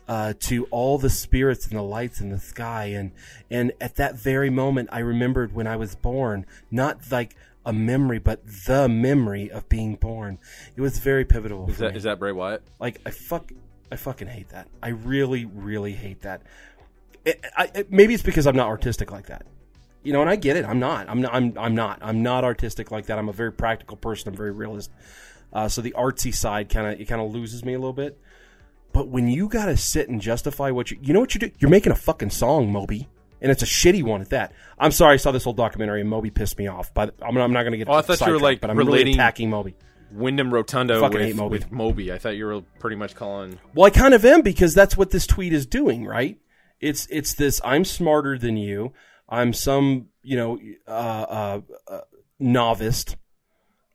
Uh, 0.08 0.32
to 0.40 0.64
all 0.72 0.98
the 0.98 1.08
spirits 1.08 1.68
and 1.68 1.78
the 1.78 1.82
lights 1.82 2.20
in 2.20 2.30
the 2.30 2.38
sky, 2.40 2.86
and 2.86 3.12
and 3.48 3.70
at 3.80 3.94
that 3.94 4.16
very 4.16 4.50
moment, 4.50 4.88
I 4.90 4.98
remembered 4.98 5.54
when 5.54 5.68
I 5.68 5.76
was 5.76 5.94
born, 5.94 6.46
not 6.68 7.12
like 7.12 7.36
a 7.64 7.72
memory, 7.72 8.18
but 8.18 8.46
the 8.66 8.88
memory 8.88 9.50
of 9.50 9.68
being 9.68 9.96
born. 9.96 10.38
It 10.76 10.80
was 10.80 10.98
very 10.98 11.24
pivotal. 11.24 11.68
Is 11.68 11.78
that 11.78 11.92
me. 11.92 11.96
is 11.96 12.02
that 12.04 12.18
Bray 12.18 12.32
Wyatt? 12.32 12.62
Like 12.78 13.00
I 13.04 13.10
fuck, 13.10 13.52
I 13.92 13.96
fucking 13.96 14.28
hate 14.28 14.50
that. 14.50 14.68
I 14.82 14.88
really, 14.88 15.44
really 15.44 15.92
hate 15.92 16.22
that. 16.22 16.42
It, 17.24 17.44
I, 17.56 17.70
it, 17.74 17.92
maybe 17.92 18.14
it's 18.14 18.22
because 18.22 18.46
I'm 18.46 18.56
not 18.56 18.68
artistic 18.68 19.12
like 19.12 19.26
that. 19.26 19.46
You 20.02 20.14
know, 20.14 20.22
and 20.22 20.30
I 20.30 20.36
get 20.36 20.56
it. 20.56 20.64
I'm 20.64 20.80
not. 20.80 21.08
I'm 21.10 21.20
not. 21.20 21.34
I'm, 21.34 21.58
I'm 21.58 21.74
not. 21.74 21.98
I'm 22.00 22.22
not 22.22 22.44
artistic 22.44 22.90
like 22.90 23.06
that. 23.06 23.18
I'm 23.18 23.28
a 23.28 23.34
very 23.34 23.52
practical 23.52 23.96
person. 23.96 24.30
I'm 24.30 24.36
very 24.36 24.52
realist. 24.52 24.90
Uh, 25.52 25.68
so 25.68 25.82
the 25.82 25.92
artsy 25.92 26.34
side 26.34 26.68
kind 26.70 26.86
of 26.86 27.00
it 27.00 27.04
kind 27.06 27.20
of 27.20 27.30
loses 27.32 27.64
me 27.64 27.74
a 27.74 27.78
little 27.78 27.92
bit. 27.92 28.18
But 28.92 29.08
when 29.08 29.28
you 29.28 29.48
got 29.48 29.66
to 29.66 29.76
sit 29.76 30.08
and 30.08 30.20
justify 30.20 30.70
what 30.70 30.90
you, 30.90 30.98
you 31.02 31.12
know 31.12 31.20
what 31.20 31.34
you 31.34 31.40
do? 31.40 31.50
You're 31.58 31.70
making 31.70 31.92
a 31.92 31.96
fucking 31.96 32.30
song, 32.30 32.72
Moby, 32.72 33.08
and 33.40 33.50
it's 33.50 33.62
a 33.62 33.66
shitty 33.66 34.02
one 34.02 34.20
at 34.20 34.30
that. 34.30 34.52
I'm 34.78 34.90
sorry, 34.92 35.14
I 35.14 35.16
saw 35.16 35.30
this 35.32 35.44
whole 35.44 35.52
documentary 35.52 36.00
and 36.00 36.08
Moby 36.10 36.30
pissed 36.30 36.58
me 36.58 36.66
off. 36.66 36.92
But 36.94 37.14
I'm, 37.22 37.36
I'm 37.36 37.52
not 37.52 37.62
going 37.62 37.72
to 37.72 37.78
get. 37.78 37.88
Oh, 37.88 37.94
I 37.94 38.02
thought 38.02 38.20
you 38.26 38.32
were, 38.32 38.40
like, 38.40 38.60
but 38.60 38.70
I'm 38.70 38.76
really 38.76 38.92
relating- 38.92 39.14
attacking 39.14 39.50
Moby. 39.50 39.74
Windham 40.12 40.52
Rotunda 40.52 40.98
Fucking 40.98 41.18
with 41.18 41.26
hate 41.26 41.36
Moby. 41.36 41.52
with 41.58 41.70
Moby. 41.70 42.12
I 42.12 42.18
thought 42.18 42.36
you 42.36 42.44
were 42.46 42.62
pretty 42.80 42.96
much 42.96 43.14
calling. 43.14 43.60
Well, 43.74 43.86
I 43.86 43.90
kind 43.90 44.12
of 44.12 44.24
am 44.24 44.42
because 44.42 44.74
that's 44.74 44.96
what 44.96 45.10
this 45.10 45.24
tweet 45.26 45.52
is 45.52 45.66
doing, 45.66 46.04
right? 46.04 46.36
It's 46.80 47.06
it's 47.10 47.34
this 47.34 47.60
I'm 47.64 47.84
smarter 47.84 48.36
than 48.38 48.56
you. 48.56 48.92
I'm 49.28 49.52
some 49.52 50.08
you 50.22 50.36
know 50.36 50.58
uh, 50.88 50.90
uh, 50.90 51.60
uh, 51.86 52.00
novice. 52.40 53.04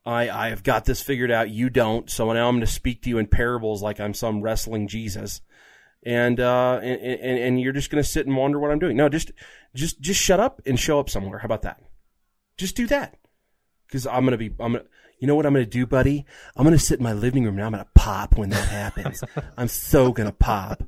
I 0.06 0.30
I've 0.30 0.64
got 0.64 0.86
this 0.86 1.02
figured 1.02 1.32
out. 1.32 1.50
You 1.50 1.70
don't. 1.70 2.10
So 2.10 2.32
now 2.32 2.48
I'm 2.48 2.56
going 2.56 2.66
to 2.66 2.72
speak 2.72 3.02
to 3.04 3.10
you 3.10 3.18
in 3.18 3.28
parables 3.28 3.82
like 3.82 4.00
I'm 4.00 4.14
some 4.14 4.42
wrestling 4.42 4.88
Jesus, 4.88 5.42
and 6.06 6.40
uh, 6.40 6.80
and, 6.84 7.02
and 7.02 7.40
and 7.40 7.62
you're 7.62 7.74
just 7.74 7.90
going 7.90 8.04
to 8.04 8.10
sit 8.10 8.28
and 8.28 8.36
wonder 8.38 8.60
what 8.60 8.72
I'm 8.72 8.80
doing. 8.80 8.96
No, 8.96 9.10
just 9.10 9.32
just 9.74 10.00
just 10.00 10.22
shut 10.22 10.40
up 10.40 10.62
and 10.66 10.80
show 10.80 11.00
up 11.00 11.10
somewhere. 11.10 11.40
How 11.40 11.46
about 11.46 11.64
that? 11.64 11.82
Just 12.58 12.76
do 12.76 12.88
that 12.88 13.18
because 13.88 14.06
I'm 14.08 14.24
gonna 14.24 14.38
be. 14.38 14.52
I'm 14.60 14.74
gonna. 14.74 14.84
You 15.20 15.28
know 15.28 15.36
what 15.36 15.46
I'm 15.46 15.54
gonna 15.54 15.66
do, 15.66 15.86
buddy? 15.86 16.26
I'm 16.56 16.64
gonna 16.66 16.78
sit 16.78 17.00
in 17.00 17.04
my 17.04 17.14
living 17.14 17.46
room 17.46 17.56
and 17.56 17.64
I'm 17.64 17.72
gonna 17.72 17.88
pop 17.96 18.38
when 18.38 18.50
that 18.50 18.68
happens. 18.68 19.24
I'm 19.58 19.68
so 19.70 20.12
gonna 20.12 20.32
pop. 20.34 20.84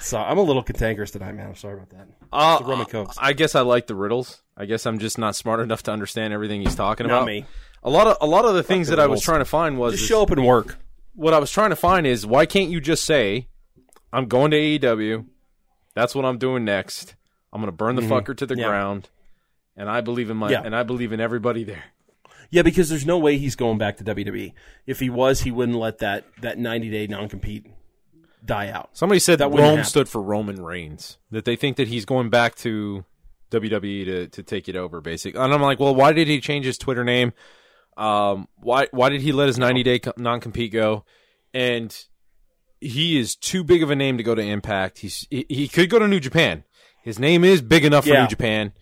So 0.00 0.18
I'm 0.18 0.36
a 0.38 0.42
little 0.42 0.64
cantankerous 0.64 1.12
tonight, 1.12 1.32
man. 1.36 1.46
I'm 1.46 1.54
sorry 1.54 1.74
about 1.74 1.90
that. 1.90 2.08
Uh, 2.32 2.58
The 2.76 2.84
cokes. 2.86 3.16
I 3.20 3.34
guess 3.34 3.54
I 3.54 3.60
like 3.60 3.86
the 3.86 3.94
riddles. 3.94 4.42
I 4.56 4.64
guess 4.64 4.84
I'm 4.84 4.98
just 4.98 5.16
not 5.16 5.36
smart 5.36 5.60
enough 5.60 5.84
to 5.84 5.92
understand 5.92 6.34
everything 6.34 6.60
he's 6.60 6.74
talking 6.74 7.06
Not 7.06 7.18
about. 7.18 7.26
me. 7.26 7.46
A 7.84 7.90
lot 7.90 8.06
of 8.08 8.16
a 8.20 8.26
lot 8.26 8.44
of 8.44 8.54
the 8.54 8.62
things 8.64 8.88
the 8.88 8.96
that 8.96 9.02
I 9.02 9.06
was 9.06 9.22
trying 9.22 9.38
to 9.40 9.44
find 9.44 9.78
was 9.78 9.94
Just 9.94 10.08
show 10.08 10.22
up 10.22 10.30
and 10.30 10.44
work. 10.44 10.76
what 11.14 11.34
I 11.34 11.38
was 11.38 11.50
trying 11.52 11.70
to 11.70 11.76
find 11.76 12.04
is 12.06 12.26
why 12.26 12.46
can't 12.46 12.68
you 12.70 12.80
just 12.80 13.04
say, 13.04 13.48
"I'm 14.12 14.26
going 14.26 14.50
to 14.50 14.56
AEW. 14.56 15.26
That's 15.94 16.14
what 16.14 16.24
I'm 16.24 16.38
doing 16.38 16.64
next. 16.64 17.14
I'm 17.52 17.60
going 17.60 17.68
to 17.68 17.76
burn 17.76 17.96
the 17.96 18.02
fucker 18.02 18.36
to 18.36 18.46
the 18.46 18.54
Mm-hmm. 18.54 18.60
Yeah. 18.60 18.68
ground, 18.68 19.10
and 19.76 19.88
I 19.90 20.00
believe 20.00 20.30
in 20.30 20.36
my 20.36 20.50
Yeah. 20.50 20.62
and 20.64 20.74
I 20.74 20.82
believe 20.82 21.12
in 21.12 21.20
everybody 21.20 21.64
there." 21.64 21.84
Yeah, 22.50 22.60
because 22.62 22.90
there's 22.90 23.06
no 23.06 23.18
way 23.18 23.38
he's 23.38 23.56
going 23.56 23.78
back 23.78 23.96
to 23.96 24.04
WWE. 24.04 24.52
If 24.86 25.00
he 25.00 25.08
was, 25.08 25.40
he 25.40 25.50
wouldn't 25.50 25.78
let 25.78 25.98
that 25.98 26.24
that 26.42 26.58
90 26.58 26.90
day 26.90 27.06
non 27.06 27.28
compete 27.28 27.66
die 28.44 28.68
out. 28.68 28.90
Somebody 28.92 29.20
said 29.20 29.38
That 29.38 29.50
Rome 29.50 29.84
stood 29.84 30.08
for 30.08 30.20
Roman 30.20 30.62
Reigns. 30.62 31.16
That 31.30 31.44
they 31.46 31.56
think 31.56 31.76
that 31.78 31.88
he's 31.88 32.04
going 32.04 32.28
back 32.28 32.54
to 32.56 33.04
WWE 33.50 34.04
to, 34.04 34.26
to 34.28 34.42
take 34.42 34.68
it 34.68 34.76
over, 34.76 35.00
basically. 35.00 35.40
And 35.40 35.52
I'm 35.54 35.62
like, 35.62 35.78
well, 35.80 35.94
why 35.94 36.12
did 36.12 36.28
he 36.28 36.40
change 36.40 36.64
his 36.66 36.76
Twitter 36.76 37.04
name? 37.04 37.32
Um, 37.96 38.48
why 38.56 38.88
why 38.90 39.08
did 39.10 39.20
he 39.22 39.32
let 39.32 39.46
his 39.48 39.58
90 39.58 39.82
day 39.82 40.00
non 40.16 40.40
compete 40.40 40.72
go? 40.72 41.04
And 41.54 41.94
he 42.82 43.18
is 43.18 43.34
too 43.36 43.62
big 43.64 43.82
of 43.82 43.90
a 43.90 43.96
name 43.96 44.16
to 44.18 44.22
go 44.22 44.34
to 44.34 44.42
Impact. 44.42 44.98
He's 44.98 45.26
he, 45.30 45.46
he 45.48 45.68
could 45.68 45.88
go 45.90 45.98
to 45.98 46.08
New 46.08 46.20
Japan. 46.20 46.64
His 47.02 47.18
name 47.18 47.44
is 47.44 47.60
big 47.62 47.84
enough 47.84 48.04
for 48.04 48.10
Yeah. 48.10 48.22
New 48.22 48.28
Japan. 48.28 48.72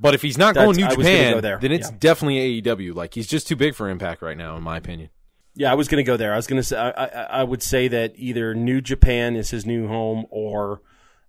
But 0.00 0.14
if 0.14 0.22
he's 0.22 0.38
not 0.38 0.54
That's- 0.54 0.76
going 0.76 0.88
New 0.88 0.94
Japan, 0.94 1.40
go 1.40 1.58
then 1.58 1.72
it's 1.72 1.90
Yeah. 1.90 1.96
definitely 1.98 2.60
AEW. 2.62 2.94
Like 2.94 3.14
he's 3.14 3.26
just 3.26 3.48
too 3.48 3.56
big 3.56 3.74
for 3.74 3.88
Impact 3.88 4.22
right 4.22 4.36
now, 4.36 4.56
in 4.56 4.62
my 4.62 4.76
opinion. 4.76 5.10
Yeah, 5.54 5.72
I 5.72 5.74
was 5.74 5.88
going 5.88 5.98
to 6.04 6.06
go 6.06 6.16
there. 6.16 6.32
I 6.32 6.36
was 6.36 6.46
going 6.46 6.60
to 6.60 6.62
say 6.62 6.76
I, 6.78 6.90
I, 6.90 7.06
I 7.40 7.42
would 7.42 7.62
say 7.64 7.88
that 7.88 8.12
either 8.16 8.54
New 8.54 8.80
Japan 8.80 9.34
is 9.34 9.50
his 9.50 9.66
new 9.66 9.88
home 9.88 10.26
or 10.30 10.82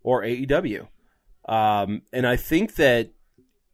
or 0.03 0.21
AEW. 0.23 0.87
Um, 1.47 2.03
and 2.13 2.27
I 2.27 2.35
think 2.35 2.75
that 2.75 3.09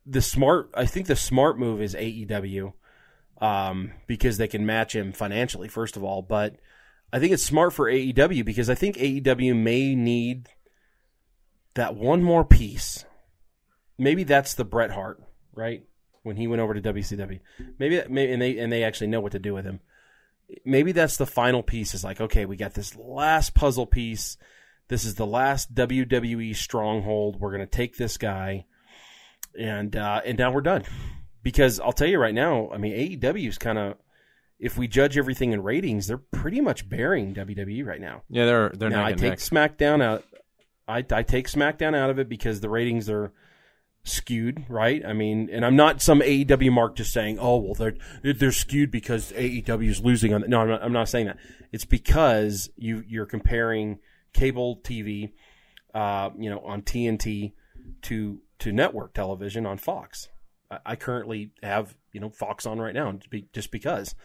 the 0.06 0.21
smart 0.21 0.69
I 0.74 0.86
think 0.86 1.08
the 1.08 1.15
smart 1.15 1.60
move 1.60 1.82
is 1.82 1.93
AEW 1.93 2.71
um, 3.41 3.91
because 4.08 4.38
they 4.38 4.48
can 4.48 4.65
match 4.65 4.95
him 4.95 5.12
financially 5.12 5.67
first 5.67 5.98
of 5.98 6.04
all, 6.06 6.21
but 6.21 6.56
I 7.15 7.19
think 7.19 7.32
it's 7.32 7.43
smart 7.43 7.71
for 7.71 7.89
AEW 7.89 8.43
because 8.43 8.69
I 8.69 8.75
think 8.75 8.97
AEW 8.97 9.56
may 9.56 9.95
need 9.95 10.49
that 11.75 11.95
one 11.95 12.21
more 12.21 12.43
piece. 12.43 13.06
Maybe 13.97 14.23
that's 14.23 14.54
the 14.56 14.65
Bret 14.65 14.91
Hart, 14.91 15.23
right? 15.54 15.84
When 16.23 16.36
he 16.36 16.47
went 16.47 16.62
over 16.62 16.73
to 16.73 16.82
WCW. 16.82 17.39
Maybe 17.80 18.01
maybe 18.10 18.34
and 18.34 18.41
they 18.41 18.58
and 18.58 18.71
they 18.71 18.84
actually 18.84 19.08
know 19.08 19.21
what 19.21 19.32
to 19.32 19.39
do 19.39 19.54
with 19.54 19.63
him 19.63 19.80
maybe 20.63 20.91
that's 20.91 21.17
the 21.17 21.25
final 21.25 21.63
piece 21.63 21.93
is 21.93 22.04
like 22.04 22.21
okay 22.21 22.45
we 22.45 22.56
got 22.56 22.73
this 22.73 22.95
last 22.95 23.54
puzzle 23.54 23.86
piece 23.86 24.38
this 24.88 25.04
is 25.04 25.15
the 25.15 25.25
last 25.25 25.73
wwe 25.73 26.56
stronghold 26.56 27.39
we're 27.39 27.58
to 27.58 27.65
take 27.65 27.97
this 27.97 28.17
guy 28.17 28.65
and 29.60 29.95
uh 29.95 30.21
and 30.25 30.38
now 30.38 30.51
we're 30.51 30.62
done 30.62 30.84
because 31.41 31.80
i'll 31.80 31.93
tell 31.93 32.08
you 32.08 32.19
right 32.19 32.36
now 32.36 32.69
i 32.71 32.78
mean 32.78 32.93
aew 32.93 33.47
is 33.47 33.58
kind 33.58 33.78
of 33.78 33.95
if 34.59 34.77
we 34.77 34.87
judge 34.87 35.17
everything 35.17 35.51
in 35.51 35.61
ratings 35.61 36.07
they're 36.07 36.17
pretty 36.17 36.61
much 36.61 36.87
burying 36.89 37.33
wwe 37.33 37.85
right 37.85 38.01
now 38.01 38.21
Yeah, 38.29 38.45
they're 38.45 38.69
they're 38.69 38.89
now 38.89 39.05
i 39.05 39.11
take 39.11 39.31
neck. 39.31 39.39
smackdown 39.39 40.01
out 40.01 40.23
I, 40.87 41.03
I 41.11 41.23
take 41.23 41.47
smackdown 41.47 41.95
out 41.95 42.09
of 42.09 42.19
it 42.19 42.29
because 42.29 42.61
the 42.61 42.69
ratings 42.69 43.09
are 43.09 43.33
skewed, 44.03 44.65
right? 44.69 45.03
I 45.05 45.13
mean, 45.13 45.49
and 45.51 45.65
I'm 45.65 45.75
not 45.75 46.01
some 46.01 46.21
AEW 46.21 46.71
mark 46.71 46.95
just 46.95 47.11
saying, 47.11 47.39
oh, 47.39 47.57
well, 47.57 47.73
they're 47.73 47.95
they're 48.33 48.51
skewed 48.51 48.91
because 48.91 49.31
AEW 49.33 49.89
is 49.89 50.01
losing 50.01 50.33
on. 50.33 50.41
The, 50.41 50.47
no, 50.47 50.61
I'm 50.61 50.67
not, 50.69 50.83
I'm 50.83 50.93
not 50.93 51.09
saying 51.09 51.25
that. 51.25 51.37
It's 51.71 51.85
because 51.85 52.69
you 52.77 53.03
you're 53.07 53.25
comparing 53.25 53.99
cable 54.33 54.79
TV, 54.83 55.31
uh, 55.93 56.29
you 56.37 56.49
know, 56.49 56.59
on 56.59 56.83
TNT 56.83 57.53
to 58.03 58.41
to 58.59 58.71
network 58.71 59.13
television 59.13 59.65
on 59.65 59.77
Fox. 59.77 60.29
I, 60.69 60.79
I 60.85 60.95
currently 60.95 61.51
have 61.63 61.95
you 62.13 62.19
know 62.21 62.29
Fox 62.29 62.65
on 62.65 62.79
right 62.79 62.93
now, 62.93 63.17
just 63.53 63.71
because. 63.71 64.15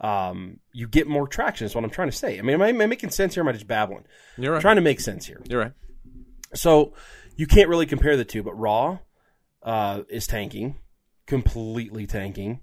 Um, 0.00 0.60
you 0.72 0.88
get 0.88 1.06
more 1.06 1.26
traction. 1.26 1.66
Is 1.66 1.74
what 1.74 1.84
I'm 1.84 1.90
trying 1.90 2.10
to 2.10 2.16
say. 2.16 2.38
I 2.38 2.42
mean, 2.42 2.54
am 2.54 2.62
I, 2.62 2.68
am 2.68 2.80
I 2.80 2.86
making 2.86 3.10
sense 3.10 3.34
here? 3.34 3.42
Am 3.42 3.48
I 3.48 3.52
just 3.52 3.66
babbling? 3.66 4.04
You're 4.36 4.52
I'm 4.52 4.54
right. 4.54 4.60
trying 4.60 4.76
to 4.76 4.82
make 4.82 5.00
sense 5.00 5.26
here. 5.26 5.40
You're 5.48 5.60
right. 5.60 5.72
So 6.54 6.92
you 7.36 7.46
can't 7.46 7.68
really 7.68 7.86
compare 7.86 8.16
the 8.16 8.24
two, 8.24 8.42
but 8.42 8.58
Raw 8.58 8.98
uh, 9.62 10.02
is 10.08 10.26
tanking, 10.26 10.76
completely 11.26 12.06
tanking. 12.06 12.60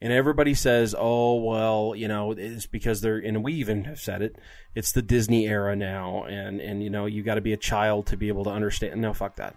And 0.00 0.12
everybody 0.12 0.52
says, 0.52 0.94
oh, 0.96 1.36
well, 1.42 1.94
you 1.96 2.06
know, 2.06 2.32
it's 2.32 2.66
because 2.66 3.00
they're, 3.00 3.16
and 3.16 3.42
we 3.42 3.54
even 3.54 3.84
have 3.84 3.98
said 3.98 4.20
it, 4.20 4.36
it's 4.74 4.92
the 4.92 5.00
Disney 5.00 5.46
era 5.46 5.74
now. 5.74 6.24
And, 6.24 6.60
and 6.60 6.82
you 6.82 6.90
know, 6.90 7.06
you 7.06 7.22
got 7.22 7.36
to 7.36 7.40
be 7.40 7.54
a 7.54 7.58
child 7.58 8.06
to 8.08 8.16
be 8.16 8.28
able 8.28 8.44
to 8.44 8.50
understand. 8.50 9.00
No, 9.00 9.14
fuck 9.14 9.36
that. 9.36 9.56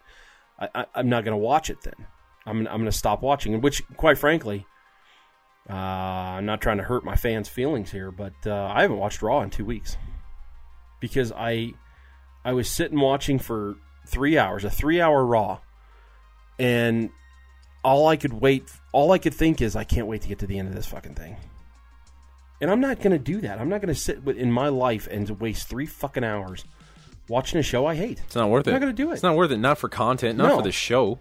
I, 0.57 0.85
I'm 0.95 1.09
not 1.09 1.25
going 1.25 1.33
to 1.33 1.37
watch 1.37 1.69
it 1.69 1.81
then. 1.81 2.07
I'm, 2.45 2.59
I'm 2.67 2.77
going 2.77 2.85
to 2.85 2.91
stop 2.91 3.21
watching. 3.21 3.59
Which, 3.59 3.83
quite 3.97 4.17
frankly, 4.17 4.65
uh, 5.69 5.73
I'm 5.73 6.45
not 6.45 6.61
trying 6.61 6.77
to 6.77 6.83
hurt 6.83 7.03
my 7.03 7.15
fans' 7.15 7.47
feelings 7.49 7.91
here, 7.91 8.11
but 8.11 8.33
uh, 8.45 8.71
I 8.73 8.81
haven't 8.81 8.97
watched 8.97 9.21
Raw 9.21 9.41
in 9.41 9.49
two 9.49 9.65
weeks 9.65 9.97
because 10.99 11.31
I 11.31 11.73
I 12.43 12.53
was 12.53 12.69
sitting 12.69 12.99
watching 12.99 13.37
for 13.39 13.75
three 14.07 14.37
hours, 14.37 14.63
a 14.63 14.69
three 14.69 14.99
hour 14.99 15.23
Raw, 15.25 15.59
and 16.57 17.09
all 17.83 18.07
I 18.07 18.17
could 18.17 18.33
wait, 18.33 18.63
all 18.91 19.11
I 19.11 19.17
could 19.19 19.33
think 19.33 19.61
is, 19.61 19.75
I 19.75 19.83
can't 19.83 20.07
wait 20.07 20.21
to 20.23 20.27
get 20.27 20.39
to 20.39 20.47
the 20.47 20.57
end 20.57 20.67
of 20.67 20.73
this 20.75 20.87
fucking 20.87 21.15
thing. 21.15 21.37
And 22.61 22.69
I'm 22.69 22.81
not 22.81 22.99
going 22.99 23.11
to 23.11 23.19
do 23.19 23.39
that. 23.41 23.59
I'm 23.59 23.69
not 23.69 23.79
going 23.81 23.93
to 23.93 23.99
sit 23.99 24.19
in 24.27 24.51
my 24.51 24.67
life 24.67 25.07
and 25.09 25.29
waste 25.39 25.69
three 25.69 25.85
fucking 25.85 26.25
hours 26.25 26.65
watching 27.29 27.59
a 27.59 27.63
show 27.63 27.85
I 27.85 27.95
hate. 27.95 28.19
It's 28.25 28.35
not 28.35 28.49
worth 28.49 28.67
it. 28.67 28.71
I'm 28.71 28.73
not 28.75 28.81
gonna 28.81 28.93
do 28.93 29.11
it. 29.11 29.13
It's 29.13 29.23
not 29.23 29.35
worth 29.35 29.51
it. 29.51 29.57
Not 29.59 29.77
for 29.77 29.87
content. 29.87 30.37
Not 30.37 30.49
No. 30.49 30.57
for 30.57 30.63
the 30.63 30.71
show. 30.71 31.19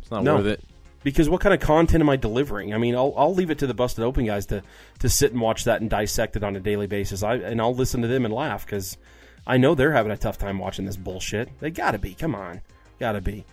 It's 0.00 0.10
not 0.10 0.22
No. 0.22 0.36
worth 0.36 0.46
it. 0.46 0.64
Because 1.02 1.28
what 1.28 1.40
kind 1.40 1.54
of 1.54 1.60
content 1.60 2.02
am 2.02 2.08
I 2.08 2.16
delivering? 2.16 2.72
I 2.74 2.78
mean, 2.78 2.94
I'll, 2.94 3.14
I'll 3.16 3.34
leave 3.34 3.50
it 3.50 3.58
to 3.58 3.66
the 3.66 3.74
busted 3.74 4.04
open 4.04 4.26
guys 4.26 4.46
to 4.46 4.62
to 5.00 5.08
sit 5.08 5.32
and 5.32 5.40
watch 5.40 5.64
that 5.64 5.80
and 5.80 5.90
dissect 5.90 6.36
it 6.36 6.44
on 6.44 6.56
a 6.56 6.60
daily 6.60 6.86
basis. 6.86 7.22
I 7.22 7.34
and 7.36 7.60
I'll 7.60 7.74
listen 7.74 8.02
to 8.02 8.08
them 8.08 8.24
and 8.24 8.32
laugh 8.32 8.64
because 8.64 8.96
I 9.46 9.56
know 9.56 9.74
they're 9.74 9.92
having 9.92 10.12
a 10.12 10.16
tough 10.16 10.38
time 10.38 10.58
watching 10.58 10.84
this 10.84 10.96
bullshit. 10.96 11.48
They 11.60 11.70
got 11.70 11.92
to 11.92 11.98
be. 11.98 12.14
Come 12.14 12.34
on, 12.34 12.60
got 12.98 13.12
to 13.12 13.20
be. 13.20 13.44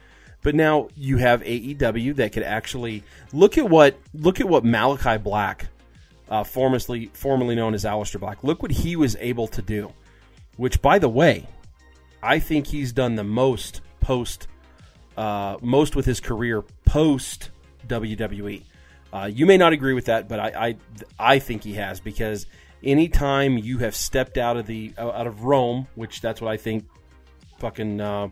But 0.41 0.55
now 0.55 0.87
you 0.95 1.17
have 1.17 1.41
AEW 1.43 2.15
that 2.15 2.31
could 2.31 2.43
actually 2.43 3.03
look 3.33 3.57
at 3.57 3.69
what 3.69 3.97
look 4.13 4.39
at 4.39 4.47
what 4.47 4.63
Malachi 4.63 5.17
Black, 5.17 5.67
uh, 6.29 6.43
formerly 6.43 7.11
formerly 7.13 7.55
known 7.55 7.73
as 7.73 7.83
Aleister 7.83 8.19
Black. 8.19 8.43
Look 8.43 8.61
what 8.61 8.71
he 8.71 8.95
was 8.95 9.15
able 9.19 9.47
to 9.47 9.61
do. 9.61 9.93
Which, 10.55 10.81
by 10.81 10.99
the 10.99 11.09
way, 11.09 11.47
I 12.21 12.39
think 12.39 12.67
he's 12.67 12.91
done 12.91 13.15
the 13.15 13.23
most 13.23 13.81
post 14.01 14.47
uh, 15.19 15.57
most 15.61 15.97
with 15.97 16.05
his 16.05 16.21
career 16.21 16.63
post 16.85 17.49
WWE. 17.87 18.63
Uh, 19.11 19.29
you 19.31 19.45
may 19.45 19.57
not 19.57 19.73
agree 19.73 19.93
with 19.93 20.05
that, 20.05 20.29
but 20.29 20.39
I, 20.39 20.77
I 21.19 21.33
I 21.33 21.39
think 21.39 21.61
he 21.61 21.73
has 21.73 21.99
because 21.99 22.45
anytime 22.81 23.57
you 23.57 23.79
have 23.79 23.95
stepped 23.95 24.37
out 24.37 24.55
of 24.55 24.65
the 24.65 24.93
uh, 24.97 25.09
out 25.09 25.27
of 25.27 25.43
Rome, 25.43 25.87
which 25.95 26.21
that's 26.21 26.39
what 26.39 26.49
I 26.49 26.55
think 26.55 26.85
fucking 27.57 27.99
uh, 27.99 28.29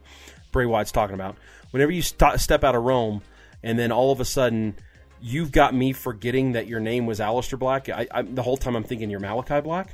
Bray 0.53 0.65
Wyatt's 0.65 0.93
talking 0.93 1.13
about. 1.13 1.35
Whenever 1.71 1.91
you 1.91 2.01
st- 2.01 2.39
step 2.39 2.63
out 2.63 2.73
of 2.73 2.83
Rome, 2.83 3.21
and 3.63 3.77
then 3.77 3.91
all 3.91 4.13
of 4.13 4.21
a 4.21 4.25
sudden 4.25 4.77
you've 5.19 5.51
got 5.51 5.73
me 5.73 5.91
forgetting 5.91 6.53
that 6.53 6.67
your 6.67 6.79
name 6.79 7.05
was 7.05 7.19
Aleister 7.19 7.59
Black. 7.59 7.89
I, 7.89 8.07
I, 8.11 8.21
the 8.21 8.43
whole 8.43 8.55
time 8.55 8.77
I'm 8.77 8.85
thinking 8.85 9.09
you're 9.09 9.19
Malachi 9.19 9.59
Black. 9.59 9.93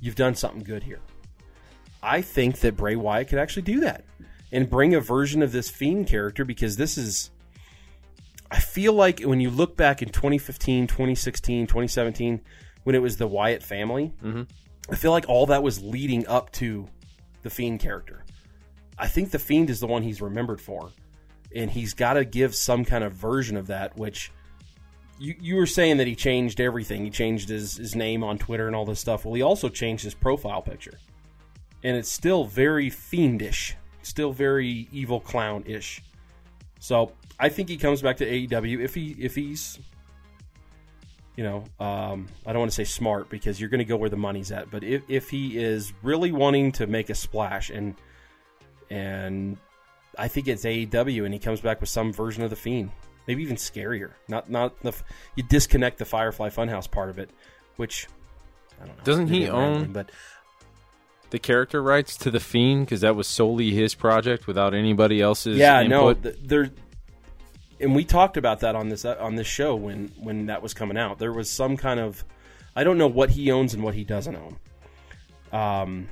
You've 0.00 0.14
done 0.14 0.36
something 0.36 0.62
good 0.62 0.84
here. 0.84 1.00
I 2.00 2.20
think 2.20 2.60
that 2.60 2.76
Bray 2.76 2.94
Wyatt 2.94 3.26
could 3.28 3.40
actually 3.40 3.62
do 3.62 3.80
that 3.80 4.04
and 4.54 4.70
bring 4.70 4.94
a 4.94 5.00
version 5.00 5.42
of 5.42 5.52
this 5.52 5.68
fiend 5.68 6.06
character 6.06 6.44
because 6.44 6.76
this 6.76 6.96
is 6.96 7.30
I 8.50 8.60
feel 8.60 8.92
like 8.92 9.20
when 9.20 9.40
you 9.40 9.50
look 9.50 9.76
back 9.76 10.00
in 10.00 10.10
2015, 10.10 10.86
2016, 10.86 11.66
2017 11.66 12.40
when 12.84 12.94
it 12.94 13.02
was 13.02 13.16
the 13.16 13.26
Wyatt 13.26 13.62
family, 13.62 14.12
mm-hmm. 14.22 14.42
I 14.90 14.94
feel 14.94 15.10
like 15.10 15.28
all 15.28 15.46
that 15.46 15.62
was 15.62 15.82
leading 15.82 16.26
up 16.28 16.52
to 16.52 16.86
the 17.42 17.50
fiend 17.50 17.80
character. 17.80 18.24
I 18.96 19.08
think 19.08 19.32
the 19.32 19.38
fiend 19.38 19.70
is 19.70 19.80
the 19.80 19.88
one 19.88 20.02
he's 20.02 20.22
remembered 20.22 20.60
for 20.60 20.90
and 21.54 21.68
he's 21.68 21.92
got 21.92 22.14
to 22.14 22.24
give 22.24 22.54
some 22.54 22.84
kind 22.84 23.02
of 23.02 23.12
version 23.12 23.56
of 23.56 23.66
that 23.66 23.96
which 23.96 24.30
you, 25.18 25.34
you 25.40 25.56
were 25.56 25.66
saying 25.66 25.96
that 25.96 26.06
he 26.06 26.14
changed 26.14 26.60
everything. 26.60 27.04
He 27.04 27.10
changed 27.10 27.48
his, 27.48 27.76
his 27.76 27.96
name 27.96 28.22
on 28.22 28.38
Twitter 28.38 28.68
and 28.68 28.76
all 28.76 28.84
this 28.84 29.00
stuff. 29.00 29.24
Well, 29.24 29.34
he 29.34 29.42
also 29.42 29.68
changed 29.68 30.04
his 30.04 30.14
profile 30.14 30.62
picture 30.62 30.98
and 31.82 31.96
it's 31.96 32.10
still 32.10 32.44
very 32.44 32.88
fiendish, 32.88 33.76
still 34.04 34.32
very 34.32 34.88
evil 34.92 35.20
clown 35.20 35.64
ish. 35.66 36.02
So 36.80 37.12
I 37.38 37.48
think 37.48 37.68
he 37.68 37.76
comes 37.76 38.02
back 38.02 38.18
to 38.18 38.26
AEW 38.26 38.80
if 38.80 38.94
he 38.94 39.16
if 39.18 39.34
he's, 39.34 39.78
you 41.36 41.42
know, 41.44 41.64
um, 41.80 42.26
I 42.46 42.52
don't 42.52 42.60
want 42.60 42.70
to 42.70 42.74
say 42.74 42.84
smart 42.84 43.28
because 43.28 43.58
you're 43.60 43.70
going 43.70 43.78
to 43.80 43.84
go 43.84 43.96
where 43.96 44.10
the 44.10 44.16
money's 44.16 44.52
at, 44.52 44.70
but 44.70 44.84
if 44.84 45.02
if 45.08 45.30
he 45.30 45.58
is 45.58 45.92
really 46.02 46.30
wanting 46.32 46.72
to 46.72 46.86
make 46.86 47.10
a 47.10 47.14
splash 47.14 47.70
and 47.70 47.94
and 48.90 49.56
I 50.18 50.28
think 50.28 50.46
it's 50.46 50.64
AEW 50.64 51.24
and 51.24 51.32
he 51.34 51.40
comes 51.40 51.60
back 51.60 51.80
with 51.80 51.88
some 51.88 52.12
version 52.12 52.44
of 52.44 52.50
the 52.50 52.56
fiend, 52.56 52.90
maybe 53.26 53.42
even 53.42 53.56
scarier. 53.56 54.10
Not 54.28 54.48
not 54.50 54.78
the 54.82 54.92
you 55.34 55.42
disconnect 55.42 55.98
the 55.98 56.04
Firefly 56.04 56.50
Funhouse 56.50 56.88
part 56.90 57.08
of 57.10 57.18
it, 57.18 57.30
which 57.76 58.06
I 58.80 58.86
don't 58.86 58.96
know. 58.96 59.04
Doesn't 59.04 59.28
he 59.28 59.46
I'm 59.46 59.54
rambling, 59.56 59.84
own- 59.86 59.92
But 59.92 60.10
The 61.34 61.40
character 61.40 61.82
rights 61.82 62.16
to 62.18 62.30
the 62.30 62.38
Fiend 62.38 62.86
because 62.86 63.00
that 63.00 63.16
was 63.16 63.26
solely 63.26 63.72
his 63.72 63.92
project 63.96 64.46
without 64.46 64.72
anybody 64.72 65.20
else's. 65.20 65.58
yeah, 65.58 65.80
input. 65.80 65.90
no, 65.90 66.30
th- 66.30 66.36
there. 66.44 66.70
And 67.80 67.92
we 67.92 68.04
talked 68.04 68.36
about 68.36 68.60
that 68.60 68.76
on 68.76 68.88
this 68.88 69.04
uh, 69.04 69.16
on 69.18 69.34
this 69.34 69.48
show 69.48 69.74
when 69.74 70.12
when 70.16 70.46
that 70.46 70.62
was 70.62 70.74
coming 70.74 70.96
out. 70.96 71.18
There 71.18 71.32
was 71.32 71.50
some 71.50 71.76
kind 71.76 71.98
of, 71.98 72.24
I 72.76 72.84
don't 72.84 72.98
know 72.98 73.08
what 73.08 73.30
he 73.30 73.50
owns 73.50 73.74
and 73.74 73.82
what 73.82 73.94
he 73.94 74.04
doesn't 74.04 74.36
own. 74.36 74.56
Um, 75.50 76.08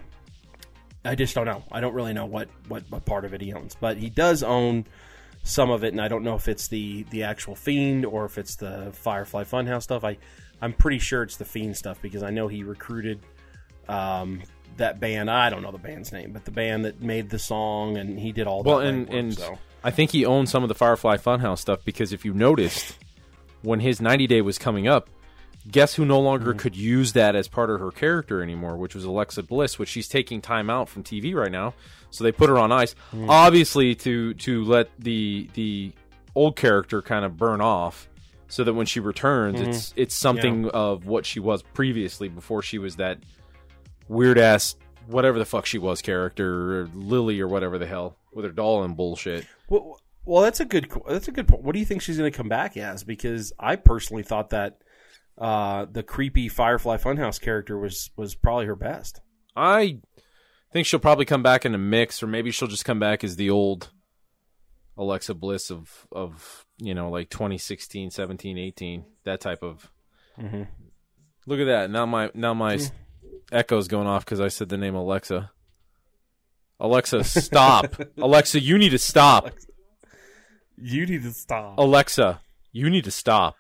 I 1.05 1.15
just 1.15 1.37
don't 1.37 1.47
know. 1.47 1.63
I 1.71 1.81
don't 1.81 1.95
really 1.95 2.15
know 2.15 2.27
what 2.27 2.49
what, 2.67 2.83
what 2.91 3.05
part 3.05 3.25
of 3.25 3.33
it 3.33 3.41
he 3.41 3.53
owns, 3.53 3.77
but 3.77 3.99
he 3.99 4.11
does 4.11 4.43
own 4.43 4.87
some 5.45 5.71
of 5.71 5.85
it, 5.85 5.93
and 5.93 6.01
I 6.01 6.09
don't 6.09 6.25
know 6.25 6.35
if 6.35 6.49
it's 6.49 6.67
the 6.67 7.05
the 7.11 7.23
actual 7.23 7.55
fiend 7.55 8.07
or 8.07 8.25
if 8.25 8.39
it's 8.39 8.57
the 8.57 8.91
Firefly 8.93 9.45
Funhouse 9.45 9.85
stuff. 9.85 10.03
I 10.03 10.19
I'm 10.61 10.73
pretty 10.73 10.99
sure 10.99 11.23
it's 11.23 11.37
the 11.37 11.45
fiend 11.45 11.77
stuff 11.77 12.03
because 12.03 12.25
I 12.25 12.31
know 12.31 12.49
he 12.49 12.65
recruited 12.65 13.21
um, 13.89 14.43
that 14.77 15.01
band. 15.01 15.31
I 15.31 15.51
don't 15.51 15.63
know 15.63 15.71
the 15.73 15.79
band's 15.79 16.13
name, 16.13 16.33
but 16.33 16.45
the 16.45 16.51
band 16.51 16.85
that 16.85 17.01
made 17.03 17.31
the 17.31 17.39
song, 17.39 17.97
and 17.97 18.19
he 18.19 18.33
did 18.33 18.47
all 18.47 18.63
the. 18.63 18.69
Well, 18.71 18.79
and 18.81 19.09
and 19.09 19.35
so. 19.35 19.59
I 19.85 19.91
think 19.91 20.11
he 20.13 20.25
owned 20.25 20.49
some 20.49 20.63
of 20.63 20.69
the 20.69 20.75
Firefly 20.75 21.17
Funhouse 21.17 21.59
stuff 21.59 21.81
because 21.85 22.13
if 22.13 22.25
you 22.25 22.33
noticed, 22.33 22.97
when 23.63 23.81
his 23.81 24.01
90 24.01 24.27
day 24.29 24.41
was 24.41 24.57
coming 24.59 24.87
up, 24.87 25.09
guess 25.71 25.95
who 25.95 26.05
no 26.05 26.21
longer 26.21 26.51
Mm-hmm. 26.51 26.59
could 26.59 26.77
use 26.77 27.13
that 27.15 27.35
as 27.35 27.49
part 27.49 27.69
of 27.71 27.81
her 27.81 27.91
character 27.91 28.43
anymore, 28.43 28.77
which 28.77 28.95
was 28.95 29.05
Alexa 29.05 29.43
Bliss, 29.43 29.79
which 29.81 29.89
she's 29.89 30.07
taking 30.09 30.41
time 30.41 30.71
out 30.71 30.89
from 30.89 31.03
TV 31.03 31.35
right 31.35 31.51
now. 31.51 31.75
So 32.11 32.23
they 32.25 32.31
put 32.33 32.49
her 32.49 32.59
on 32.59 32.71
ice, 32.73 32.95
Mm-hmm. 33.13 33.29
obviously 33.31 33.95
to 33.97 34.35
to 34.35 34.65
let 34.65 34.89
the 34.99 35.49
the 35.55 35.93
old 36.35 36.57
character 36.57 37.03
kind 37.03 37.25
of 37.25 37.37
burn 37.37 37.61
off. 37.61 38.09
So 38.49 38.65
that 38.65 38.75
when 38.75 38.85
she 38.87 39.01
returns, 39.01 39.61
it's 39.63 39.95
it's 39.97 40.15
something 40.15 40.69
of 40.69 41.07
what 41.07 41.25
she 41.25 41.41
was 41.41 41.63
previously 41.63 42.29
before 42.29 42.61
she 42.63 42.77
was 42.79 42.97
that 42.97 43.17
weird 44.09 44.39
ass 44.39 44.77
whatever 45.07 45.39
the 45.39 45.45
fuck 45.45 45.67
she 45.67 45.79
was 45.79 46.03
character, 46.03 46.83
or 46.83 46.89
Lily 46.95 47.41
or 47.41 47.49
whatever 47.49 47.79
the 47.79 47.87
hell 47.87 48.17
with 48.33 48.45
her 48.45 48.53
doll 48.53 48.83
and 48.85 48.97
bullshit. 48.97 49.47
Well, 49.69 50.01
well, 50.25 50.43
that's 50.43 50.61
a 50.61 50.65
good. 50.65 50.91
That's 51.09 51.29
a 51.29 51.33
good 51.33 51.49
point. 51.49 51.63
What 51.63 51.73
do 51.73 51.79
you 51.79 51.85
think 51.85 52.03
she's 52.03 52.19
going 52.19 52.31
to 52.31 52.37
come 52.37 52.49
back 52.49 52.77
as? 52.77 53.03
Because 53.05 53.53
I 53.59 53.77
personally 53.77 54.23
thought 54.23 54.51
that 54.51 54.79
uh, 55.37 55.87
the 55.91 56.03
creepy 56.03 56.49
Firefly 56.49 56.99
Funhouse 56.99 57.41
character 57.41 57.79
was 57.79 58.11
was 58.17 58.35
probably 58.35 58.67
her 58.67 58.77
best. 58.77 59.21
I 59.57 59.99
think 60.73 60.87
she'll 60.87 61.01
probably 61.01 61.25
come 61.25 61.43
back 61.43 61.67
in 61.67 61.75
a 61.75 61.79
mix, 61.79 62.23
or 62.23 62.27
maybe 62.27 62.51
she'll 62.51 62.69
just 62.69 62.85
come 62.85 63.01
back 63.01 63.25
as 63.25 63.37
the 63.37 63.51
old 63.51 63.91
Alexa 64.97 65.35
Bliss 65.35 65.71
of 65.71 66.07
of 66.13 66.67
you 66.79 66.95
know 66.95 67.11
like 67.11 67.29
2016, 67.31 68.11
17, 68.11 68.59
18, 68.59 69.05
that 69.25 69.41
type 69.41 69.63
of. 69.63 69.91
Mhm. 70.39 70.69
Look 71.47 71.59
at 71.59 71.65
that! 71.67 71.91
Now 71.91 72.07
my 72.07 72.31
now 72.35 72.55
my 72.55 72.75
s 72.75 72.93
echo's 73.53 73.89
going 73.89 74.07
off 74.07 74.25
because 74.25 74.41
I 74.41 74.49
said 74.49 74.69
the 74.69 74.77
name 74.79 74.95
Alexa. 74.95 75.51
Alexa, 76.81 77.23
stop! 77.25 77.95
Alexa, 78.19 78.59
you 78.61 78.77
need 78.79 78.91
to 78.91 78.99
stop! 78.99 79.45
Alexa, 79.47 79.67
You 80.77 81.07
need 81.07 81.23
to 81.23 81.31
stop. 81.33 81.79
Alexa, 81.79 82.41
you 82.73 82.91
need 82.91 83.05
to 83.05 83.11
stop. 83.13 83.57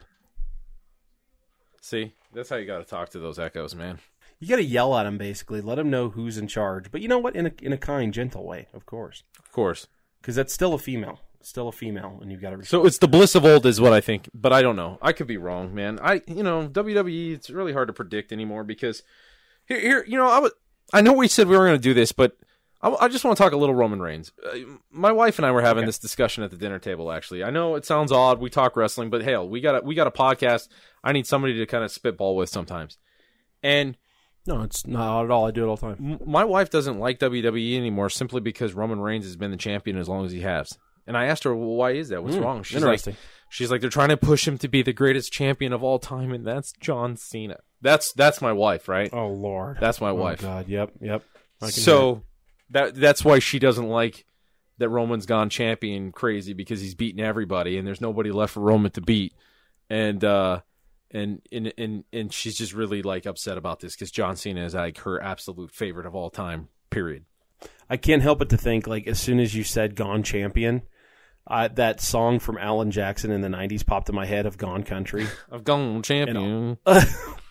See, 1.80 2.14
that's 2.32 2.48
how 2.48 2.56
you 2.56 2.66
got 2.66 2.78
to 2.78 2.84
talk 2.84 3.10
to 3.10 3.18
those 3.18 3.38
echoes, 3.38 3.74
man. 3.74 3.98
You 4.40 4.48
got 4.48 4.56
to 4.56 4.64
yell 4.64 4.96
at 4.96 5.06
him 5.06 5.18
basically. 5.18 5.60
Let 5.60 5.78
him 5.78 5.88
know 5.90 6.08
who's 6.10 6.36
in 6.36 6.48
charge. 6.48 6.90
But 6.90 7.00
you 7.00 7.06
know 7.08 7.18
what? 7.18 7.36
In 7.36 7.46
a 7.46 7.52
in 7.60 7.72
a 7.72 7.76
kind, 7.78 8.12
gentle 8.12 8.44
way, 8.44 8.66
of 8.74 8.86
course, 8.86 9.22
Of 9.38 9.52
course. 9.52 9.86
because 10.20 10.34
that's 10.34 10.52
still 10.52 10.74
a 10.74 10.78
female. 10.78 11.20
Still 11.44 11.66
a 11.68 11.72
female, 11.72 12.18
and 12.22 12.30
you've 12.30 12.40
got 12.40 12.50
to. 12.50 12.64
So 12.64 12.86
it's 12.86 12.98
the 12.98 13.08
bliss 13.08 13.34
of 13.34 13.44
old, 13.44 13.66
is 13.66 13.80
what 13.80 13.92
I 13.92 14.00
think, 14.00 14.28
but 14.32 14.52
I 14.52 14.62
don't 14.62 14.76
know. 14.76 14.98
I 15.02 15.12
could 15.12 15.26
be 15.26 15.36
wrong, 15.36 15.74
man. 15.74 15.98
I, 16.00 16.22
you 16.28 16.42
know, 16.44 16.68
WWE. 16.68 17.34
It's 17.34 17.50
really 17.50 17.72
hard 17.72 17.88
to 17.88 17.92
predict 17.92 18.30
anymore 18.32 18.62
because 18.62 19.02
here, 19.66 19.80
here, 19.80 20.04
you 20.06 20.16
know, 20.16 20.28
I 20.28 20.38
was. 20.38 20.52
I 20.92 21.00
know 21.00 21.12
we 21.14 21.28
said 21.28 21.48
we 21.48 21.56
were 21.56 21.66
going 21.66 21.78
to 21.78 21.82
do 21.82 21.94
this, 21.94 22.12
but 22.12 22.36
I, 22.82 22.90
I 23.00 23.08
just 23.08 23.24
want 23.24 23.36
to 23.36 23.42
talk 23.42 23.52
a 23.52 23.56
little 23.56 23.74
Roman 23.74 24.00
Reigns. 24.02 24.32
Uh, 24.44 24.58
my 24.90 25.10
wife 25.12 25.38
and 25.38 25.46
I 25.46 25.50
were 25.52 25.62
having 25.62 25.86
this 25.86 25.98
discussion 25.98 26.44
at 26.44 26.50
the 26.50 26.56
dinner 26.58 26.78
table. 26.78 27.10
Actually, 27.10 27.42
I 27.44 27.50
know 27.50 27.76
it 27.76 27.84
sounds 27.86 28.12
odd. 28.12 28.40
We 28.40 28.50
talk 28.50 28.76
wrestling, 28.76 29.08
but 29.10 29.22
hell, 29.22 29.48
we 29.48 29.60
got 29.60 29.76
a, 29.82 29.84
we 29.84 29.94
got 29.94 30.06
a 30.06 30.10
podcast. 30.10 30.68
I 31.02 31.12
need 31.12 31.26
somebody 31.26 31.54
to 31.58 31.66
kind 31.66 31.82
of 31.84 31.90
spitball 31.90 32.36
with 32.36 32.48
sometimes, 32.50 32.98
and 33.62 33.96
No, 34.46 34.62
it's 34.62 34.86
not 34.86 35.24
at 35.24 35.30
all. 35.30 35.46
I 35.46 35.50
do 35.50 35.64
it 35.64 35.68
all 35.68 35.76
the 35.76 35.94
time. 35.94 36.18
M- 36.20 36.30
My 36.30 36.44
wife 36.44 36.68
doesn't 36.70 36.98
like 36.98 37.18
WWE 37.20 37.76
anymore 37.76 38.10
simply 38.10 38.40
because 38.40 38.72
Roman 38.74 39.00
Reigns 39.00 39.24
has 39.24 39.36
been 39.36 39.50
the 39.50 39.56
champion 39.56 39.96
as 39.96 40.08
long 40.08 40.24
as 40.26 40.32
he 40.32 40.40
has. 40.40 40.76
And 41.06 41.16
I 41.16 41.24
asked 41.26 41.42
her, 41.44 41.54
well, 41.54 41.74
why 41.76 41.92
is 41.92 42.10
that? 42.10 42.22
What's 42.22 42.36
Hmm, 42.36 42.42
wrong? 42.42 42.62
She's 42.62 42.76
interesting. 42.76 43.14
like, 43.14 43.20
she's 43.48 43.70
like, 43.72 43.80
they're 43.80 43.90
trying 43.90 44.10
to 44.10 44.16
push 44.16 44.46
him 44.46 44.56
to 44.58 44.68
be 44.68 44.82
the 44.82 44.92
greatest 44.92 45.32
champion 45.32 45.72
of 45.72 45.82
all 45.82 45.98
time, 45.98 46.32
and 46.32 46.46
that's 46.46 46.72
John 46.80 47.16
Cena. 47.16 47.58
That's 47.82 48.12
that's 48.12 48.40
my 48.40 48.52
wife, 48.52 48.88
right? 48.88 49.10
Oh 49.12 49.28
Lord, 49.28 49.78
That's 49.80 50.00
my 50.00 50.10
oh, 50.10 50.14
wife. 50.14 50.40
God, 50.40 50.68
yep, 50.68 50.92
yep. 51.00 51.22
I 51.60 51.66
can 51.66 51.74
hear 51.74 51.80
it. 51.80 51.84
So 51.84 52.22
that 52.70 52.94
that's 52.94 53.24
why 53.24 53.40
she 53.40 53.58
doesn't 53.58 53.88
like 53.88 54.24
that 54.78 54.88
Roman's 54.88 55.26
gone 55.26 55.50
champion 55.50 56.12
crazy 56.12 56.54
because 56.54 56.80
he's 56.80 56.94
beaten 56.94 57.20
everybody 57.20 57.76
and 57.76 57.86
there's 57.86 58.00
nobody 58.00 58.30
left 58.30 58.54
for 58.54 58.60
Roman 58.60 58.90
to 58.92 59.00
beat. 59.00 59.34
And 59.90 60.24
uh 60.24 60.60
and 61.10 61.42
and 61.52 61.72
and, 61.76 62.04
and 62.12 62.32
she's 62.32 62.56
just 62.56 62.72
really 62.72 63.02
like 63.02 63.26
upset 63.26 63.58
about 63.58 63.80
this 63.80 63.94
because 63.94 64.10
John 64.10 64.36
Cena 64.36 64.64
is 64.64 64.74
like 64.74 64.98
her 64.98 65.22
absolute 65.22 65.70
favorite 65.70 66.06
of 66.06 66.14
all 66.14 66.30
time. 66.30 66.68
Period. 66.90 67.24
I 67.88 67.96
can't 67.96 68.22
help 68.22 68.38
but 68.38 68.48
to 68.50 68.56
think, 68.56 68.86
like, 68.86 69.06
as 69.06 69.20
soon 69.20 69.38
as 69.38 69.54
you 69.54 69.64
said 69.64 69.94
"Gone 69.94 70.22
Champion," 70.22 70.82
uh, 71.46 71.68
that 71.74 72.00
song 72.00 72.38
from 72.38 72.56
Alan 72.58 72.90
Jackson 72.90 73.30
in 73.30 73.40
the 73.40 73.48
'90s 73.48 73.84
popped 73.84 74.08
in 74.08 74.14
my 74.14 74.26
head 74.26 74.46
of 74.46 74.56
"Gone 74.58 74.82
Country." 74.82 75.26
I've 75.52 75.64
gone 75.64 76.02
champion. 76.02 76.78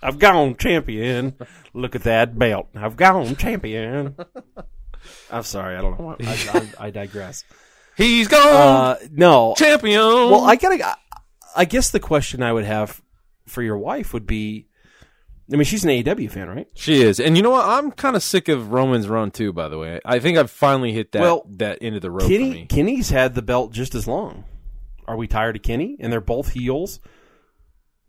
I've 0.04 0.18
gone 0.20 0.56
champion. 0.58 1.36
Look 1.74 1.96
at 1.96 2.04
that 2.04 2.38
belt. 2.38 2.68
I've 2.76 2.96
gone 2.98 3.36
champion. 3.36 4.16
I'm 5.32 5.44
sorry. 5.44 5.76
I 5.78 5.82
don't 5.82 6.00
know. 6.00 6.16
I, 6.22 6.50
I, 6.80 6.86
I 6.88 6.90
digress. 6.92 7.44
He's 7.98 8.28
gone 8.28 8.42
Uh, 8.42 8.98
no. 9.12 9.54
champion. 9.58 10.00
Well, 10.00 10.44
I 10.46 10.56
gotta. 10.56 10.86
I- 10.88 10.96
I 11.54 11.66
guess 11.66 11.90
the 11.92 12.00
question 12.00 12.42
I 12.42 12.54
would 12.54 12.64
have 12.64 13.02
for 13.46 13.62
your 13.62 13.78
wife 13.78 14.14
would 14.14 14.26
be. 14.26 14.68
I 15.52 15.56
mean, 15.56 15.66
she's 15.66 15.84
an 15.84 15.90
AEW 15.90 16.32
fan, 16.32 16.48
right? 16.48 16.68
she 16.76 17.02
is, 17.02 17.20
and 17.20 17.36
you 17.36 17.44
know 17.44 17.50
what? 17.52 17.68
I'm 17.68 17.92
kind 17.92 18.16
of 18.16 18.24
sick 18.24 18.48
of 18.48 18.72
Roman's 18.72 19.08
run 19.08 19.32
too. 19.32 19.52
By 19.52 19.68
the 19.68 19.78
way, 19.78 20.00
I 20.06 20.20
think 20.20 20.38
I've 20.38 20.52
finally 20.52 20.94
hit 20.94 21.12
that 21.12 21.22
Well, 21.22 21.46
that 21.58 21.80
end 21.82 21.96
of 21.96 22.02
the 22.02 22.12
road 22.12 22.24
for 22.24 22.30
Kenny. 22.30 22.66
Kenny's 22.68 23.10
had 23.10 23.36
the 23.36 23.42
belt 23.42 23.72
just 23.72 23.96
as 23.96 24.08
long. 24.08 24.46
Are 25.08 25.18
we 25.18 25.28
tired 25.28 25.56
of 25.58 25.62
Kenny? 25.62 25.98
And 26.00 26.12
they're 26.12 26.22
both 26.22 26.52
heels. 26.54 27.00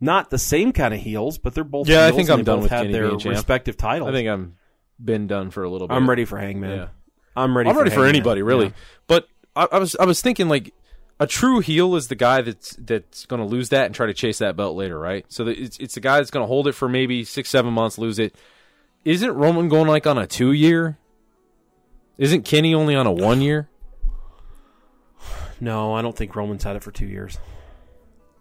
Not 0.00 0.31
the 0.31 0.38
same 0.38 0.72
kind 0.72 0.92
of 0.94 1.00
heels, 1.00 1.38
but 1.38 1.55
they're 1.55 1.64
both. 1.64 1.88
Yeah, 1.88 2.07
I 2.07 2.12
think 2.12 2.28
I'm 2.28 2.44
done 2.44 2.61
with 2.61 2.70
have 2.70 2.83
Kenny 2.83 2.92
their 2.92 3.11
respective 3.11 3.76
titles. 3.76 4.09
I 4.09 4.12
think 4.12 4.28
I'm 4.28 4.57
been 5.02 5.26
done 5.26 5.50
for 5.50 5.62
a 5.64 5.70
little 5.70 5.88
bit. 5.88 5.94
I'm 5.94 6.09
ready 6.09 6.24
for 6.24 6.38
Hangman. 6.38 6.70
Yeah. 6.70 6.88
I'm 7.37 7.57
ready. 7.57 7.70
I'm 7.70 7.76
ready 7.76 7.90
for 7.90 8.05
anybody, 8.05 8.42
really. 8.42 8.66
Yeah. 8.66 8.72
But 9.07 9.28
I, 9.57 9.68
I 9.72 9.78
was 9.78 9.96
I 9.96 10.05
was 10.05 10.20
thinking 10.20 10.48
like 10.48 10.74
a 11.22 11.26
true 11.26 11.61
heel 11.61 11.94
is 11.96 12.08
the 12.08 12.14
guy 12.14 12.42
that's 12.42 12.74
that's 12.78 13.26
going 13.26 13.40
to 13.40 13.46
lose 13.46 13.68
that 13.70 13.87
and 13.87 13.94
try 13.94 14.06
to 14.06 14.14
chase 14.14 14.38
that 14.38 14.56
belt 14.56 14.76
later, 14.76 14.98
right? 14.98 15.24
So 15.28 15.46
it's 15.46 15.78
it's 15.78 15.94
the 15.94 16.00
guy 16.00 16.18
that's 16.18 16.30
going 16.30 16.42
to 16.42 16.48
hold 16.48 16.66
it 16.68 16.72
for 16.72 16.88
maybe 16.88 17.24
six 17.24 17.48
seven 17.50 17.72
months, 17.72 17.98
lose 17.98 18.18
it. 18.18 18.35
Isn't 19.04 19.32
Roman 19.32 19.68
going 19.68 19.88
like 19.88 20.06
on 20.06 20.18
a 20.18 20.26
two 20.26 20.52
year? 20.52 20.98
Isn't 22.18 22.42
Kenny 22.42 22.74
only 22.74 22.94
on 22.94 23.06
a 23.06 23.12
one 23.12 23.40
year? 23.40 23.68
No, 25.61 25.94
I 25.94 26.02
don't 26.02 26.16
think 26.16 26.35
Roman's 26.35 26.64
had 26.64 26.76
it 26.76 26.82
for 26.82 26.90
two 26.90 27.06
years. 27.06 27.38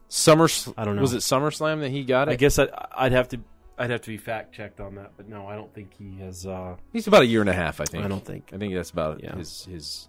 Summer, 0.08 0.48
I 0.78 0.84
don't 0.84 0.96
know. 0.96 1.02
Was 1.04 1.13
it 1.13 1.20
SummerSlam 1.20 1.80
that 1.82 1.89
he 1.89 2.04
got 2.04 2.28
it? 2.28 2.32
I 2.34 2.36
guess 2.36 2.60
I'd, 2.60 2.70
I'd 2.91 3.12
have 3.12 3.30
to. 3.30 3.39
I'd 3.78 3.89
have 3.89 4.02
to 4.02 4.10
be 4.10 4.17
fact 4.17 4.54
checked 4.54 4.80
on 4.80 4.96
that, 4.96 5.13
but 5.17 5.28
no, 5.30 5.48
I 5.48 5.56
don't 5.56 5.74
think 5.74 5.91
he 5.98 6.17
has. 6.20 6.46
Uh, 6.46 6.76
he's 6.91 7.08
about 7.08 7.22
a 7.24 7.26
year 7.26 7.41
and 7.41 7.50
a 7.50 7.54
half. 7.54 7.80
I 7.80 7.86
think. 7.86 8.04
I 8.04 8.08
don't 8.08 8.24
think 8.26 8.52
I 8.54 8.58
think 8.58 8.74
that's 8.74 8.89
about 8.91 9.24
Yeah. 9.24 9.36
his 9.36 9.65
his. 9.65 10.08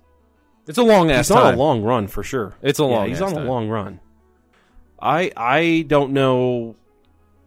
It's 0.67 0.79
a 0.79 0.83
long 0.83 1.11
ass 1.11 1.29
he's 1.29 1.37
on 1.37 1.43
time. 1.43 1.55
a 1.55 1.57
long 1.57 1.83
run 1.83 2.07
for 2.09 2.23
sure. 2.23 2.55
It's 2.63 2.79
a 2.79 2.85
long 2.85 3.03
Yeah, 3.05 3.09
he's 3.09 3.21
on 3.23 3.33
time. 3.35 3.47
a 3.47 3.51
long 3.51 3.69
run. 3.69 4.01
I 5.01 5.33
I 5.37 5.85
don't 5.89 6.13
know 6.13 6.77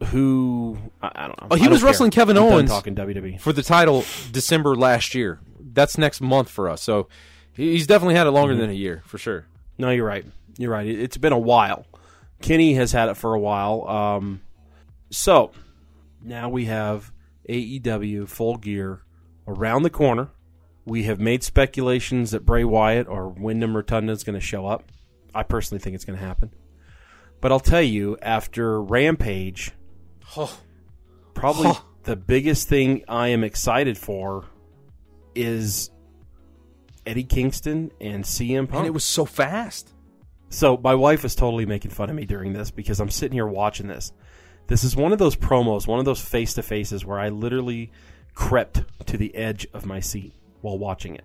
who. 0.08 0.78
I, 1.02 1.12
I 1.16 1.28
don't 1.28 1.42
know. 1.42 1.48
Oh, 1.52 1.56
he 1.56 1.66
I 1.68 1.70
was 1.70 1.84
wrestling 1.84 2.12
care. 2.12 2.22
Kevin 2.24 2.38
I'm 2.38 2.44
Owens. 2.44 2.70
talking. 2.70 2.96
WWE. 2.96 3.40
for 3.40 3.54
the 3.54 3.64
title 3.64 4.04
December 4.32 4.76
last 4.76 5.16
year. 5.16 5.40
That's 5.60 5.98
next 5.98 6.22
month 6.22 6.50
for 6.50 6.70
us. 6.70 6.82
So 6.82 7.08
he's 7.54 7.88
definitely 7.88 8.16
had 8.16 8.28
it 8.28 8.32
longer 8.32 8.54
Mm-hmm. 8.54 8.62
than 8.62 8.70
a 8.72 8.74
year 8.74 9.02
for 9.06 9.18
sure. 9.18 9.46
No, 9.78 9.90
you're 9.90 10.06
right. 10.06 10.26
You're 10.58 10.72
right. 10.72 10.86
It, 10.88 11.00
it's 11.00 11.18
been 11.18 11.34
a 11.34 11.40
while. 11.40 11.86
Kenny 12.42 12.74
has 12.76 12.92
had 12.92 13.10
it 13.10 13.16
for 13.18 13.34
a 13.34 13.40
while. 13.40 13.88
Um, 13.88 14.42
so 15.10 15.52
now 16.22 16.50
we 16.50 16.66
have 16.66 17.12
AEW 17.50 18.28
Full 18.28 18.58
Gear 18.58 19.02
around 19.48 19.84
the 19.84 19.90
corner. 19.90 20.30
We 20.86 21.04
have 21.04 21.20
made 21.20 21.44
speculations 21.44 22.32
that 22.32 22.46
Bray 22.46 22.64
Wyatt 22.64 23.08
or 23.08 23.30
Windham 23.30 23.76
Rotunda 23.76 24.14
is 24.14 24.24
going 24.24 24.40
to 24.40 24.46
show 24.46 24.68
up. 24.68 24.84
I 25.34 25.44
personally 25.44 25.80
think 25.80 25.96
it's 25.96 26.06
going 26.06 26.18
to 26.20 26.24
happen. 26.26 26.52
But 27.42 27.52
I'll 27.52 27.60
tell 27.60 27.82
you, 27.82 28.18
after 28.22 28.82
Rampage, 28.82 29.72
probably 31.34 31.68
Oh. 31.70 31.86
the 32.04 32.16
biggest 32.16 32.68
thing 32.70 33.04
I 33.08 33.30
am 33.30 33.44
excited 33.44 33.98
for 33.98 34.46
is 35.34 35.90
Eddie 37.06 37.24
Kingston 37.24 37.92
and 38.00 38.24
CM 38.24 38.68
Punk. 38.68 38.80
And 38.80 38.88
it 38.88 38.94
was 38.94 39.04
so 39.04 39.26
fast. 39.26 39.92
So 40.50 40.78
my 40.78 40.96
wife 40.96 41.26
is 41.26 41.36
totally 41.36 41.66
making 41.66 41.92
fun 41.92 42.10
of 42.10 42.16
me 42.16 42.26
during 42.26 42.54
this 42.54 42.72
because 42.72 43.00
I'm 43.00 43.10
sitting 43.10 43.34
here 43.34 43.48
watching 43.48 43.88
this. 43.88 44.14
This 44.68 44.84
is 44.84 44.96
one 44.96 45.12
of 45.12 45.20
those 45.20 45.36
promos, 45.36 45.88
one 45.88 46.00
of 46.00 46.06
those 46.06 46.22
face 46.22 46.54
to 46.56 46.64
faces 46.64 47.06
where 47.06 47.20
I 47.20 47.30
literally 47.30 47.92
crept 48.34 48.84
to 49.08 49.18
the 49.18 49.36
edge 49.36 49.68
of 49.74 49.86
my 49.86 50.00
seat 50.00 50.34
while 50.66 50.78
watching 50.78 51.16
it. 51.16 51.24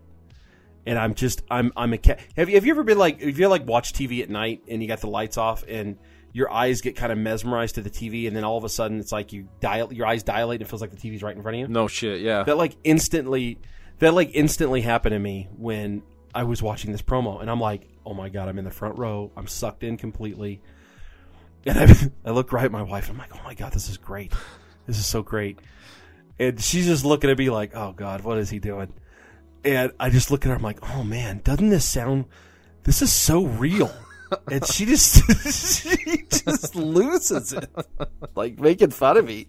And 0.87 0.99
I'm 0.99 1.15
just 1.15 1.43
I'm 1.51 1.73
I'm 1.77 1.93
a 1.93 1.99
cat. 1.99 2.21
Have 2.37 2.49
you 2.49 2.55
have 2.57 2.65
you 2.65 2.73
ever 2.73 2.85
been 2.85 2.99
like 2.99 3.21
if 3.21 3.39
you 3.39 3.49
like 3.49 3.67
watch 3.67 3.93
TV 3.93 4.23
at 4.23 4.31
night 4.31 4.63
and 4.69 4.81
you 4.81 4.89
got 4.89 5.01
the 5.01 5.09
lights 5.09 5.37
off 5.37 5.65
and 5.69 5.99
your 6.33 6.51
eyes 6.51 6.81
get 6.81 6.97
kind 6.97 7.11
of 7.11 7.19
mesmerized 7.19 7.75
to 7.75 7.83
the 7.83 7.91
TV 7.91 8.29
and 8.29 8.37
then 8.37 8.45
all 8.45 8.57
of 8.57 8.65
a 8.65 8.69
sudden 8.69 9.01
it's 9.01 9.13
like 9.13 9.33
you 9.33 9.49
dial 9.61 9.93
your 9.93 10.07
eyes 10.07 10.23
dilate 10.23 10.61
and 10.61 10.67
it 10.67 10.71
feels 10.71 10.81
like 10.81 10.91
the 10.91 10.97
TV's 10.97 11.23
right 11.23 11.37
in 11.37 11.43
front 11.43 11.57
of 11.57 11.61
you? 11.61 11.69
No 11.69 11.89
shit, 11.89 12.21
yeah. 12.21 12.45
that 12.45 12.57
like 12.57 12.77
instantly 12.85 13.59
that 13.99 14.15
like 14.15 14.31
instantly 14.35 14.81
happened 14.81 15.13
to 15.13 15.19
me 15.19 15.49
when 15.57 16.03
I 16.35 16.45
was 16.45 16.63
watching 16.63 16.93
this 16.93 17.03
promo 17.03 17.41
and 17.41 17.51
I'm 17.51 17.61
like, 17.61 17.89
oh 18.07 18.15
my 18.15 18.29
god, 18.29 18.49
I'm 18.49 18.59
in 18.59 18.65
the 18.65 18.71
front 18.71 18.99
row, 18.99 19.31
I'm 19.37 19.47
sucked 19.47 19.85
in 19.85 19.97
completely, 19.97 20.63
and 21.67 21.79
I, 21.79 22.11
I 22.29 22.33
look 22.33 22.53
right 22.53 22.65
at 22.65 22.73
my 22.73 22.83
wife, 22.83 23.11
I'm 23.11 23.19
like, 23.19 23.35
oh 23.35 23.41
my 23.45 23.55
god, 23.55 23.73
this 23.73 23.89
is 23.89 23.99
great, 23.99 24.33
this 24.87 24.99
is 24.99 25.07
so 25.07 25.23
great, 25.23 25.59
and 26.39 26.61
she's 26.61 26.87
just 26.87 27.05
looking 27.05 27.31
at 27.31 27.39
me 27.39 27.51
like, 27.51 27.77
oh 27.77 27.93
god, 27.93 28.23
what 28.23 28.39
is 28.39 28.49
he 28.49 28.59
doing? 28.59 28.93
And 29.65 29.93
I 30.01 30.11
just 30.11 30.31
look 30.31 30.45
at 30.47 30.51
her, 30.51 30.55
I'm 30.57 30.63
like, 30.63 30.79
oh 30.95 31.05
man, 31.05 31.41
doesn't 31.45 31.69
this 31.71 31.89
sound? 31.89 32.25
This 32.85 33.03
is 33.03 33.13
so 33.13 33.45
real. 33.45 33.93
And 34.51 34.65
she 34.65 34.87
just 34.87 35.25
she 35.83 36.23
just 36.31 36.77
loses 36.77 37.53
it, 37.53 37.69
like 38.37 38.61
making 38.61 38.91
fun 38.91 39.17
of 39.17 39.25
me. 39.27 39.49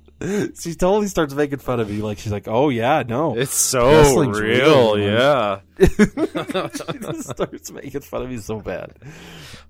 She 0.60 0.74
totally 0.74 1.08
starts 1.08 1.36
making 1.36 1.60
fun 1.60 1.80
of 1.80 1.88
me, 1.90 2.02
like 2.02 2.18
she's 2.18 2.32
like, 2.32 2.48
"Oh 2.48 2.70
yeah, 2.70 3.04
no." 3.08 3.38
It's 3.38 3.54
so 3.54 4.26
real, 4.28 4.96
real, 4.96 5.00
yeah. 5.00 5.60
she 5.80 6.98
just 7.00 7.30
starts 7.30 7.72
making 7.72 8.02
fun 8.02 8.24
of 8.24 8.30
me 8.30 8.38
so 8.38 8.60
bad. 8.60 8.94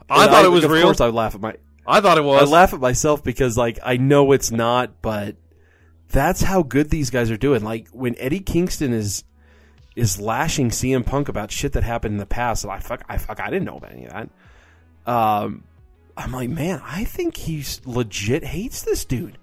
I 0.10 0.24
And 0.24 0.32
thought 0.32 0.46
it 0.46 0.50
was 0.50 0.64
of 0.64 0.72
real. 0.72 0.84
course, 0.84 1.02
I 1.02 1.08
laugh 1.10 1.36
at 1.36 1.42
my. 1.42 1.56
I 1.86 2.00
thought 2.00 2.18
it 2.18 2.24
was. 2.24 2.48
I 2.48 2.52
laugh 2.52 2.74
at 2.74 2.80
myself 2.80 3.22
because 3.22 3.58
like 3.58 3.80
I 3.84 3.98
know 3.98 4.32
it's 4.32 4.50
not, 4.52 5.02
but 5.02 5.36
that's 6.10 6.42
how 6.42 6.64
good 6.64 6.90
these 6.90 7.10
guys 7.10 7.30
are 7.32 7.38
doing. 7.38 7.64
Like 7.66 7.90
when 7.90 8.16
Eddie 8.18 8.40
Kingston 8.40 8.94
is 8.94 9.26
is 9.96 10.20
lashing 10.20 10.70
CM 10.70 11.06
Punk 11.06 11.28
about 11.28 11.52
shit 11.52 11.74
that 11.74 11.84
happened 11.84 12.14
in 12.14 12.20
the 12.20 12.26
past, 12.26 12.64
and 12.64 12.72
I 12.72 12.80
fuck, 12.80 13.04
I 13.10 13.18
fuck, 13.18 13.40
I 13.40 13.50
didn't 13.50 13.66
know 13.66 13.78
about 13.78 13.92
any 13.92 14.06
of 14.06 14.14
that. 14.14 14.30
Um, 15.12 15.64
I'm 16.16 16.32
like, 16.32 16.50
man, 16.50 16.82
I 16.84 17.04
think 17.04 17.36
he's 17.38 17.82
legit 17.86 18.44
hates 18.44 18.84
this 18.84 19.06
dude. 19.06 19.38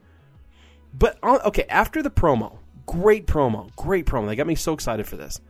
But 0.94 1.18
on, 1.22 1.40
okay, 1.42 1.64
after 1.68 2.02
the 2.02 2.10
promo, 2.10 2.58
great 2.86 3.26
promo, 3.26 3.74
great 3.76 4.06
promo. 4.06 4.26
They 4.26 4.36
got 4.36 4.46
me 4.46 4.54
so 4.54 4.72
excited 4.72 5.06
for 5.06 5.16
this. 5.16 5.40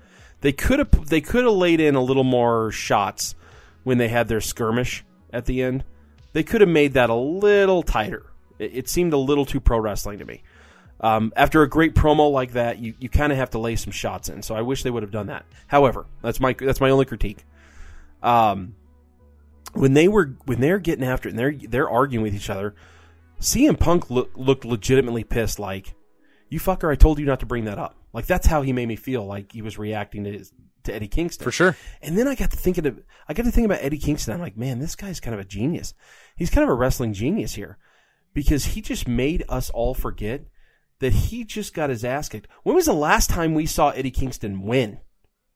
They 0.41 0.53
could 0.53 0.79
have 0.79 1.09
they 1.09 1.21
could 1.21 1.45
have 1.45 1.55
laid 1.55 1.81
in 1.81 1.95
a 1.95 2.03
little 2.03 2.25
more 2.25 2.71
shots 2.71 3.35
when 3.85 3.99
they 3.99 4.09
had 4.09 4.29
their 4.29 4.41
skirmish 4.41 5.05
at 5.33 5.47
the 5.47 5.63
end. 5.63 5.85
They 6.33 6.43
could 6.43 6.61
have 6.61 6.71
made 6.71 6.95
that 6.95 7.11
a 7.11 7.15
little 7.15 7.83
tighter. 7.83 8.27
It, 8.59 8.73
it 8.75 8.89
seemed 8.89 9.13
a 9.13 9.19
little 9.19 9.45
too 9.45 9.61
pro 9.61 9.79
wrestling 9.79 10.19
to 10.19 10.25
me. 10.25 10.43
Um, 11.01 11.33
after 11.37 11.63
a 11.63 11.69
great 11.69 11.95
promo 11.95 12.31
like 12.31 12.53
that, 12.53 12.79
you, 12.79 12.95
you 12.99 13.09
kind 13.09 13.33
of 13.33 13.39
have 13.39 13.51
to 13.51 13.59
lay 13.59 13.77
some 13.77 13.93
shots 13.93 14.29
in. 14.29 14.43
So 14.43 14.55
I 14.55 14.63
wish 14.63 14.83
they 14.83 14.91
would 14.91 15.03
have 15.03 15.13
done 15.13 15.29
that. 15.29 15.47
However, 15.67 16.07
that's 16.23 16.41
my 16.41 16.55
that's 16.55 16.81
my 16.81 16.91
only 16.91 17.05
critique. 17.05 17.45
Um, 18.23 18.75
when 19.75 19.95
they 19.95 20.09
were 20.09 20.35
when 20.47 20.61
they're 20.61 20.79
getting 20.79 21.05
after 21.05 21.29
it 21.29 21.33
and 21.33 21.39
they're 21.39 21.53
they're 21.53 21.89
arguing 21.89 22.25
with 22.25 22.35
each 22.35 22.51
other, 22.51 22.75
CM 23.41 23.79
Punk 23.79 24.11
look, 24.11 24.31
looked 24.35 24.65
legitimately 24.65 25.25
pissed. 25.25 25.59
Like, 25.59 25.95
you 26.49 26.59
fucker, 26.59 26.91
I 26.91 26.97
told 26.97 27.19
you 27.19 27.27
not 27.27 27.41
to 27.41 27.47
bring 27.47 27.65
that 27.67 27.79
up. 27.79 27.97
Like 28.13 28.27
that's 28.27 28.47
how 28.47 28.63
he 28.63 28.73
made 28.73 28.89
me 28.89 28.97
feel. 28.97 29.25
Like 29.25 29.53
he 29.53 29.63
was 29.63 29.79
reacting 29.79 30.25
to 30.25 30.33
his, 30.33 30.53
to 30.85 30.95
Eddie 30.95 31.09
Kingston 31.09 31.45
for 31.45 31.53
sure. 31.53 31.77
and 32.03 32.19
then 32.19 32.27
I 32.27 32.35
got 32.35 32.51
to 32.51 32.57
thinking 32.57 32.87
of, 32.87 33.01
I 33.29 33.35
got 33.35 33.45
to 33.45 33.53
think 33.53 33.67
about 33.67 33.83
Eddie 33.83 33.99
Kingston. 33.99 34.35
I'm 34.35 34.41
like, 34.41 34.57
man, 34.57 34.79
this 34.79 34.97
guy's 34.97 35.21
kind 35.21 35.35
of 35.35 35.41
a 35.41 35.45
genius. 35.45 35.95
He's 36.37 36.51
kind 36.51 36.65
of 36.65 36.71
a 36.71 36.75
wrestling 36.75 37.13
genius 37.13 37.55
here 37.55 37.79
because 38.35 38.65
he 38.65 38.81
just 38.81 39.07
made 39.07 39.45
us 39.49 39.71
all 39.71 39.95
forget 39.95 40.47
that 41.01 41.13
he 41.13 41.45
just 41.45 41.75
got 41.75 41.91
his 41.91 42.05
ass 42.05 42.29
kicked. 42.29 42.49
When 42.63 42.75
was 42.75 42.87
the 42.87 42.93
last 42.93 43.31
time 43.31 43.55
we 43.55 43.67
saw 43.67 43.91
Eddie 43.91 44.11
Kingston 44.11 44.63
win 44.63 44.99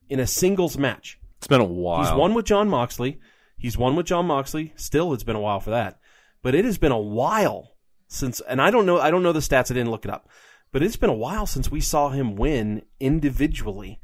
in 0.09 0.19
a 0.19 0.27
singles 0.27 0.77
match? 0.77 1.19
It's 1.37 1.47
been 1.47 1.61
a 1.61 1.65
while. 1.65 2.03
He's 2.03 2.13
won 2.13 2.33
with 2.33 2.45
Jon 2.45 2.69
Moxley. 2.69 3.19
He's 3.57 3.77
won 3.77 3.95
with 3.95 4.05
Jon 4.05 4.25
Moxley. 4.25 4.73
Still, 4.75 5.13
it's 5.13 5.23
been 5.23 5.35
a 5.35 5.41
while 5.41 5.59
for 5.59 5.71
that, 5.71 5.99
but 6.41 6.55
it 6.55 6.63
has 6.65 6.77
been 6.77 6.91
a 6.91 6.99
while 6.99 7.75
since. 8.07 8.39
And 8.41 8.61
I 8.61 8.71
don't 8.71 8.85
know. 8.85 8.99
I 8.99 9.11
don't 9.11 9.23
know 9.23 9.33
the 9.33 9.39
stats. 9.39 9.71
I 9.71 9.75
didn't 9.75 9.91
look 9.91 10.05
it 10.05 10.11
up. 10.11 10.29
but 10.71 10.81
it's 10.81 10.95
been 10.95 11.09
a 11.09 11.13
while 11.13 11.45
since 11.45 11.69
we 11.69 11.79
saw 11.81 12.09
him 12.09 12.35
win 12.35 12.81
individually. 12.99 13.99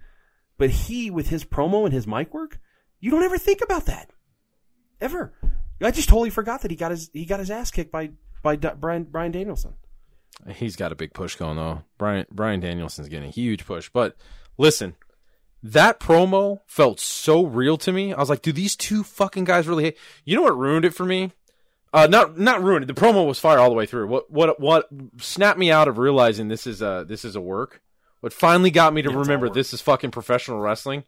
But 0.58 0.70
he, 0.70 1.10
with 1.10 1.30
his 1.30 1.46
promo 1.46 1.86
and 1.86 1.94
his 1.94 2.06
mic 2.06 2.34
work, 2.34 2.60
you 3.00 3.10
don't 3.12 3.24
ever 3.24 3.38
think 3.38 3.62
about 3.62 3.86
that, 3.86 4.10
ever. 5.00 5.34
I 5.82 5.92
just 5.92 6.10
totally 6.10 6.30
forgot 6.30 6.62
that 6.62 6.72
he 6.72 6.76
got 6.78 6.92
his 6.92 7.10
he 7.14 7.26
got 7.26 7.40
his 7.40 7.50
ass 7.50 7.72
kicked 7.72 7.92
by 7.92 8.12
by 8.44 8.58
Bryan 8.58 9.04
Bryan 9.06 9.32
Danielson. 9.32 9.76
He's 10.48 10.76
got 10.76 10.92
a 10.92 10.96
big 10.96 11.14
push 11.14 11.36
going 11.36 11.58
though. 11.58 11.84
Bryan 11.98 12.26
Bryan 12.32 12.60
Danielson's 12.60 13.10
getting 13.10 13.30
a 13.30 13.32
huge 13.32 13.66
push. 13.66 13.90
But 13.90 14.16
listen, 14.58 14.96
that 15.62 16.00
promo 16.00 16.60
felt 16.66 17.00
so 17.00 17.46
real 17.46 17.78
to 17.78 17.92
me. 17.92 18.14
I 18.14 18.20
was 18.20 18.30
like, 18.30 18.42
do 18.42 18.52
these 18.52 18.76
two 18.76 19.04
fucking 19.04 19.44
guys 19.44 19.68
really 19.68 19.84
hate? 19.84 19.98
You 20.24 20.36
know 20.36 20.44
what 20.44 20.58
ruined 20.58 20.86
it 20.86 20.94
for 20.94 21.06
me? 21.06 21.34
Uh, 21.92 22.08
not 22.08 22.38
not 22.38 22.64
ruined 22.64 22.84
it. 22.84 22.94
The 22.94 23.00
promo 23.00 23.28
was 23.28 23.40
fire 23.40 23.60
all 23.60 23.70
the 23.70 23.76
way 23.76 23.86
through. 23.86 24.08
What 24.08 24.30
what 24.32 24.60
what 24.60 24.88
snapped 25.18 25.60
me 25.60 25.72
out 25.72 25.88
of 25.88 25.98
realizing 25.98 26.48
this 26.48 26.68
is 26.68 26.82
a 26.82 27.06
this 27.08 27.26
is 27.26 27.36
a 27.36 27.42
work. 27.42 27.82
What 28.22 28.34
finally 28.34 28.72
got 28.72 28.94
me 28.94 29.02
to 29.02 29.10
remember 29.10 29.50
this 29.50 29.74
is 29.74 29.82
fucking 29.82 30.12
professional 30.12 30.60
wrestling 30.60 31.04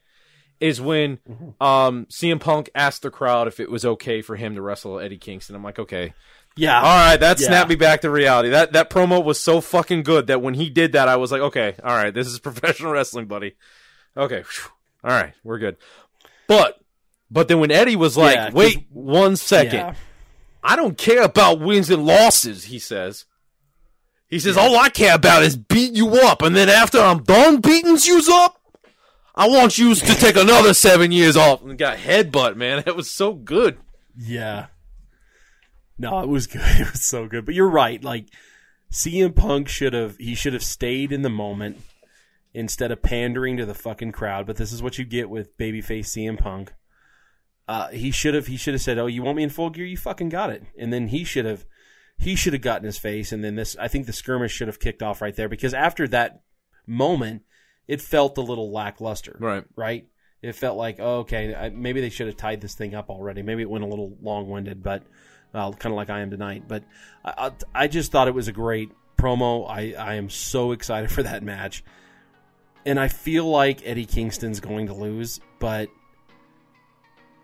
is 0.59 0.81
when 0.81 1.19
um 1.59 2.07
CM 2.07 2.39
Punk 2.39 2.69
asked 2.73 3.03
the 3.03 3.11
crowd 3.11 3.47
if 3.47 3.59
it 3.59 3.69
was 3.69 3.85
okay 3.85 4.21
for 4.21 4.35
him 4.35 4.55
to 4.55 4.61
wrestle 4.61 4.99
Eddie 4.99 5.17
Kingston. 5.17 5.55
I'm 5.55 5.63
like, 5.63 5.79
okay, 5.79 6.13
Yeah. 6.57 6.77
all 6.81 6.83
right, 6.83 7.17
that 7.17 7.39
Yeah. 7.39 7.47
snapped 7.47 7.69
me 7.69 7.75
back 7.75 8.01
to 8.01 8.09
reality. 8.09 8.49
That 8.49 8.73
that 8.73 8.89
promo 8.89 9.23
was 9.23 9.39
so 9.39 9.61
fucking 9.61 10.03
good 10.03 10.27
that 10.27 10.41
when 10.41 10.53
he 10.53 10.69
did 10.69 10.91
that, 10.93 11.07
I 11.07 11.15
was 11.15 11.31
like, 11.31 11.41
okay, 11.41 11.75
all 11.83 11.95
right, 11.95 12.13
this 12.13 12.27
is 12.27 12.39
professional 12.49 12.91
wrestling, 12.91 13.25
buddy. 13.27 13.55
Okay, 14.17 14.43
phew. 14.45 14.71
all 15.03 15.11
right, 15.11 15.33
we're 15.43 15.59
good. 15.59 15.77
But 16.47 16.79
but 17.29 17.47
then 17.47 17.59
when 17.59 17.71
Eddie 17.71 17.95
was 17.95 18.17
like, 18.17 18.35
Yeah, 18.35 18.49
wait 18.51 18.85
one 18.89 19.35
second, 19.37 19.73
Yeah. 19.79 19.93
I 20.63 20.75
don't 20.75 20.97
care 20.97 21.23
about 21.23 21.59
wins 21.59 21.89
and 21.89 22.05
losses. 22.05 22.65
He 22.65 22.77
says. 22.79 23.25
He 24.27 24.39
says, 24.39 24.55
all 24.57 24.77
I 24.77 24.87
care 24.89 25.15
about 25.15 25.43
is 25.43 25.57
beating 25.57 25.95
you 25.95 26.09
up, 26.21 26.41
and 26.41 26.55
then 26.55 26.69
after 26.69 26.99
I'm 27.01 27.23
done 27.23 27.59
beating 27.59 27.97
you 28.01 28.21
up, 28.31 28.61
I 29.35 29.49
want 29.49 29.77
you 29.77 29.93
to 29.93 30.15
take 30.15 30.37
another 30.37 30.73
seven 30.73 31.11
years 31.11 31.35
off. 31.35 31.63
And 31.63 31.77
got 31.77 31.97
headbutt, 31.97 32.55
man. 32.55 32.81
That 32.85 32.95
was 32.95 33.09
so 33.11 33.33
good. 33.33 33.77
Yeah. 34.17 34.67
No, 35.97 36.19
it 36.21 36.29
was 36.29 36.47
good. 36.47 36.61
It 36.79 36.91
was 36.91 37.03
so 37.03 37.27
good. 37.27 37.45
But 37.45 37.55
you're 37.55 37.69
right. 37.69 38.03
Like 38.03 38.27
CM 38.91 39.35
Punk 39.35 39.67
should 39.67 39.93
have 39.93 40.17
he 40.17 40.35
should 40.35 40.53
have 40.53 40.63
stayed 40.63 41.11
in 41.11 41.21
the 41.21 41.29
moment 41.29 41.79
instead 42.53 42.91
of 42.91 43.01
pandering 43.01 43.57
to 43.57 43.65
the 43.65 43.73
fucking 43.73 44.11
crowd. 44.11 44.45
But 44.45 44.57
this 44.57 44.71
is 44.71 44.83
what 44.83 44.97
you 44.97 45.05
get 45.05 45.29
with 45.29 45.57
babyface 45.57 46.07
CM 46.07 46.37
Punk. 46.37 46.73
Uh, 47.67 47.87
he 47.89 48.11
should 48.11 48.33
have 48.33 48.47
he 48.47 48.57
should 48.57 48.73
have 48.73 48.81
said, 48.81 48.97
"Oh, 48.97 49.05
you 49.07 49.23
want 49.23 49.37
me 49.37 49.43
in 49.43 49.49
full 49.49 49.69
gear? 49.69 49.85
You 49.85 49.97
fucking 49.97 50.29
got 50.29 50.49
it." 50.49 50.63
And 50.77 50.91
then 50.91 51.07
he 51.07 51.23
should 51.23 51.45
have 51.45 51.65
he 52.17 52.35
should 52.35 52.53
have 52.53 52.61
gotten 52.61 52.85
his 52.85 52.97
face. 52.97 53.31
And 53.31 53.43
then 53.43 53.55
this 53.55 53.77
I 53.79 53.87
think 53.87 54.05
the 54.07 54.13
skirmish 54.13 54.51
should 54.51 54.67
have 54.67 54.79
kicked 54.79 55.01
off 55.03 55.21
right 55.21 55.35
there 55.35 55.47
because 55.49 55.73
after 55.73 56.07
that 56.09 56.41
moment, 56.85 57.43
it 57.87 58.01
felt 58.01 58.37
a 58.37 58.41
little 58.41 58.71
lackluster 58.71 59.37
Right. 59.39 59.63
right? 59.75 60.07
It 60.41 60.55
felt 60.55 60.75
like, 60.75 60.97
oh, 60.99 61.19
okay, 61.19 61.53
I, 61.53 61.69
maybe 61.69 62.01
they 62.01 62.09
should 62.09 62.25
have 62.25 62.35
tied 62.35 62.61
this 62.61 62.73
thing 62.73 62.95
up 62.95 63.09
already. 63.11 63.43
Maybe 63.43 63.61
it 63.61 63.69
went 63.69 63.83
a 63.83 63.87
little 63.87 64.17
long 64.21 64.49
winded, 64.49 64.81
but 64.81 65.03
uh, 65.53 65.71
kind 65.71 65.93
of 65.93 65.97
like 65.97 66.09
I 66.09 66.21
am 66.21 66.29
tonight. 66.31 66.63
But 66.67 66.83
I, 67.25 67.33
I, 67.75 67.83
I 67.83 67.87
just 67.87 68.11
thought 68.11 68.27
it 68.27 68.33
was 68.33 68.47
a 68.47 68.51
great 68.53 68.91
promo. 69.17 69.69
I, 69.69 69.93
I 69.93 70.15
am 70.15 70.29
so 70.29 70.71
excited 70.73 71.11
for 71.11 71.23
that 71.23 71.43
match. 71.43 71.83
And 72.85 72.99
I 72.99 73.09
feel 73.09 73.45
like 73.45 73.81
Eddie 73.85 74.05
Kingston's 74.05 74.59
going 74.59 74.87
to 74.87 74.93
lose, 74.93 75.39
but 75.59 75.89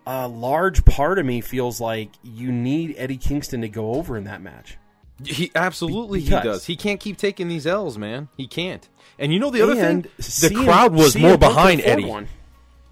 a 0.05 0.27
large 0.27 0.85
part 0.85 1.19
of 1.19 1.25
me 1.25 1.41
feels 1.41 1.79
like 1.81 2.09
you 2.23 2.51
need 2.51 2.95
Eddie 2.97 3.17
Kingston 3.17 3.61
to 3.61 3.69
go 3.69 3.93
over 3.95 4.17
in 4.17 4.23
that 4.23 4.41
match. 4.41 4.77
He 5.23 5.51
absolutely 5.55 6.21
Because- 6.21 6.43
he 6.43 6.47
does. 6.49 6.65
He 6.65 6.75
can't 6.75 6.99
keep 6.99 7.17
taking 7.17 7.47
these 7.47 7.67
L's, 7.67 7.97
man. 7.97 8.29
He 8.37 8.47
can't. 8.47 8.87
And 9.19 9.33
you 9.33 9.39
know 9.39 9.49
the 9.49 9.61
other 9.63 9.73
And 9.73 10.03
thing, 10.05 10.11
the 10.17 10.23
CM 10.55 10.63
crowd 10.63 10.93
was 10.93 11.15
CM 11.15 11.21
more 11.21 11.37
behind 11.37 11.81
Eddie. 11.81 12.05
One. 12.05 12.27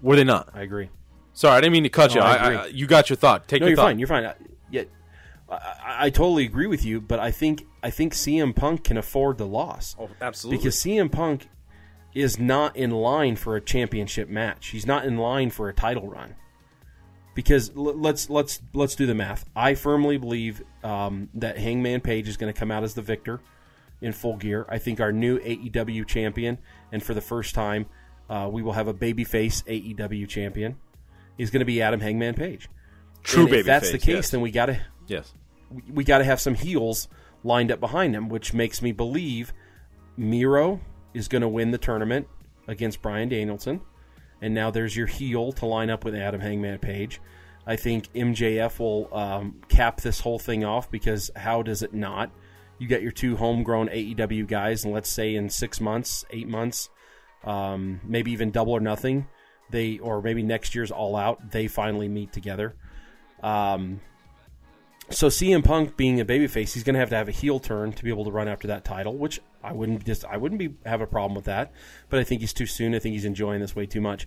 Were 0.02 0.16
they 0.16 0.24
not? 0.24 0.50
I 0.52 0.62
agree. 0.62 0.90
Sorry, 1.32 1.56
I 1.56 1.60
didn't 1.60 1.72
mean 1.72 1.84
to 1.84 1.88
cut 1.88 2.14
No, 2.14 2.20
you. 2.20 2.26
I 2.26 2.34
I. 2.36 2.52
I, 2.62 2.66
you 2.66 2.86
got 2.86 3.08
your 3.10 3.16
thought. 3.16 3.46
Take 3.48 3.60
No, 3.60 3.66
your 3.66 3.70
you're 3.70 3.76
thought. 3.76 3.86
fine. 3.86 3.98
You're 3.98 4.08
fine. 4.08 4.32
I- 5.48 5.54
I, 5.54 5.56
I, 5.56 6.04
I 6.06 6.10
totally 6.10 6.44
agree 6.44 6.66
with 6.66 6.84
you, 6.84 7.00
but 7.00 7.20
I 7.20 7.30
think 7.30 7.64
I 7.82 7.90
think 7.90 8.14
CM 8.14 8.54
Punk 8.54 8.84
can 8.84 8.96
afford 8.96 9.38
the 9.38 9.46
loss 9.46 9.94
Oh, 9.98 10.08
absolutely. 10.20 10.58
because 10.58 10.76
CM 10.76 11.10
Punk 11.10 11.48
is 12.14 12.38
not 12.38 12.74
in 12.76 12.90
line 12.90 13.36
for 13.36 13.56
a 13.56 13.60
championship 13.60 14.28
match. 14.28 14.68
He's 14.68 14.86
not 14.86 15.04
in 15.04 15.18
line 15.18 15.50
for 15.50 15.68
a 15.68 15.74
title 15.74 16.08
run. 16.08 16.34
Because 17.34 17.70
l- 17.76 17.94
let's 17.98 18.30
let's 18.30 18.62
let's 18.72 18.94
do 18.94 19.04
the 19.06 19.14
math. 19.14 19.44
I 19.54 19.74
firmly 19.74 20.16
believe 20.16 20.62
um, 20.82 21.28
that 21.34 21.58
Hangman 21.58 22.00
Page 22.00 22.28
is 22.28 22.36
going 22.38 22.52
to 22.52 22.58
come 22.58 22.70
out 22.70 22.82
as 22.82 22.94
the 22.94 23.02
victor 23.02 23.40
in 24.00 24.12
full 24.12 24.36
gear. 24.36 24.64
I 24.70 24.78
think 24.78 25.00
our 25.00 25.12
new 25.12 25.38
AEW 25.40 26.06
champion, 26.06 26.58
and 26.92 27.02
for 27.02 27.12
the 27.12 27.20
first 27.20 27.54
time, 27.54 27.86
uh, 28.30 28.48
we 28.50 28.62
will 28.62 28.72
have 28.72 28.88
a 28.88 28.94
babyface 28.94 29.62
AEW 29.64 30.26
champion. 30.28 30.76
Is 31.36 31.50
going 31.50 31.60
to 31.60 31.66
be 31.66 31.82
Adam 31.82 32.00
Hangman 32.00 32.32
Page. 32.34 32.70
True 33.22 33.44
And 33.44 33.54
if 33.56 33.66
that's 33.66 33.88
babyface, 33.88 33.92
the 33.92 33.98
case, 33.98 34.08
yes. 34.14 34.30
then 34.30 34.40
we 34.40 34.50
got 34.50 34.66
to 34.66 34.80
yes. 35.06 35.32
we 35.92 36.04
got 36.04 36.18
to 36.18 36.24
have 36.24 36.40
some 36.40 36.54
heels 36.54 37.08
lined 37.44 37.70
up 37.70 37.80
behind 37.80 38.14
him, 38.14 38.28
which 38.28 38.52
makes 38.52 38.82
me 38.82 38.92
believe 38.92 39.52
Miro 40.16 40.80
is 41.14 41.28
going 41.28 41.42
to 41.42 41.48
win 41.48 41.70
the 41.70 41.78
tournament 41.78 42.26
against 42.68 43.02
Bryan 43.02 43.28
Danielson, 43.28 43.80
and 44.40 44.54
now 44.54 44.70
there's 44.70 44.96
your 44.96 45.06
heel 45.06 45.52
to 45.52 45.66
line 45.66 45.90
up 45.90 46.04
with 46.04 46.14
Adam 46.14 46.40
Hangman 46.40 46.78
Page. 46.78 47.20
I 47.66 47.76
think 47.76 48.12
MJF 48.12 48.78
will 48.78 49.12
um, 49.12 49.60
cap 49.68 50.00
this 50.00 50.20
whole 50.20 50.38
thing 50.38 50.64
off 50.64 50.90
because 50.90 51.30
how 51.34 51.62
does 51.62 51.82
it 51.82 51.92
not? 51.92 52.30
You 52.78 52.86
got 52.86 53.02
your 53.02 53.12
two 53.12 53.36
homegrown 53.36 53.88
AEW 53.88 54.46
guys, 54.46 54.84
and 54.84 54.92
let's 54.92 55.10
say 55.10 55.34
in 55.34 55.48
six 55.48 55.80
months, 55.80 56.24
eight 56.30 56.46
months, 56.46 56.90
um, 57.44 58.00
maybe 58.04 58.32
even 58.32 58.50
double 58.50 58.72
or 58.72 58.80
nothing, 58.80 59.26
they 59.70 59.98
or 59.98 60.22
maybe 60.22 60.42
next 60.42 60.74
year's 60.74 60.90
All 60.90 61.16
Out, 61.16 61.50
they 61.50 61.66
finally 61.66 62.08
meet 62.08 62.32
together. 62.32 62.76
Um, 63.42 64.00
so 65.10 65.28
CM 65.28 65.64
Punk 65.64 65.96
being 65.96 66.20
a 66.20 66.24
babyface, 66.24 66.72
he's 66.72 66.82
going 66.82 66.94
to 66.94 67.00
have 67.00 67.10
to 67.10 67.16
have 67.16 67.28
a 67.28 67.32
heel 67.32 67.60
turn 67.60 67.92
to 67.92 68.04
be 68.04 68.10
able 68.10 68.24
to 68.24 68.30
run 68.30 68.48
after 68.48 68.68
that 68.68 68.84
title, 68.84 69.16
which 69.16 69.40
I 69.62 69.72
wouldn't 69.72 70.04
just 70.04 70.24
I 70.24 70.36
wouldn't 70.36 70.58
be 70.58 70.74
have 70.84 71.00
a 71.00 71.06
problem 71.06 71.34
with 71.34 71.44
that. 71.44 71.72
But 72.08 72.20
I 72.20 72.24
think 72.24 72.40
he's 72.40 72.52
too 72.52 72.66
soon. 72.66 72.94
I 72.94 72.98
think 72.98 73.12
he's 73.12 73.24
enjoying 73.24 73.60
this 73.60 73.76
way 73.76 73.86
too 73.86 74.00
much. 74.00 74.26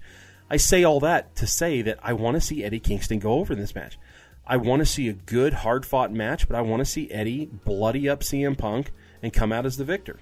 I 0.50 0.58
say 0.58 0.84
all 0.84 1.00
that 1.02 1.36
to 1.36 1.48
say 1.48 1.82
that 1.84 2.00
I 2.02 2.14
want 2.14 2.36
to 2.36 2.42
see 2.42 2.64
Eddie 2.64 2.80
Kingston 2.80 3.20
go 3.20 3.34
over 3.34 3.54
in 3.54 3.60
this 3.60 3.76
match. 3.76 4.00
I 4.48 4.58
want 4.58 4.80
to 4.80 4.86
see 4.86 5.08
a 5.08 5.14
good, 5.14 5.54
hard 5.54 5.86
fought 5.86 6.12
match, 6.12 6.48
but 6.48 6.58
I 6.58 6.62
want 6.62 6.80
to 6.80 6.86
see 6.86 7.12
Eddie 7.12 7.46
bloody 7.46 8.10
up 8.10 8.22
CM 8.22 8.58
Punk 8.58 8.92
and 9.22 9.32
come 9.32 9.52
out 9.52 9.66
as 9.66 9.78
the 9.78 9.84
victor. 9.84 10.20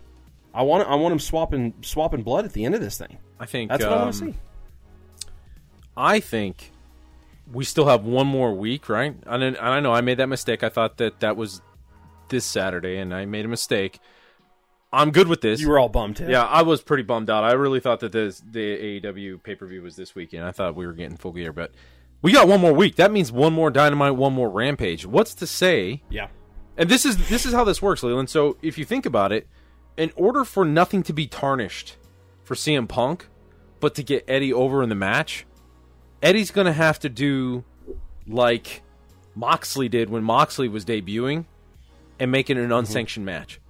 I 0.53 0.63
want 0.63 0.87
I 0.87 0.95
want 0.95 1.13
him 1.13 1.19
swapping 1.19 1.75
swapping 1.81 2.23
blood 2.23 2.45
at 2.45 2.53
the 2.53 2.65
end 2.65 2.75
of 2.75 2.81
this 2.81 2.97
thing. 2.97 3.19
I 3.39 3.45
think 3.45 3.69
That's 3.69 3.83
what 3.83 3.93
I 3.93 4.03
want 4.03 4.15
to 4.15 4.25
um, 4.25 4.31
see. 4.33 4.39
I 5.95 6.19
think 6.19 6.71
we 7.51 7.63
still 7.63 7.87
have 7.87 8.03
one 8.03 8.27
more 8.27 8.53
week, 8.53 8.89
right? 8.89 9.15
And 9.25 9.43
and 9.43 9.57
I 9.57 9.79
know 9.79 9.93
I 9.93 10.01
made 10.01 10.17
that 10.19 10.27
mistake. 10.27 10.63
I 10.63 10.69
thought 10.69 10.97
that 10.97 11.19
that 11.21 11.37
was 11.37 11.61
this 12.29 12.45
Saturday, 12.45 12.97
and 12.97 13.13
I 13.13 13.25
made 13.25 13.45
a 13.45 13.47
mistake. 13.47 13.99
I'm 14.91 15.11
good 15.11 15.27
with 15.27 15.41
this. 15.41 15.59
You 15.59 15.69
were 15.69 15.79
all 15.79 15.89
bummed. 15.89 16.17
Ted. 16.17 16.29
yeah, 16.29 16.43
I 16.43 16.61
was 16.61 16.81
pretty 16.81 17.03
bummed 17.03 17.29
out. 17.29 17.43
I 17.43 17.53
really 17.53 17.81
thought 17.81 17.99
that 17.99 18.13
this, 18.13 18.41
the 18.49 19.01
AEW 19.01 19.43
pay 19.43 19.55
per 19.55 19.65
view 19.65 19.81
was 19.81 19.95
this 19.95 20.15
weekend. 20.15 20.45
I 20.45 20.51
thought 20.51 20.75
we 20.75 20.85
were 20.87 20.93
getting 20.93 21.17
full 21.17 21.33
gear, 21.33 21.51
but 21.51 21.71
we 22.21 22.31
got 22.31 22.47
one 22.47 22.61
more 22.61 22.73
week. 22.73 22.95
That 22.95 23.11
means 23.11 23.31
one 23.31 23.53
more 23.53 23.69
Dynamite, 23.69 24.15
one 24.15 24.33
more 24.33 24.49
Rampage. 24.49 25.05
What's 25.05 25.33
to 25.35 25.47
say? 25.47 26.03
yeah. 26.09 26.27
And 26.79 26.89
this 26.89 27.05
is 27.05 27.27
this 27.27 27.47
is 27.47 27.53
how 27.53 27.63
this 27.63 27.81
works, 27.81 28.03
Leland. 28.03 28.29
So 28.29 28.55
if 28.61 28.77
you 28.77 28.85
think 28.85 29.07
about 29.07 29.31
it, 29.31 29.47
in 29.97 30.11
order 30.15 30.43
for 30.45 30.63
nothing 30.63 31.01
to 31.03 31.13
be 31.13 31.25
tarnished 31.25 31.97
for 32.43 32.53
CM 32.53 32.87
Punk, 32.87 33.29
but 33.79 33.95
to 33.95 34.03
get 34.03 34.23
Eddie 34.27 34.53
over 34.53 34.83
in 34.83 34.89
the 34.89 34.95
match, 34.95 35.46
Eddie's 36.27 36.51
gonna 36.51 36.73
have 36.73 36.99
to 36.99 37.07
do 37.07 37.63
like 38.27 38.81
Moxley 39.33 39.87
did 39.87 40.09
when 40.09 40.25
Moxley 40.25 40.67
was 40.67 40.83
debuting 40.83 41.45
and 42.19 42.29
make 42.29 42.49
it 42.49 42.57
an 42.57 42.69
unsanctioned 42.69 43.25
match. 43.25 43.61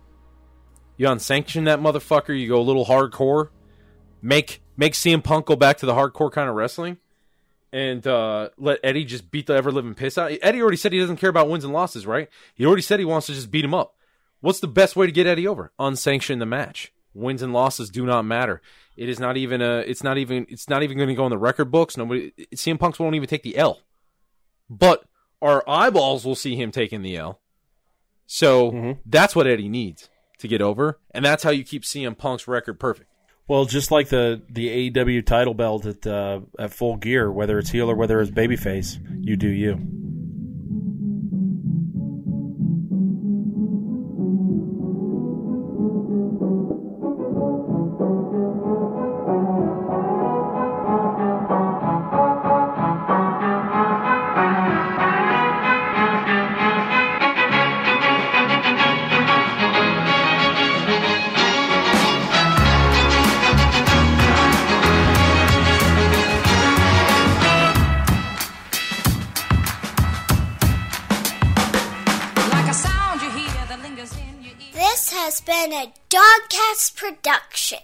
You 0.97 1.07
unsanction 1.07 1.65
that 1.65 1.79
motherfucker, 1.79 2.35
you 2.37 2.47
go 2.47 2.59
a 2.59 2.63
little 2.63 2.87
hardcore, 2.87 3.49
make 4.23 4.63
make 4.75 4.93
CM 4.93 5.23
Punk 5.23 5.45
go 5.45 5.55
back 5.55 5.77
to 5.77 5.85
the 5.85 5.93
hardcore 5.93 6.31
kind 6.31 6.49
of 6.49 6.55
wrestling, 6.55 6.97
and 7.71 8.07
uh, 8.07 8.49
let 8.57 8.79
Eddie 8.83 9.05
just 9.05 9.29
beat 9.29 9.45
the 9.45 9.53
ever 9.53 9.71
living 9.71 9.93
piss 9.93 10.17
out. 10.17 10.31
Eddie 10.41 10.59
already 10.59 10.77
said 10.77 10.91
he 10.91 10.99
doesn't 10.99 11.17
care 11.17 11.29
about 11.29 11.49
wins 11.49 11.63
and 11.63 11.73
losses, 11.73 12.07
right? 12.07 12.27
He 12.55 12.65
already 12.65 12.81
said 12.81 12.97
he 12.97 13.05
wants 13.05 13.27
to 13.27 13.35
just 13.35 13.51
beat 13.51 13.65
him 13.65 13.75
up. 13.75 13.93
What's 14.41 14.61
the 14.61 14.67
best 14.67 14.95
way 14.95 15.05
to 15.05 15.11
get 15.11 15.27
Eddie 15.27 15.47
over? 15.47 15.73
Unsanction 15.77 16.39
the 16.39 16.47
match. 16.47 16.91
Wins 17.17 17.41
and 17.41 17.51
losses 17.53 17.89
do 17.89 18.05
not 18.05 18.23
matter. 18.23 18.61
It 18.95 19.09
is 19.09 19.19
not 19.19 19.37
even 19.37 19.61
a. 19.61 19.79
It's 19.79 20.03
not 20.03 20.17
even. 20.17 20.45
It's 20.49 20.69
not 20.69 20.83
even 20.83 20.97
going 20.97 21.09
to 21.09 21.15
go 21.15 21.25
in 21.25 21.29
the 21.31 21.37
record 21.37 21.71
books. 21.71 21.97
Nobody. 21.97 22.31
CM 22.55 22.79
Punk's 22.79 22.99
won't 22.99 23.15
even 23.15 23.27
take 23.27 23.43
the 23.43 23.57
L. 23.57 23.81
But 24.69 25.03
our 25.41 25.63
eyeballs 25.67 26.25
will 26.25 26.35
see 26.35 26.55
him 26.55 26.71
taking 26.71 27.01
the 27.01 27.15
L. 27.17 27.39
So 28.25 28.71
Mhm. 28.71 28.97
that's 29.05 29.35
what 29.35 29.47
Eddie 29.47 29.69
needs 29.69 30.09
to 30.39 30.47
get 30.47 30.61
over, 30.61 30.99
and 31.11 31.23
that's 31.23 31.43
how 31.43 31.49
you 31.51 31.63
keep 31.63 31.83
CM 31.83 32.15
Punk's 32.17 32.47
record 32.47 32.79
perfect. 32.79 33.09
Well, 33.47 33.65
just 33.65 33.91
like 33.91 34.09
the 34.09 34.41
the 34.49 34.67
AEW 34.91 35.21
title 35.25 35.53
belt 35.53 35.85
at 35.85 36.05
uh, 36.05 36.41
at 36.59 36.73
full 36.73 36.97
gear, 36.97 37.31
whether 37.31 37.57
it's 37.59 37.69
heel 37.69 37.89
or 37.89 37.95
whether 37.95 38.19
it's 38.19 38.31
babyface, 38.31 38.97
you 39.25 39.37
do 39.37 39.47
you. 39.47 39.79
Production. 77.07 77.79